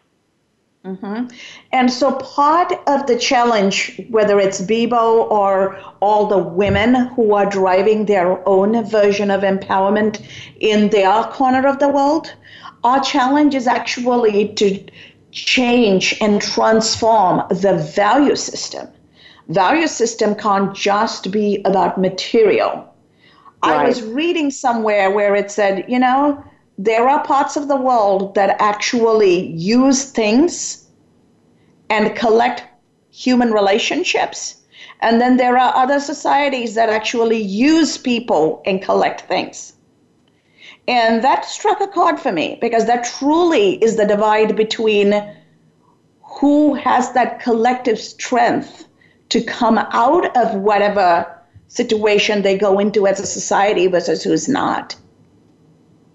Mm-hmm. 0.85 1.35
And 1.73 1.93
so, 1.93 2.13
part 2.13 2.73
of 2.87 3.07
the 3.09 3.19
challenge, 3.19 4.01
whether 4.09 4.39
it's 4.39 4.61
BIBO 4.61 5.29
or 5.29 5.77
all 6.01 6.29
the 6.29 6.39
women 6.39 6.95
who 6.95 7.35
are 7.35 7.47
driving 7.47 8.07
their 8.07 8.49
own 8.49 8.85
version 8.89 9.33
of 9.33 9.41
empowerment 9.41 10.25
in 10.61 10.91
their 10.91 11.25
corner 11.25 11.67
of 11.67 11.81
the 11.81 11.89
world, 11.89 12.33
our 12.85 13.03
challenge 13.03 13.57
is 13.57 13.67
actually 13.67 14.53
to 14.55 14.87
change 15.37 16.17
and 16.21 16.41
transform 16.41 17.47
the 17.51 17.75
value 17.95 18.37
system. 18.37 18.89
Value 19.49 19.87
system 19.87 20.35
can't 20.35 20.75
just 20.75 21.31
be 21.31 21.61
about 21.65 22.01
material. 22.01 22.93
Right. 23.63 23.81
I 23.81 23.87
was 23.87 24.03
reading 24.03 24.51
somewhere 24.51 25.11
where 25.11 25.37
it 25.37 25.51
said, 25.51 25.85
you 25.89 25.99
know, 25.99 26.43
there 26.79 27.09
are 27.09 27.23
parts 27.25 27.57
of 27.57 27.69
the 27.69 27.77
world 27.77 28.35
that 28.35 28.57
actually 28.61 29.53
use 29.53 30.11
things 30.11 30.87
and 31.91 32.17
collect 32.17 32.65
human 33.11 33.53
relationships. 33.53 34.57
And 35.01 35.21
then 35.21 35.37
there 35.37 35.59
are 35.59 35.75
other 35.77 36.01
societies 36.01 36.75
that 36.75 36.89
actually 36.89 37.41
use 37.41 37.99
people 37.99 38.63
and 38.65 38.83
collect 38.83 39.23
things. 39.23 39.75
And 40.89 41.25
that 41.25 41.45
struck 41.45 41.81
a 41.81 41.89
chord 41.89 42.21
for 42.21 42.31
me 42.31 42.59
because 42.61 42.87
that 42.87 43.05
truly 43.19 43.75
is 43.83 43.97
the 43.97 44.07
divide 44.07 44.57
between 44.57 45.35
who 46.23 46.75
has 46.75 47.13
that 47.13 47.41
collective 47.41 47.99
strength 47.99 48.87
to 49.31 49.43
come 49.43 49.79
out 49.79 50.37
of 50.37 50.55
whatever 50.55 51.27
situation 51.69 52.43
they 52.43 52.57
go 52.57 52.79
into 52.79 53.07
as 53.07 53.19
a 53.19 53.27
society 53.27 53.89
versus 53.89 54.23
who's 54.23 54.49
not. 54.49 54.95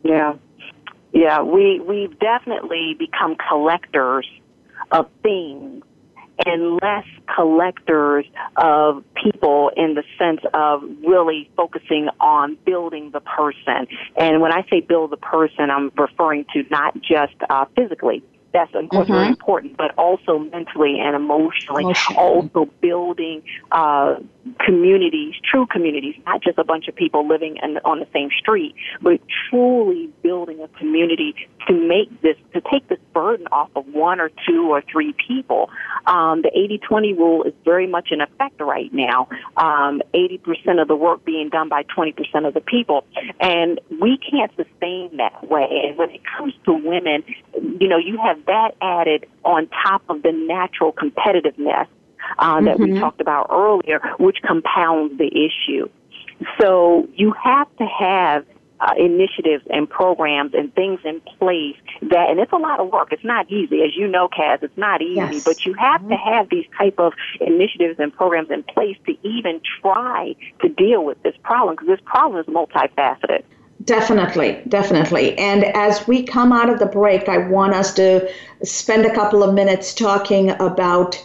Yeah. 0.03 0.35
Yeah, 1.13 1.41
we 1.41 1.81
we've 1.81 2.17
definitely 2.19 2.95
become 2.97 3.35
collectors 3.35 4.25
of 4.91 5.09
things 5.21 5.83
and 6.45 6.79
less 6.81 7.05
collectors 7.33 8.25
of 8.55 9.03
people 9.21 9.71
in 9.75 9.95
the 9.95 10.03
sense 10.17 10.41
of 10.53 10.83
really 11.05 11.49
focusing 11.55 12.09
on 12.19 12.57
building 12.65 13.11
the 13.11 13.21
person. 13.21 13.87
And 14.15 14.41
when 14.41 14.51
I 14.51 14.65
say 14.69 14.81
build 14.81 15.11
the 15.11 15.17
person, 15.17 15.69
I'm 15.69 15.91
referring 15.97 16.45
to 16.53 16.63
not 16.69 16.99
just 17.01 17.35
uh, 17.49 17.65
physically, 17.75 18.23
that's 18.53 18.73
of 18.75 18.89
course 18.89 19.05
mm-hmm. 19.05 19.13
very 19.13 19.27
important, 19.27 19.77
but 19.77 19.93
also 19.97 20.39
mentally 20.39 20.99
and 20.99 21.15
emotionally, 21.15 21.83
emotionally. 21.83 22.17
also 22.17 22.65
building 22.81 23.43
uh, 23.71 24.15
communities, 24.59 25.35
true 25.49 25.65
communities, 25.65 26.15
not 26.25 26.41
just 26.41 26.57
a 26.57 26.63
bunch 26.63 26.87
of 26.87 26.95
people 26.95 27.27
living 27.27 27.57
in, 27.61 27.77
on 27.85 27.99
the 27.99 28.07
same 28.13 28.29
street, 28.37 28.75
but 29.01 29.19
truly 29.49 30.09
building 30.21 30.61
a 30.61 30.67
community 30.79 31.35
to 31.67 31.73
make 31.73 32.21
this, 32.21 32.37
to 32.53 32.61
take 32.71 32.87
this 32.87 32.99
burden 33.13 33.47
off 33.51 33.69
of 33.75 33.85
one 33.87 34.19
or 34.19 34.31
two 34.47 34.69
or 34.69 34.81
three 34.91 35.13
people. 35.27 35.69
Um, 36.07 36.41
the 36.41 36.79
80-20 36.89 37.17
rule 37.17 37.43
is 37.43 37.53
very 37.63 37.87
much 37.87 38.09
in 38.11 38.21
effect 38.21 38.59
right 38.59 38.91
now. 38.93 39.27
Um, 39.57 40.01
80% 40.13 40.81
of 40.81 40.87
the 40.87 40.95
work 40.95 41.23
being 41.23 41.49
done 41.49 41.69
by 41.69 41.83
20% 41.83 42.47
of 42.47 42.53
the 42.53 42.61
people. 42.61 43.05
And 43.39 43.79
we 44.01 44.17
can't 44.17 44.51
sustain 44.55 45.17
that 45.17 45.49
way. 45.49 45.83
And 45.87 45.97
when 45.97 46.09
it 46.09 46.21
comes 46.37 46.53
to 46.65 46.73
women, 46.73 47.23
you 47.79 47.87
know, 47.87 47.97
you 47.97 48.17
have 48.23 48.45
that 48.45 48.71
added 48.81 49.25
on 49.43 49.67
top 49.67 50.03
of 50.09 50.23
the 50.23 50.31
natural 50.31 50.91
competitiveness 50.91 51.87
uh, 52.39 52.61
that 52.61 52.77
mm-hmm. 52.77 52.93
we 52.93 52.99
talked 52.99 53.21
about 53.21 53.47
earlier, 53.51 54.01
which 54.19 54.37
compounds 54.45 55.17
the 55.17 55.27
issue. 55.27 55.87
So 56.59 57.07
you 57.15 57.33
have 57.43 57.67
to 57.77 57.85
have 57.85 58.45
uh, 58.81 58.93
initiatives 58.97 59.63
and 59.69 59.87
programs 59.87 60.53
and 60.53 60.73
things 60.73 60.99
in 61.05 61.21
place 61.37 61.75
that, 62.01 62.29
and 62.29 62.39
it's 62.39 62.51
a 62.51 62.57
lot 62.57 62.79
of 62.79 62.91
work. 62.91 63.09
It's 63.11 63.23
not 63.23 63.49
easy, 63.51 63.83
as 63.83 63.95
you 63.95 64.07
know, 64.07 64.27
Kas. 64.27 64.59
It's 64.63 64.77
not 64.77 65.01
easy, 65.01 65.35
yes. 65.35 65.43
but 65.43 65.65
you 65.65 65.73
have 65.75 66.01
mm-hmm. 66.01 66.09
to 66.09 66.15
have 66.15 66.49
these 66.49 66.65
type 66.77 66.99
of 66.99 67.13
initiatives 67.39 67.99
and 67.99 68.11
programs 68.11 68.49
in 68.49 68.63
place 68.63 68.97
to 69.05 69.15
even 69.27 69.61
try 69.81 70.35
to 70.61 70.69
deal 70.69 71.05
with 71.05 71.21
this 71.21 71.35
problem 71.43 71.75
because 71.75 71.87
this 71.87 72.01
problem 72.05 72.39
is 72.39 72.47
multifaceted. 72.47 73.43
Definitely, 73.85 74.61
definitely. 74.67 75.37
And 75.37 75.63
as 75.63 76.07
we 76.07 76.23
come 76.23 76.51
out 76.51 76.69
of 76.69 76.79
the 76.79 76.85
break, 76.85 77.27
I 77.29 77.37
want 77.37 77.73
us 77.73 77.93
to 77.95 78.29
spend 78.63 79.05
a 79.05 79.13
couple 79.13 79.43
of 79.43 79.53
minutes 79.53 79.93
talking 79.93 80.51
about 80.51 81.21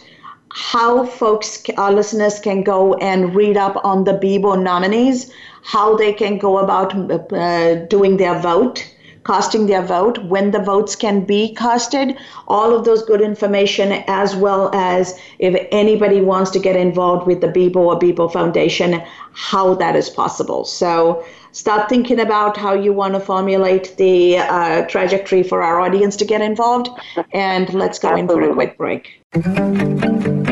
how 0.57 1.05
folks, 1.05 1.61
our 1.77 1.91
listeners, 1.91 2.39
can 2.39 2.63
go 2.63 2.95
and 2.95 3.35
read 3.35 3.57
up 3.57 3.79
on 3.85 4.05
the 4.05 4.13
BIBO 4.13 4.61
nominees, 4.61 5.31
how 5.63 5.95
they 5.95 6.11
can 6.11 6.39
go 6.39 6.57
about 6.57 6.95
uh, 7.31 7.75
doing 7.85 8.17
their 8.17 8.39
vote, 8.39 8.83
casting 9.23 9.67
their 9.67 9.83
vote, 9.83 10.17
when 10.23 10.49
the 10.49 10.59
votes 10.59 10.95
can 10.95 11.23
be 11.23 11.53
casted, 11.53 12.17
all 12.47 12.75
of 12.75 12.85
those 12.85 13.03
good 13.03 13.21
information, 13.21 14.03
as 14.07 14.35
well 14.35 14.73
as 14.73 15.19
if 15.37 15.67
anybody 15.71 16.21
wants 16.21 16.49
to 16.49 16.59
get 16.59 16.75
involved 16.75 17.27
with 17.27 17.39
the 17.39 17.47
BIBO 17.47 17.75
or 17.75 17.99
BIBO 17.99 18.33
Foundation, 18.33 18.99
how 19.33 19.75
that 19.75 19.95
is 19.95 20.09
possible. 20.09 20.65
So 20.65 21.23
start 21.51 21.87
thinking 21.87 22.19
about 22.19 22.57
how 22.57 22.73
you 22.73 22.93
want 22.93 23.13
to 23.13 23.19
formulate 23.19 23.95
the 23.97 24.39
uh, 24.39 24.87
trajectory 24.87 25.43
for 25.43 25.61
our 25.61 25.79
audience 25.81 26.15
to 26.15 26.25
get 26.25 26.41
involved. 26.41 26.89
And 27.31 27.71
let's 27.75 27.99
go 27.99 28.07
Absolutely. 28.07 28.35
in 28.35 28.47
for 28.47 28.51
a 28.51 28.53
quick 28.55 28.77
break. 28.79 30.46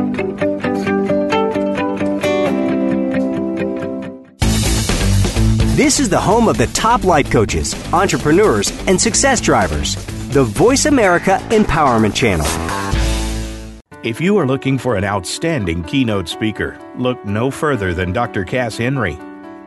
This 5.75 5.99
is 5.99 6.07
the 6.07 6.21
home 6.21 6.47
of 6.47 6.57
the 6.57 6.67
top 6.67 7.03
life 7.03 7.29
coaches, 7.29 7.75
entrepreneurs, 7.91 8.71
and 8.87 8.99
success 8.99 9.41
drivers. 9.41 9.95
The 10.29 10.45
Voice 10.45 10.85
America 10.85 11.37
Empowerment 11.49 12.15
Channel. 12.15 12.47
If 14.01 14.21
you 14.21 14.37
are 14.37 14.47
looking 14.47 14.77
for 14.77 14.95
an 14.95 15.03
outstanding 15.03 15.83
keynote 15.83 16.29
speaker, 16.29 16.79
look 16.97 17.25
no 17.25 17.51
further 17.51 17.93
than 17.93 18.13
Dr. 18.13 18.45
Kas 18.45 18.77
Henry. 18.77 19.19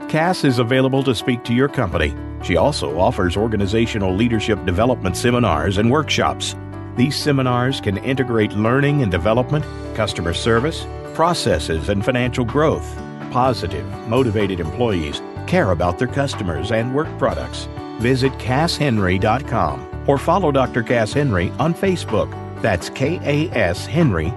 Kas 0.08 0.44
is 0.44 0.58
available 0.58 1.02
to 1.02 1.14
speak 1.14 1.44
to 1.44 1.52
your 1.52 1.68
company. 1.68 2.14
She 2.42 2.56
also 2.56 2.98
offers 2.98 3.36
organizational 3.36 4.14
leadership 4.14 4.64
development 4.64 5.14
seminars 5.14 5.76
and 5.76 5.90
workshops. 5.90 6.56
These 6.96 7.16
seminars 7.16 7.82
can 7.82 7.98
integrate 7.98 8.52
learning 8.52 9.02
and 9.02 9.12
development, 9.12 9.66
customer 9.94 10.32
service, 10.32 10.86
processes, 11.12 11.90
and 11.90 12.02
financial 12.02 12.46
growth. 12.46 12.96
Positive, 13.30 13.86
motivated 14.08 14.58
employees 14.58 15.20
care 15.48 15.72
about 15.72 15.98
their 15.98 16.08
customers 16.08 16.70
and 16.70 16.94
work 16.94 17.08
products. 17.18 17.66
Visit 17.98 18.32
KasHenry.com 18.34 20.04
or 20.06 20.18
follow 20.18 20.52
Dr. 20.52 20.84
Kas 20.84 21.12
Henry 21.12 21.50
on 21.58 21.74
Facebook 21.74 22.32
that's 22.60 22.90
kashenry.com 22.90 24.34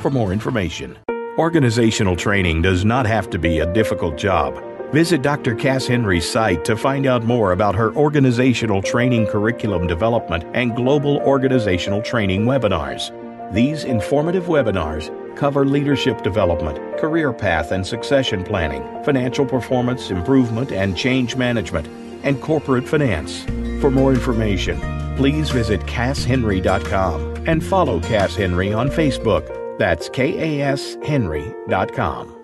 for 0.00 0.10
more 0.10 0.32
information. 0.32 0.98
Organizational 1.38 2.16
training 2.16 2.62
does 2.62 2.84
not 2.84 3.06
have 3.06 3.30
to 3.30 3.38
be 3.38 3.60
a 3.60 3.72
difficult 3.72 4.16
job. 4.16 4.62
Visit 4.92 5.22
Dr. 5.22 5.54
Kas 5.56 5.86
Henry's 5.86 6.28
site 6.30 6.64
to 6.64 6.76
find 6.76 7.06
out 7.06 7.24
more 7.24 7.52
about 7.52 7.74
her 7.74 7.92
organizational 7.96 8.80
training 8.82 9.26
curriculum 9.26 9.88
development 9.88 10.44
and 10.54 10.76
global 10.76 11.16
organizational 11.18 12.02
training 12.02 12.44
webinars. 12.44 13.10
These 13.52 13.82
informative 13.84 14.44
webinars 14.44 15.10
cover 15.36 15.64
leadership 15.64 16.22
development, 16.22 16.98
career 16.98 17.32
path 17.32 17.72
and 17.72 17.86
succession 17.86 18.44
planning, 18.44 18.82
financial 19.04 19.46
performance 19.46 20.10
improvement 20.10 20.72
and 20.72 20.96
change 20.96 21.36
management, 21.36 21.86
and 22.22 22.40
corporate 22.40 22.88
finance. 22.88 23.44
For 23.80 23.90
more 23.90 24.12
information, 24.12 24.80
please 25.16 25.50
visit 25.50 25.80
KasHenry.com 25.82 27.46
and 27.46 27.62
follow 27.64 28.00
Kas 28.00 28.34
Henry 28.36 28.72
on 28.72 28.88
Facebook. 28.88 29.78
That's 29.78 30.08
KASHenry.com. 30.08 32.43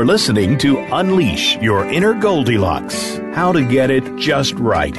You're 0.00 0.06
listening 0.06 0.56
to 0.60 0.78
Unleash 0.96 1.58
Your 1.58 1.84
Inner 1.84 2.14
Goldilocks 2.14 3.18
How 3.34 3.52
to 3.52 3.62
Get 3.62 3.90
It 3.90 4.16
Just 4.16 4.54
Right. 4.54 4.94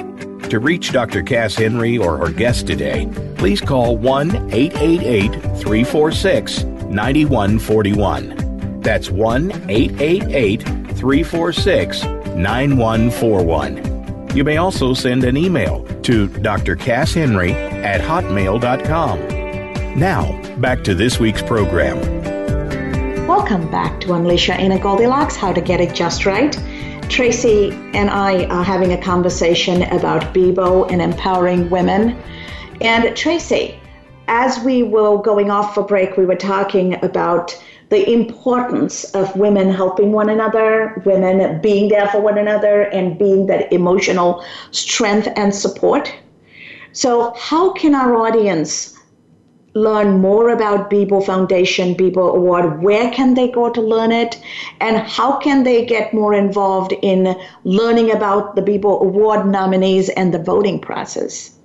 To 0.52 0.60
reach 0.60 0.91
Dr. 0.91 1.24
Kas 1.24 1.56
Henry 1.56 1.97
or 1.97 2.18
her 2.18 2.30
guest 2.30 2.68
today, 2.68 3.10
please 3.36 3.62
call 3.62 3.97
1 3.97 4.54
888 4.54 5.32
346 5.58 6.66
9141. 6.66 8.82
That's 8.82 9.10
1 9.10 9.52
888 9.72 10.62
346 10.62 12.04
9141. 12.04 14.36
You 14.36 14.43
may 14.43 14.58
also 14.58 14.93
send 14.93 15.24
an 15.24 15.36
email 15.36 15.84
to 16.04 16.28
drkashenry 16.28 17.54
at 17.84 18.02
hotmail.com. 18.02 19.20
Now, 19.99 20.39
back 20.58 20.84
to 20.84 20.93
this 20.93 21.20
week's 21.20 21.41
program. 21.41 22.20
Welcome 23.42 23.72
back 23.72 24.00
to 24.02 24.14
Unleash 24.14 24.50
Your 24.50 24.58
Inner 24.58 24.78
Goldilocks 24.78 25.36
How 25.36 25.52
to 25.52 25.62
Get 25.62 25.82
It 25.82 25.96
Just 25.96 26.28
Right. 26.28 26.52
Traci 27.10 27.74
and 27.96 28.08
I 28.08 28.46
are 28.46 28.64
having 28.64 28.94
a 28.94 29.02
conversation 29.02 29.82
about 29.82 30.32
BIBO 30.32 30.92
and 30.92 31.02
empowering 31.02 31.68
women. 31.72 32.16
And 32.82 33.06
Traci, 33.16 33.80
as 34.28 34.60
we 34.60 34.84
were 34.84 35.20
going 35.24 35.50
off 35.50 35.74
for 35.74 35.82
break, 35.82 36.18
we 36.18 36.26
were 36.28 36.36
talking 36.36 37.04
about 37.04 37.60
the 37.89 38.08
importance 38.14 39.06
of 39.16 39.36
women 39.36 39.74
helping 39.74 40.12
one 40.12 40.30
another, 40.30 41.02
women 41.04 41.60
being 41.62 41.89
there 41.89 42.08
for 42.10 42.22
one 42.22 42.38
another, 42.38 42.84
and 42.84 43.18
being 43.18 43.48
that 43.48 43.74
emotional 43.74 44.46
strength 44.70 45.28
and 45.36 45.54
support. 45.54 46.14
So, 46.92 47.34
how 47.36 47.74
can 47.74 47.96
our 47.96 48.16
audience 48.16 49.01
learn 49.74 50.19
more 50.19 50.49
about 50.49 50.89
BIBO 50.89 51.26
Foundation, 51.26 51.95
BIBO 51.95 52.36
Award, 52.36 52.82
where 52.82 53.09
can 53.11 53.36
they 53.36 53.49
go 53.49 53.72
to 53.72 53.82
learn 53.82 54.11
it? 54.11 54.41
And 54.80 54.97
how 54.97 55.38
can 55.38 55.63
they 55.63 55.86
get 55.86 56.13
more 56.13 56.34
involved 56.34 56.93
in 57.01 57.36
learning 57.63 58.11
about 58.11 58.55
the 58.55 58.61
BIBO 58.61 59.01
Award 59.01 59.47
nominees 59.47 60.09
and 60.09 60.34
the 60.34 60.39
voting 60.39 60.80
process? 60.80 61.57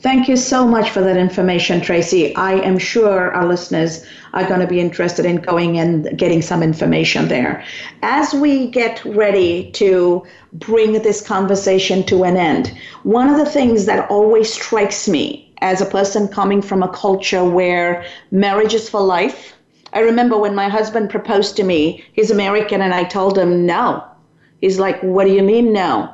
Thank 0.00 0.28
you 0.28 0.36
so 0.36 0.66
much 0.66 0.90
for 0.90 1.00
that 1.00 1.16
information, 1.16 1.80
Traci. 1.80 2.36
I 2.36 2.60
am 2.60 2.78
sure 2.78 3.32
our 3.32 3.46
listeners 3.46 4.04
are 4.34 4.46
going 4.46 4.60
to 4.60 4.66
be 4.66 4.78
interested 4.78 5.24
in 5.24 5.36
going 5.36 5.78
and 5.78 6.18
getting 6.18 6.42
some 6.42 6.62
information 6.62 7.28
there. 7.28 7.64
As 8.02 8.34
we 8.34 8.66
get 8.66 9.02
ready 9.06 9.70
to 9.72 10.22
bring 10.52 10.92
this 10.92 11.26
conversation 11.26 12.02
to 12.04 12.24
an 12.24 12.36
end, 12.36 12.76
one 13.04 13.30
of 13.30 13.38
the 13.38 13.46
things 13.46 13.86
that 13.86 14.10
always 14.10 14.52
strikes 14.52 15.08
me 15.08 15.50
as 15.62 15.80
a 15.80 15.86
person 15.86 16.28
coming 16.28 16.60
from 16.60 16.82
a 16.82 16.88
culture 16.88 17.42
where 17.42 18.04
marriage 18.30 18.74
is 18.74 18.90
for 18.90 19.00
life, 19.00 19.54
I 19.94 20.00
remember 20.00 20.36
when 20.36 20.54
my 20.54 20.68
husband 20.68 21.08
proposed 21.08 21.56
to 21.56 21.64
me, 21.64 22.04
he's 22.12 22.30
American, 22.30 22.82
and 22.82 22.92
I 22.92 23.04
told 23.04 23.38
him 23.38 23.64
no. 23.64 24.04
He's 24.60 24.78
like, 24.78 25.00
What 25.02 25.24
do 25.24 25.32
you 25.32 25.42
mean 25.42 25.72
no? 25.72 26.12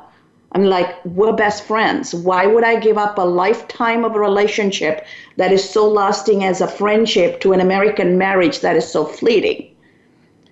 I'm 0.53 0.65
like, 0.65 1.03
we're 1.05 1.31
best 1.31 1.63
friends. 1.63 2.13
Why 2.13 2.45
would 2.45 2.63
I 2.63 2.75
give 2.79 2.97
up 2.97 3.17
a 3.17 3.21
lifetime 3.21 4.03
of 4.03 4.15
a 4.15 4.19
relationship 4.19 5.05
that 5.37 5.53
is 5.53 5.67
so 5.67 5.87
lasting 5.87 6.43
as 6.43 6.59
a 6.59 6.67
friendship 6.67 7.39
to 7.41 7.53
an 7.53 7.61
American 7.61 8.17
marriage 8.17 8.59
that 8.59 8.75
is 8.75 8.91
so 8.91 9.05
fleeting? 9.05 9.73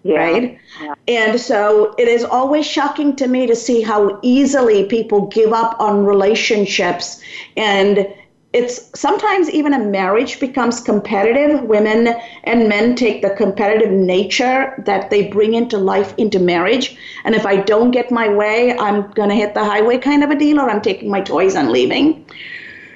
Yeah. 0.03 0.17
Right? 0.17 0.59
Yeah. 0.81 0.95
And 1.09 1.39
so 1.39 1.93
it 1.97 2.07
is 2.07 2.23
always 2.23 2.65
shocking 2.65 3.17
to 3.17 3.27
me 3.27 3.45
to 3.47 3.55
see 3.55 3.81
how 3.81 4.19
easily 4.21 4.85
people 4.85 5.27
give 5.27 5.51
up 5.51 5.75
on 5.81 6.05
relationships 6.05 7.21
and 7.57 8.07
it's 8.51 8.99
sometimes 8.99 9.49
even 9.51 9.73
a 9.73 9.79
marriage 9.79 10.39
becomes 10.39 10.81
competitive. 10.81 11.61
Women 11.63 12.15
and 12.45 12.67
men 12.67 12.95
take 12.95 13.21
the 13.21 13.29
competitive 13.29 13.91
nature 13.91 14.73
that 14.85 15.11
they 15.11 15.27
bring 15.27 15.53
into 15.53 15.77
life 15.77 16.15
into 16.17 16.39
marriage. 16.39 16.97
And 17.25 17.35
if 17.35 17.45
I 17.45 17.57
don't 17.57 17.91
get 17.91 18.11
my 18.11 18.27
way, 18.27 18.75
I'm 18.77 19.11
going 19.11 19.29
to 19.29 19.35
hit 19.35 19.53
the 19.53 19.63
highway 19.63 19.99
kind 19.99 20.23
of 20.23 20.31
a 20.31 20.35
deal, 20.35 20.59
or 20.59 20.69
I'm 20.69 20.81
taking 20.81 21.11
my 21.11 21.21
toys 21.21 21.53
and 21.53 21.69
leaving. 21.71 22.25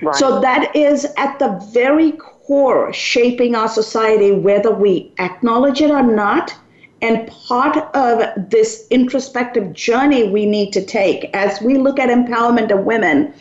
Right. 0.01 0.15
So 0.15 0.41
that 0.41 0.75
is 0.75 1.05
at 1.17 1.37
the 1.37 1.49
very 1.71 2.13
core 2.13 2.91
shaping 2.91 3.53
our 3.53 3.69
society, 3.69 4.31
whether 4.31 4.73
we 4.73 5.13
acknowledge 5.19 5.81
it 5.81 5.91
or 5.91 6.03
not. 6.03 6.55
And 7.03 7.27
part 7.27 7.77
of 7.95 8.49
this 8.49 8.87
introspective 8.89 9.73
journey 9.73 10.29
we 10.29 10.45
need 10.45 10.71
to 10.73 10.83
take 10.83 11.25
as 11.35 11.61
we 11.61 11.77
look 11.77 11.99
at 11.99 12.09
empowerment 12.09 12.71
of 12.71 12.85
women 12.85 13.33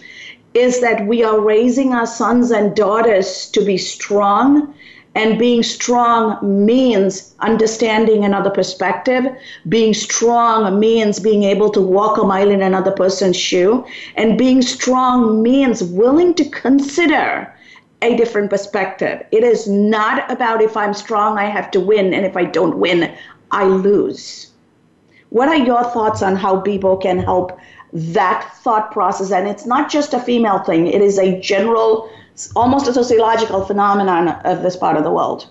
is 0.55 0.81
that 0.81 1.07
we 1.07 1.23
are 1.23 1.41
raising 1.41 1.95
our 1.95 2.07
sons 2.07 2.51
and 2.51 2.75
daughters 2.75 3.51
to 3.51 3.65
be 3.65 3.79
strong. 3.79 4.75
And 5.15 5.39
being 5.39 5.63
strong 5.63 6.39
means 6.65 7.35
understanding 7.41 8.25
another 8.25 8.49
perspective. 8.49 9.27
Being 9.69 9.93
strong 9.93 10.81
means 10.81 11.21
being 11.21 11.43
able 11.43 11.71
to 11.71 11.81
walk 11.81 12.17
a 12.17 12.25
mile 12.25 12.51
in 12.51 12.63
another 12.63 12.93
person's 12.93 13.37
shoe. 13.37 13.85
And 14.17 14.39
being 14.39 14.63
strong 14.63 15.43
means 15.43 15.83
willing 15.83 16.35
to 16.35 16.49
consider 16.49 17.53
a 18.01 18.17
different 18.17 18.51
perspective. 18.51 19.25
It 19.31 19.45
is 19.45 19.69
not 19.69 20.31
about 20.31 20.63
if 20.63 20.77
I'm 20.77 20.95
strong, 20.95 21.39
I 21.39 21.45
have 21.45 21.71
to 21.73 21.81
win, 21.81 22.13
and 22.13 22.27
if 22.27 22.37
I 22.37 22.45
don't 22.45 22.79
win, 22.79 23.15
I 23.51 23.65
lose. 23.65 24.51
What 25.29 25.49
are 25.49 25.57
your 25.57 25.85
thoughts 25.85 26.23
on 26.23 26.37
how 26.37 26.61
BIBO 26.61 27.01
can 27.01 27.19
help 27.19 27.59
that 27.93 28.53
thought 28.63 28.93
process? 28.93 29.31
And 29.33 29.49
it's 29.49 29.67
not 29.67 29.91
just 29.91 30.15
a 30.15 30.21
female 30.21 30.61
thing, 30.61 30.87
it 30.87 31.03
is 31.03 31.19
a 31.19 31.41
general, 31.41 32.11
almost 32.57 32.89
a 32.89 32.93
sociological 32.93 33.65
phenomenon 33.65 34.29
of 34.29 34.63
this 34.63 34.77
part 34.77 34.97
of 34.97 35.05
the 35.05 35.11
world. 35.11 35.49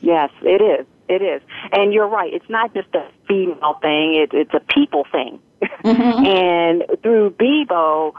Yes, 0.00 0.30
it 0.42 0.60
is. 0.60 0.86
It 1.08 1.22
is. 1.22 1.42
And 1.72 1.92
you're 1.92 2.08
right. 2.08 2.32
It's 2.32 2.48
not 2.48 2.72
just 2.74 2.88
a 2.94 3.06
female 3.28 3.78
thing, 3.80 4.14
it, 4.14 4.30
it's 4.32 4.54
a 4.54 4.60
people 4.72 5.04
thing. 5.10 5.40
Mm-hmm. 5.62 6.26
and 6.26 6.84
through 7.02 7.30
BIBO, 7.30 8.14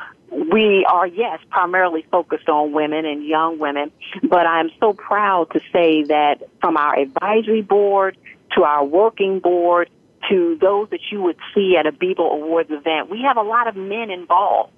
we 0.51 0.85
are, 0.89 1.07
yes, 1.07 1.39
primarily 1.49 2.05
focused 2.11 2.49
on 2.49 2.71
women 2.71 3.05
and 3.05 3.25
young 3.25 3.59
women, 3.59 3.91
but 4.23 4.47
I'm 4.47 4.71
so 4.79 4.93
proud 4.93 5.51
to 5.51 5.59
say 5.71 6.03
that 6.03 6.43
from 6.59 6.77
our 6.77 6.97
advisory 6.97 7.61
board 7.61 8.17
to 8.55 8.63
our 8.63 8.83
working 8.83 9.39
board 9.39 9.89
to 10.29 10.57
those 10.59 10.89
that 10.89 10.99
you 11.11 11.21
would 11.21 11.37
see 11.53 11.75
at 11.77 11.85
a 11.85 11.91
BIBO 11.91 12.33
Awards 12.33 12.71
event, 12.71 13.09
we 13.09 13.21
have 13.21 13.37
a 13.37 13.41
lot 13.41 13.67
of 13.67 13.75
men 13.75 14.11
involved. 14.11 14.73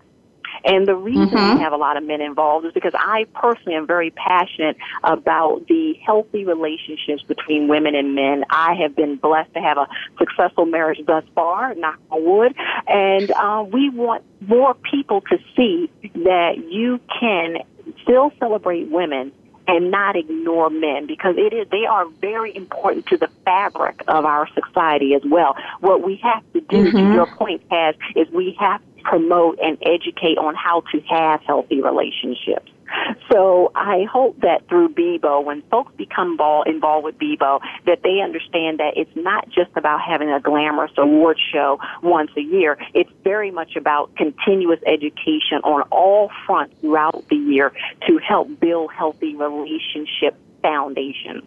And 0.64 0.88
the 0.88 0.96
reason 0.96 1.28
mm-hmm. 1.28 1.58
we 1.58 1.64
have 1.64 1.74
a 1.74 1.78
lot 1.78 1.98
of 1.98 2.04
men 2.04 2.22
involved 2.22 2.66
is 2.66 2.74
because 2.74 2.94
I 2.96 3.26
personally 3.36 3.76
am 3.76 3.86
very 3.86 4.12
passionate 4.12 4.78
about 5.04 5.68
the 5.68 5.94
healthy 6.06 6.46
relationships 6.46 7.24
between 7.28 7.68
women 7.68 7.94
and 7.94 8.16
men. 8.16 8.46
I 8.50 8.74
have 8.82 8.96
been 8.96 9.18
blessed 9.18 9.54
to 9.54 9.60
have 9.60 9.78
a 9.78 9.88
successful 10.18 10.66
marriage 10.66 11.00
thus 11.06 11.24
far, 11.36 11.76
knock 11.76 12.00
on 12.10 12.24
wood, 12.24 12.56
and 12.88 13.32
uh, 13.32 13.66
we 13.72 13.90
want 13.90 14.24
more 14.42 14.74
people 14.74 15.22
to 15.22 15.38
see 15.56 15.92
that 16.14 16.64
you 16.70 17.00
can 17.20 17.58
still 18.02 18.32
celebrate 18.40 18.90
women 18.90 19.32
and 19.68 19.92
not 19.92 20.16
ignore 20.16 20.70
men 20.70 21.08
because 21.08 21.36
it 21.38 21.54
is 21.54 21.68
they 21.70 21.86
are 21.86 22.06
very 22.22 22.56
important 22.56 23.06
to 23.08 23.18
the 23.18 23.30
fabric 23.44 24.04
of 24.08 24.26
our 24.26 24.48
society 24.50 25.14
as 25.14 25.22
well. 25.26 25.56
What 25.80 26.04
we 26.04 26.18
have 26.18 26.44
to 26.54 26.62
do, 26.62 26.86
mm-hmm. 26.86 26.98
to 26.98 27.14
your 27.14 27.28
point, 27.28 27.68
Kas, 27.70 27.96
is 28.16 28.30
we 28.30 28.56
have 28.60 28.82
to 28.82 29.04
promote 29.04 29.60
and 29.60 29.78
educate 29.82 30.38
on 30.38 30.56
how 30.56 30.82
to 30.92 31.00
have 31.02 31.42
healthy 31.42 31.82
relationships. 31.82 32.72
So 33.32 33.72
I 33.76 34.06
hope 34.12 34.40
that 34.42 34.68
through 34.70 34.90
BIBO, 34.90 35.44
when 35.44 35.62
folks 35.64 35.94
become 35.96 36.38
involved 36.66 37.06
with 37.06 37.18
BIBO, 37.18 37.60
that 37.86 38.02
they 38.04 38.22
understand 38.22 38.80
that 38.80 38.94
it's 38.96 39.16
not 39.16 39.50
just 39.50 39.72
about 39.76 40.02
having 40.02 40.30
a 40.30 40.40
glamorous 40.40 40.92
award 40.98 41.38
show 41.52 41.80
once 42.02 42.32
a 42.38 42.42
year. 42.42 42.78
It's 42.94 43.10
very 43.24 43.52
much 43.52 43.76
about 43.76 44.16
continuous 44.16 44.80
education 44.86 45.60
on 45.64 45.82
all 45.92 46.32
fronts 46.46 46.76
throughout 46.82 47.26
the 47.30 47.36
year 47.36 47.74
to 48.08 48.18
help 48.20 48.60
build 48.60 48.92
healthy 48.94 49.36
relationship 49.36 50.38
foundations. 50.62 51.44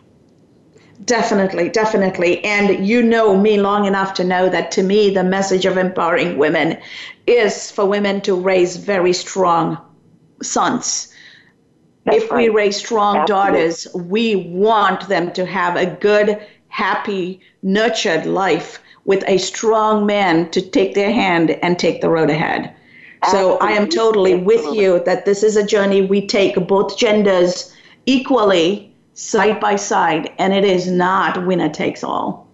Definitely, 1.05 1.69
definitely. 1.69 2.45
And 2.45 2.87
you 2.87 3.03
know 3.03 3.37
me 3.37 3.61
long 3.61 3.87
enough 3.87 4.15
to 4.15 4.25
know 4.25 4.49
that 4.49 4.73
to 4.73 4.83
me, 4.83 5.11
the 5.11 5.25
message 5.25 5.65
of 5.65 5.79
empowering 5.79 6.39
women 6.39 6.77
is 7.27 7.71
for 7.71 7.87
women 7.87 8.21
to 8.23 8.35
raise 8.35 8.77
very 8.77 9.13
strong 9.13 9.79
sons 10.43 11.15
that's 12.05 12.25
if 12.25 12.31
right. 12.31 12.49
we 12.49 12.49
raise 12.49 12.77
strong 12.77 13.19
Absolutely. 13.19 13.53
daughters, 13.53 13.89
we 13.95 14.37
want 14.37 15.09
them 15.09 15.33
to 15.33 15.45
have 15.47 15.77
a 15.77 15.87
good, 15.87 16.41
happy, 16.69 17.41
nurtured 17.63 18.27
life 18.27 18.81
with 19.05 19.25
a 19.27 19.39
strong 19.39 20.07
man 20.07 20.51
to 20.51 20.61
take 20.61 20.95
their 20.95 21.13
hand 21.13 21.51
and 21.51 21.79
take 21.79 22.01
the 22.01 22.11
road 22.11 22.31
ahead. 22.31 22.75
Absolutely. 23.23 23.51
So 23.51 23.59
I 23.59 23.71
am 23.73 23.89
totally 23.89 24.35
with 24.35 24.65
you 24.75 25.03
that 25.05 25.25
this 25.25 25.43
is 25.43 25.57
a 25.57 25.67
journey 25.67 26.03
we 26.03 26.27
take 26.27 26.55
both 26.69 26.97
genders 26.97 27.75
equally 28.07 28.95
side 29.15 29.59
by 29.61 29.77
side, 29.77 30.31
and 30.39 30.53
it 30.53 30.65
is 30.65 30.91
not 30.91 31.47
winner 31.47 31.69
takes 31.69 32.05
all. 32.05 32.48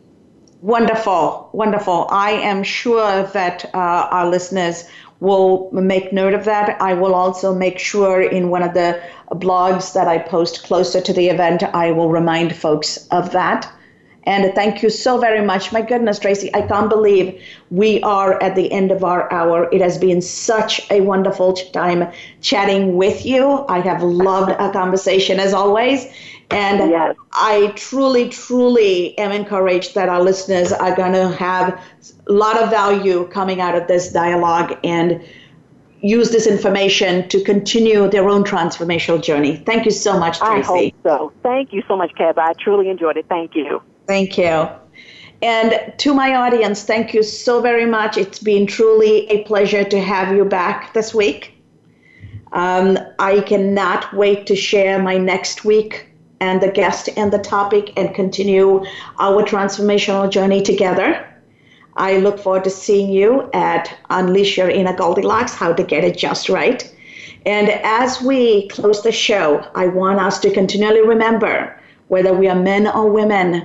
Wonderful, 0.63 1.49
wonderful. 1.51 2.07
I 2.09 2.31
am 2.31 2.63
sure 2.63 3.25
that 3.25 3.65
uh, 3.75 3.79
our 4.13 4.31
listeners 4.31 4.85
will 5.19 5.69
make 5.73 6.13
note 6.13 6.35
of 6.35 6.45
that. 6.45 6.81
I 6.81 6.95
will 6.95 7.17
also 7.17 7.53
make 7.53 7.81
sure 7.81 8.23
in 8.23 8.49
one 8.49 8.63
of 8.63 8.73
the 8.73 9.03
blogs 9.33 9.93
that 9.95 10.07
I 10.07 10.19
post 10.19 10.63
closer 10.63 11.01
to 11.01 11.13
the 11.13 11.31
event, 11.31 11.65
I 11.65 11.91
will 11.91 12.11
remind 12.11 12.55
folks 12.55 13.09
of 13.09 13.33
that. 13.33 13.73
And 14.25 14.55
thank 14.55 14.85
you 14.85 14.91
so 14.91 15.19
very 15.19 15.45
much. 15.45 15.73
My 15.73 15.83
goodness, 15.83 16.21
Traci, 16.21 16.49
I 16.55 16.63
can't 16.63 16.89
believe 16.89 17.43
we 17.73 18.01
are 18.05 18.41
at 18.41 18.55
the 18.55 18.71
end 18.71 18.93
of 18.93 19.03
our 19.03 19.33
hour. 19.33 19.69
It 19.73 19.81
has 19.81 19.99
been 19.99 20.23
such 20.23 20.89
a 20.93 21.01
wonderful 21.01 21.55
time 21.55 22.09
chatting 22.41 22.95
with 22.97 23.27
you. 23.27 23.65
I 23.69 23.81
have 23.81 24.01
loved 24.01 24.53
our 24.53 24.73
conversation 24.73 25.41
as 25.41 25.53
always. 25.53 26.07
And 26.53 26.91
yes. 26.91 27.17
I 27.33 27.73
truly, 27.77 28.29
truly 28.29 29.17
am 29.19 29.33
encouraged 29.33 29.95
that 29.95 30.09
our 30.09 30.23
listeners 30.23 30.73
are 30.73 30.95
going 30.95 31.13
to 31.13 31.31
have 31.31 31.81
a 32.27 32.33
lot 32.33 32.61
of 32.63 32.71
value 32.71 33.27
coming 33.29 33.61
out 33.61 33.75
of 33.75 33.89
this 33.89 34.13
dialogue 34.13 34.79
and 34.85 35.23
use 36.03 36.31
this 36.31 36.47
information 36.47 37.29
to 37.29 37.43
continue 37.43 38.09
their 38.09 38.29
own 38.29 38.45
transformational 38.45 39.23
journey. 39.23 39.57
Thank 39.57 39.85
you 39.85 39.93
so 39.93 40.19
much, 40.19 40.39
Traci. 40.41 40.59
I 40.59 40.61
hope 40.61 40.95
so. 41.03 41.33
Thank 41.43 41.73
you 41.73 41.83
so 41.87 41.97
much, 41.97 42.13
Kas. 42.17 42.35
I 42.37 42.53
truly 42.55 42.91
enjoyed 42.91 43.17
it. 43.17 43.27
Thank 43.29 43.55
you. 43.55 43.81
Thank 44.07 44.37
you. 44.37 44.69
And 45.43 45.93
to 45.99 46.15
my 46.15 46.35
audience, 46.35 46.85
thank 46.85 47.15
you 47.15 47.23
so 47.23 47.61
very 47.61 47.87
much. 47.87 48.17
It's 48.17 48.39
been 48.39 48.67
truly 48.67 49.29
a 49.29 49.43
pleasure 49.45 49.85
to 49.85 50.01
have 50.01 50.35
you 50.35 50.45
back 50.45 50.93
this 50.95 51.13
week. 51.15 51.55
Um, 52.53 52.99
I 53.19 53.41
cannot 53.41 54.13
wait 54.13 54.47
to 54.47 54.57
share 54.57 55.03
my 55.03 55.17
next 55.17 55.65
week 55.65 56.12
and 56.43 56.61
the 56.61 56.73
guest 56.73 57.09
and 57.17 57.33
the 57.33 57.39
topic 57.39 57.93
and 57.97 58.15
continue 58.17 58.85
our 59.21 59.45
transformational 59.45 60.29
journey 60.29 60.61
together. 60.61 61.25
I 61.95 62.19
look 62.19 62.41
forward 62.41 62.65
to 62.65 62.71
seeing 62.71 63.13
you 63.13 63.49
at 63.55 63.95
Unleash 64.11 64.57
Your 64.59 64.69
Inner 64.69 64.97
Goldilocks 64.97 65.55
How 65.55 65.73
to 65.73 65.85
Get 65.85 66.03
It 66.03 66.19
Just 66.19 66.49
Right. 66.49 66.83
And 67.47 67.69
as 67.71 68.21
we 68.21 68.69
close 68.69 69.03
the 69.03 69.13
show, 69.13 69.65
I 69.77 69.87
want 69.87 70.19
us 70.19 70.41
to 70.41 70.53
continually 70.53 71.07
remember 71.07 71.79
whether 72.09 72.35
we 72.35 72.49
are 72.49 72.61
men 72.61 72.89
or 72.89 73.09
women, 73.09 73.65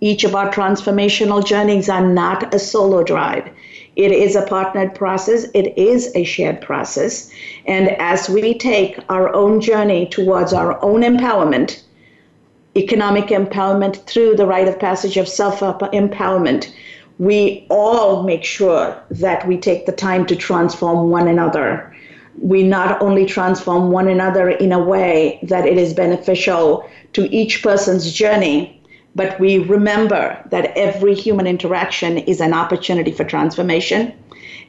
each 0.00 0.24
of 0.24 0.34
our 0.34 0.50
transformational 0.50 1.44
journeys 1.44 1.90
are 1.90 2.06
not 2.06 2.54
a 2.54 2.58
solo 2.58 3.02
drive. 3.04 3.50
It 3.96 4.12
is 4.12 4.34
a 4.34 4.46
partnered 4.46 4.94
process, 4.94 5.44
it 5.54 5.76
is 5.78 6.10
a 6.14 6.24
shared 6.24 6.60
process. 6.62 7.30
And 7.66 7.90
as 8.00 8.30
we 8.30 8.56
take 8.58 8.98
our 9.08 9.32
own 9.34 9.60
journey 9.60 10.06
towards 10.06 10.52
our 10.52 10.82
own 10.82 11.02
empowerment, 11.02 11.83
economic 12.76 13.26
empowerment 13.26 14.04
through 14.06 14.36
the 14.36 14.46
rite 14.46 14.68
of 14.68 14.78
passage 14.78 15.16
of 15.16 15.28
self 15.28 15.60
empowerment, 15.60 16.72
we 17.18 17.66
all 17.70 18.24
make 18.24 18.44
sure 18.44 19.00
that 19.10 19.46
we 19.46 19.56
take 19.56 19.86
the 19.86 19.92
time 19.92 20.26
to 20.26 20.36
transform 20.36 21.10
one 21.10 21.28
another. 21.28 21.94
We 22.40 22.64
not 22.64 23.00
only 23.00 23.26
transform 23.26 23.92
one 23.92 24.08
another 24.08 24.50
in 24.50 24.72
a 24.72 24.82
way 24.82 25.38
that 25.44 25.66
it 25.66 25.78
is 25.78 25.94
beneficial 25.94 26.88
to 27.12 27.32
each 27.32 27.62
person's 27.62 28.12
journey, 28.12 28.82
but 29.14 29.38
we 29.38 29.58
remember 29.58 30.42
that 30.50 30.76
every 30.76 31.14
human 31.14 31.46
interaction 31.46 32.18
is 32.18 32.40
an 32.40 32.52
opportunity 32.52 33.12
for 33.12 33.22
transformation. 33.22 34.12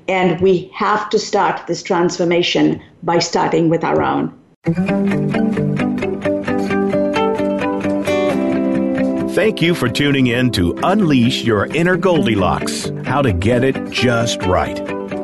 And 0.08 0.40
we 0.40 0.70
have 0.76 1.10
to 1.10 1.18
start 1.18 1.66
this 1.66 1.82
transformation 1.82 2.80
by 3.02 3.18
starting 3.18 3.70
with 3.70 3.84
our 3.84 4.04
own. 4.04 5.85
Thank 9.36 9.62
you 9.62 9.76
for 9.76 9.90
tuning 9.90 10.28
in 10.28 10.50
to 10.52 10.74
Unleash 10.82 11.44
Your 11.44 11.66
Inner 11.66 11.98
Goldilocks 11.98 12.90
How 13.04 13.22
to 13.22 13.34
Get 13.34 13.66
It 13.66 13.92
Just 13.92 14.42
Right. 14.44 14.78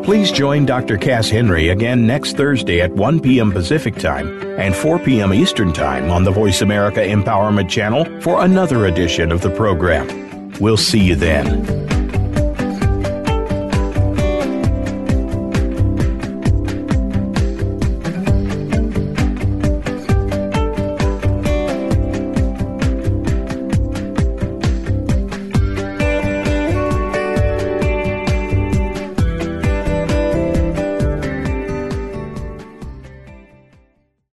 Please 0.03 0.33
join 0.33 0.65
Dr. 0.65 0.97
Kas 0.97 1.29
Henry 1.29 1.69
again 1.69 2.05
next 2.05 2.35
Thursday 2.35 2.81
at 2.81 2.91
1 2.91 3.21
p.m. 3.21 3.53
Pacific 3.53 3.95
Time 3.95 4.41
and 4.59 4.75
4 4.75 4.99
p.m. 4.99 5.33
Eastern 5.33 5.71
Time 5.71 6.11
on 6.11 6.25
the 6.25 6.31
Voice 6.31 6.61
America 6.61 6.99
Empowerment 6.99 7.69
Channel 7.69 8.03
for 8.19 8.43
another 8.43 8.87
edition 8.87 9.31
of 9.31 9.39
the 9.39 9.49
program. 9.49 10.51
We'll 10.59 10.75
see 10.75 10.99
you 10.99 11.15
then. 11.15 11.90